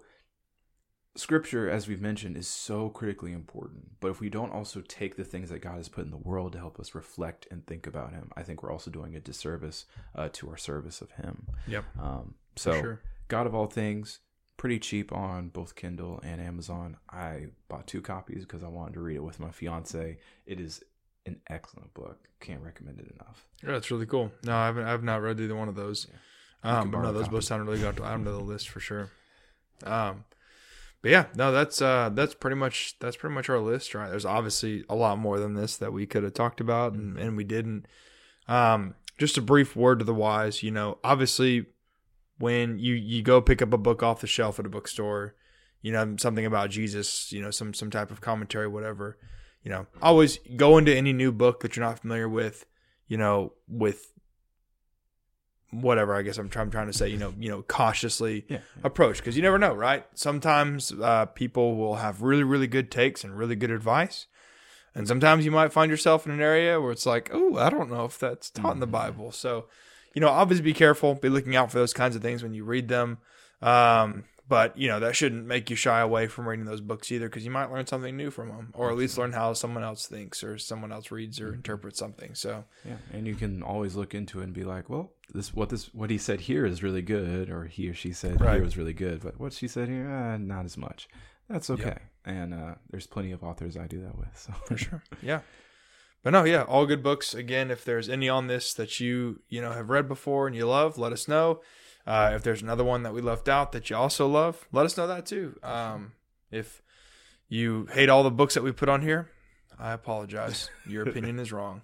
scripture, 1.16 1.70
as 1.70 1.86
we've 1.86 2.00
mentioned, 2.00 2.36
is 2.36 2.48
so 2.48 2.88
critically 2.88 3.32
important. 3.32 4.00
But 4.00 4.10
if 4.10 4.20
we 4.20 4.28
don't 4.28 4.52
also 4.52 4.82
take 4.86 5.16
the 5.16 5.24
things 5.24 5.48
that 5.50 5.60
God 5.60 5.76
has 5.76 5.88
put 5.88 6.04
in 6.04 6.10
the 6.10 6.16
world 6.16 6.52
to 6.52 6.58
help 6.58 6.80
us 6.80 6.94
reflect 6.94 7.46
and 7.50 7.66
think 7.66 7.86
about 7.86 8.12
Him, 8.12 8.30
I 8.36 8.42
think 8.42 8.62
we're 8.62 8.72
also 8.72 8.90
doing 8.90 9.14
a 9.14 9.20
disservice 9.20 9.86
uh, 10.14 10.28
to 10.34 10.50
our 10.50 10.56
service 10.56 11.00
of 11.00 11.12
Him. 11.12 11.46
Yep. 11.66 11.84
Um, 12.00 12.34
so, 12.56 12.72
sure. 12.80 13.00
God 13.28 13.46
of 13.46 13.54
all 13.54 13.66
things, 13.66 14.20
pretty 14.56 14.78
cheap 14.78 15.12
on 15.12 15.48
both 15.48 15.74
Kindle 15.74 16.20
and 16.22 16.40
Amazon. 16.40 16.96
I 17.10 17.46
bought 17.68 17.86
two 17.86 18.00
copies 18.00 18.44
because 18.44 18.62
I 18.62 18.68
wanted 18.68 18.94
to 18.94 19.00
read 19.00 19.16
it 19.16 19.22
with 19.22 19.40
my 19.40 19.50
fiance. 19.50 20.18
It 20.46 20.60
is 20.60 20.82
an 21.26 21.40
excellent 21.48 21.94
book. 21.94 22.28
Can't 22.40 22.62
recommend 22.62 23.00
it 23.00 23.12
enough. 23.14 23.46
Yeah, 23.62 23.72
that's 23.72 23.90
really 23.90 24.06
cool. 24.06 24.30
No, 24.44 24.54
I 24.54 24.66
haven't. 24.66 24.84
I've 24.84 25.02
not 25.02 25.22
read 25.22 25.40
either 25.40 25.56
one 25.56 25.68
of 25.68 25.74
those. 25.74 26.06
Yeah. 26.64 26.80
Um, 26.80 26.90
no, 26.90 27.12
those 27.12 27.28
both 27.28 27.44
sound 27.44 27.66
really 27.66 27.80
good. 27.80 28.00
I'm 28.00 28.24
to 28.24 28.30
the 28.30 28.40
list 28.40 28.68
for 28.68 28.80
sure. 28.80 29.10
Um, 29.82 30.24
but 31.02 31.10
yeah, 31.10 31.26
no, 31.34 31.52
that's 31.52 31.82
uh, 31.82 32.10
that's 32.14 32.32
pretty 32.32 32.56
much 32.56 32.94
that's 33.00 33.16
pretty 33.16 33.34
much 33.34 33.50
our 33.50 33.58
list, 33.58 33.94
right? 33.94 34.08
There's 34.08 34.24
obviously 34.24 34.84
a 34.88 34.94
lot 34.94 35.18
more 35.18 35.38
than 35.38 35.52
this 35.52 35.76
that 35.76 35.92
we 35.92 36.06
could 36.06 36.22
have 36.22 36.32
talked 36.32 36.60
about, 36.60 36.94
and, 36.94 37.18
and 37.18 37.36
we 37.36 37.44
didn't. 37.44 37.86
Um, 38.48 38.94
just 39.18 39.36
a 39.36 39.42
brief 39.42 39.76
word 39.76 39.98
to 39.98 40.04
the 40.06 40.14
wise, 40.14 40.62
you 40.62 40.70
know, 40.70 40.98
obviously 41.04 41.66
when 42.38 42.78
you 42.78 42.94
you 42.94 43.22
go 43.22 43.40
pick 43.40 43.62
up 43.62 43.72
a 43.72 43.78
book 43.78 44.02
off 44.02 44.20
the 44.20 44.26
shelf 44.26 44.58
at 44.58 44.66
a 44.66 44.68
bookstore, 44.68 45.34
you 45.82 45.92
know 45.92 46.16
something 46.18 46.46
about 46.46 46.70
Jesus, 46.70 47.32
you 47.32 47.40
know 47.40 47.50
some 47.50 47.74
some 47.74 47.90
type 47.90 48.10
of 48.10 48.20
commentary, 48.20 48.68
whatever. 48.68 49.18
You 49.62 49.70
know, 49.70 49.86
always 50.02 50.38
go 50.56 50.76
into 50.76 50.94
any 50.94 51.14
new 51.14 51.32
book 51.32 51.60
that 51.60 51.74
you're 51.74 51.86
not 51.86 52.00
familiar 52.00 52.28
with, 52.28 52.66
you 53.08 53.16
know, 53.16 53.54
with 53.66 54.12
whatever 55.70 56.14
I 56.14 56.22
guess 56.22 56.38
I'm, 56.38 56.48
trying, 56.48 56.66
I'm 56.66 56.70
trying 56.70 56.86
to 56.86 56.92
say, 56.92 57.08
you 57.08 57.16
know, 57.16 57.34
you 57.38 57.48
know, 57.48 57.62
cautiously 57.62 58.44
yeah, 58.48 58.58
yeah. 58.58 58.80
approach 58.84 59.18
because 59.18 59.36
you 59.36 59.42
never 59.42 59.58
know, 59.58 59.74
right? 59.74 60.04
Sometimes 60.14 60.92
uh, 60.92 61.26
people 61.26 61.76
will 61.76 61.96
have 61.96 62.22
really, 62.22 62.44
really 62.44 62.66
good 62.66 62.90
takes 62.90 63.24
and 63.24 63.36
really 63.36 63.56
good 63.56 63.70
advice, 63.70 64.26
and 64.94 65.08
sometimes 65.08 65.44
you 65.44 65.50
might 65.50 65.72
find 65.72 65.90
yourself 65.90 66.26
in 66.26 66.32
an 66.32 66.40
area 66.40 66.80
where 66.80 66.92
it's 66.92 67.06
like, 67.06 67.30
oh, 67.32 67.56
I 67.56 67.70
don't 67.70 67.90
know 67.90 68.04
if 68.04 68.18
that's 68.18 68.50
taught 68.50 68.74
in 68.74 68.80
the 68.80 68.86
mm-hmm. 68.86 68.92
Bible. 68.92 69.32
So, 69.32 69.66
you 70.14 70.20
know, 70.20 70.28
obviously 70.28 70.64
be 70.64 70.72
careful, 70.72 71.14
be 71.14 71.28
looking 71.28 71.56
out 71.56 71.70
for 71.70 71.78
those 71.78 71.92
kinds 71.92 72.16
of 72.16 72.22
things 72.22 72.42
when 72.42 72.54
you 72.54 72.64
read 72.64 72.88
them. 72.88 73.18
Um, 73.60 74.24
but 74.46 74.76
you 74.76 74.88
know 74.88 75.00
that 75.00 75.16
shouldn't 75.16 75.46
make 75.46 75.70
you 75.70 75.76
shy 75.76 76.00
away 76.00 76.26
from 76.26 76.46
reading 76.46 76.66
those 76.66 76.80
books 76.82 77.10
either 77.10 77.28
because 77.28 77.44
you 77.44 77.50
might 77.50 77.72
learn 77.72 77.86
something 77.86 78.14
new 78.14 78.30
from 78.30 78.48
them 78.48 78.72
or 78.74 78.90
at 78.90 78.96
least 78.96 79.16
learn 79.16 79.32
how 79.32 79.54
someone 79.54 79.82
else 79.82 80.06
thinks 80.06 80.44
or 80.44 80.58
someone 80.58 80.92
else 80.92 81.10
reads 81.10 81.40
or 81.40 81.54
interprets 81.54 81.98
something 81.98 82.34
so 82.34 82.64
Yeah, 82.84 82.96
and 83.12 83.26
you 83.26 83.36
can 83.36 83.62
always 83.62 83.94
look 83.94 84.14
into 84.14 84.40
it 84.40 84.44
and 84.44 84.52
be 84.52 84.64
like, 84.64 84.90
well, 84.90 85.12
this 85.32 85.54
what 85.54 85.70
this 85.70 85.94
what 85.94 86.10
he 86.10 86.18
said 86.18 86.40
here 86.40 86.66
is 86.66 86.82
really 86.82 87.00
good, 87.00 87.48
or 87.48 87.64
he 87.64 87.88
or 87.88 87.94
she 87.94 88.12
said 88.12 88.40
Right. 88.40 88.56
here 88.56 88.64
was 88.64 88.76
really 88.76 88.92
good, 88.92 89.22
but 89.22 89.40
what 89.40 89.54
she 89.54 89.66
said 89.66 89.88
here, 89.88 90.10
uh, 90.10 90.36
not 90.36 90.66
as 90.66 90.76
much. 90.76 91.08
That's 91.48 91.70
okay, 91.70 91.96
and 92.26 92.52
uh, 92.52 92.74
there's 92.90 93.06
plenty 93.06 93.32
of 93.32 93.42
authors 93.42 93.76
I 93.78 93.86
do 93.86 94.02
that 94.02 94.16
with. 94.18 94.36
So 94.38 94.52
for 94.66 94.76
sure 94.76 95.02
yeah 95.22 95.40
but 96.24 96.30
no 96.30 96.42
yeah 96.42 96.62
all 96.62 96.86
good 96.86 97.04
books. 97.04 97.32
Again 97.34 97.70
if 97.70 97.84
there's 97.84 98.08
any 98.08 98.28
on 98.28 98.48
this 98.48 98.74
that 98.74 98.98
you 98.98 99.40
you 99.48 99.60
know 99.60 99.70
have 99.70 99.90
read 99.90 100.08
before 100.08 100.48
and 100.48 100.56
you 100.56 100.66
love 100.66 100.98
let 100.98 101.12
us 101.12 101.28
know. 101.28 101.60
Uh, 102.06 102.32
if 102.34 102.42
there's 102.42 102.60
another 102.60 102.84
one 102.84 103.02
that 103.04 103.14
we 103.14 103.22
left 103.22 103.48
out 103.48 103.72
that 103.72 103.88
you 103.88 103.96
also 103.96 104.26
love 104.26 104.66
let 104.72 104.84
us 104.84 104.96
know 104.96 105.06
that 105.06 105.26
too. 105.26 105.56
Um, 105.62 106.12
if 106.50 106.82
you 107.48 107.86
hate 107.92 108.08
all 108.08 108.24
the 108.24 108.30
books 108.30 108.54
that 108.54 108.64
we 108.64 108.72
put 108.72 108.88
on 108.88 109.02
here 109.02 109.30
i 109.78 109.92
apologize. 109.92 110.70
Your 110.86 111.08
opinion 111.08 111.38
is 111.38 111.52
wrong. 111.52 111.80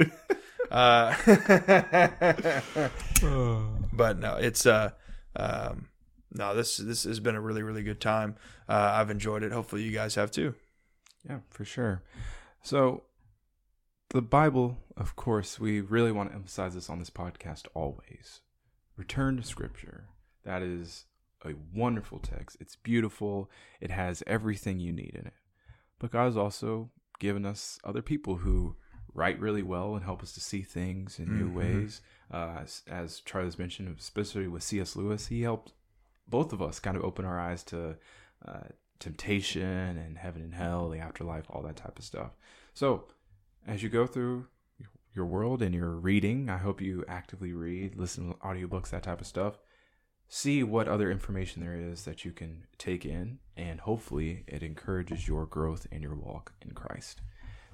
Uh, 0.70 1.14
but 3.92 4.18
no 4.18 4.36
it's 4.36 4.66
uh 4.66 4.90
um, 5.36 5.88
no 6.32 6.54
this 6.54 6.76
this 6.76 7.04
has 7.04 7.20
been 7.20 7.34
a 7.34 7.40
really 7.40 7.62
really 7.62 7.82
good 7.82 8.00
time. 8.00 8.36
Uh, 8.68 8.92
i've 8.94 9.10
enjoyed 9.10 9.42
it. 9.42 9.52
Hopefully 9.52 9.82
you 9.82 9.92
guys 9.92 10.14
have 10.14 10.30
too. 10.30 10.54
Yeah, 11.28 11.38
for 11.50 11.64
sure. 11.64 12.02
So, 12.62 13.04
the 14.10 14.22
Bible, 14.22 14.78
of 14.96 15.16
course, 15.16 15.58
we 15.60 15.80
really 15.80 16.12
want 16.12 16.30
to 16.30 16.34
emphasize 16.34 16.74
this 16.74 16.90
on 16.90 16.98
this 16.98 17.10
podcast 17.10 17.66
always. 17.74 18.40
Return 18.96 19.36
to 19.36 19.42
Scripture. 19.42 20.06
That 20.44 20.62
is 20.62 21.04
a 21.44 21.52
wonderful 21.74 22.18
text. 22.18 22.56
It's 22.60 22.76
beautiful, 22.76 23.50
it 23.80 23.90
has 23.90 24.22
everything 24.26 24.78
you 24.80 24.92
need 24.92 25.14
in 25.14 25.26
it. 25.26 25.34
But 25.98 26.10
God 26.10 26.24
has 26.24 26.36
also 26.36 26.90
given 27.18 27.46
us 27.46 27.78
other 27.84 28.02
people 28.02 28.36
who 28.36 28.76
write 29.14 29.40
really 29.40 29.62
well 29.62 29.94
and 29.94 30.04
help 30.04 30.22
us 30.22 30.32
to 30.32 30.40
see 30.40 30.62
things 30.62 31.18
in 31.18 31.36
new 31.36 31.48
Mhm. 31.50 31.54
ways. 31.54 32.00
Uh, 32.30 32.58
as, 32.62 32.82
as 32.86 33.20
Charles 33.20 33.58
mentioned, 33.58 33.94
especially 33.98 34.46
with 34.48 34.62
C.S. 34.62 34.96
Lewis, 34.96 35.26
he 35.28 35.42
helped 35.42 35.72
both 36.28 36.52
of 36.52 36.62
us 36.62 36.78
kind 36.78 36.96
of 36.96 37.04
open 37.04 37.24
our 37.24 37.38
eyes 37.38 37.62
to 37.64 37.96
uh, 38.44 38.68
temptation 38.98 39.96
and 39.98 40.16
heaven 40.18 40.42
and 40.42 40.54
hell, 40.54 40.88
the 40.88 40.98
afterlife, 40.98 41.44
all 41.50 41.62
that 41.62 41.76
type 41.76 41.98
of 41.98 42.04
stuff. 42.04 42.30
So, 42.72 43.08
as 43.66 43.82
you 43.82 43.88
go 43.88 44.06
through 44.06 44.46
your 45.14 45.26
world 45.26 45.62
and 45.62 45.74
you're 45.74 45.90
reading, 45.90 46.48
I 46.48 46.58
hope 46.58 46.80
you 46.80 47.04
actively 47.08 47.52
read, 47.52 47.96
listen 47.96 48.28
to 48.28 48.38
audiobooks, 48.38 48.90
that 48.90 49.02
type 49.02 49.20
of 49.20 49.26
stuff. 49.26 49.58
See 50.28 50.62
what 50.62 50.86
other 50.86 51.10
information 51.10 51.60
there 51.60 51.74
is 51.74 52.04
that 52.04 52.24
you 52.24 52.30
can 52.30 52.64
take 52.78 53.04
in, 53.04 53.40
and 53.56 53.80
hopefully 53.80 54.44
it 54.46 54.62
encourages 54.62 55.26
your 55.26 55.44
growth 55.44 55.88
and 55.90 56.02
your 56.02 56.14
walk 56.14 56.52
in 56.62 56.70
Christ. 56.70 57.20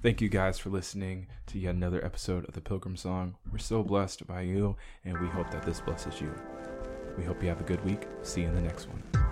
Thank 0.01 0.21
you 0.21 0.29
guys 0.29 0.57
for 0.57 0.69
listening 0.69 1.27
to 1.47 1.59
yet 1.59 1.75
another 1.75 2.03
episode 2.03 2.45
of 2.45 2.55
the 2.55 2.61
Pilgrim 2.61 2.95
Song. 2.95 3.35
We're 3.51 3.59
so 3.59 3.83
blessed 3.83 4.25
by 4.25 4.41
you, 4.41 4.75
and 5.05 5.19
we 5.19 5.27
hope 5.27 5.51
that 5.51 5.63
this 5.63 5.81
blesses 5.81 6.19
you. 6.19 6.33
We 7.17 7.23
hope 7.23 7.41
you 7.41 7.49
have 7.49 7.61
a 7.61 7.63
good 7.63 7.83
week. 7.85 8.07
See 8.23 8.41
you 8.41 8.47
in 8.47 8.55
the 8.55 8.61
next 8.61 8.87
one. 8.87 9.26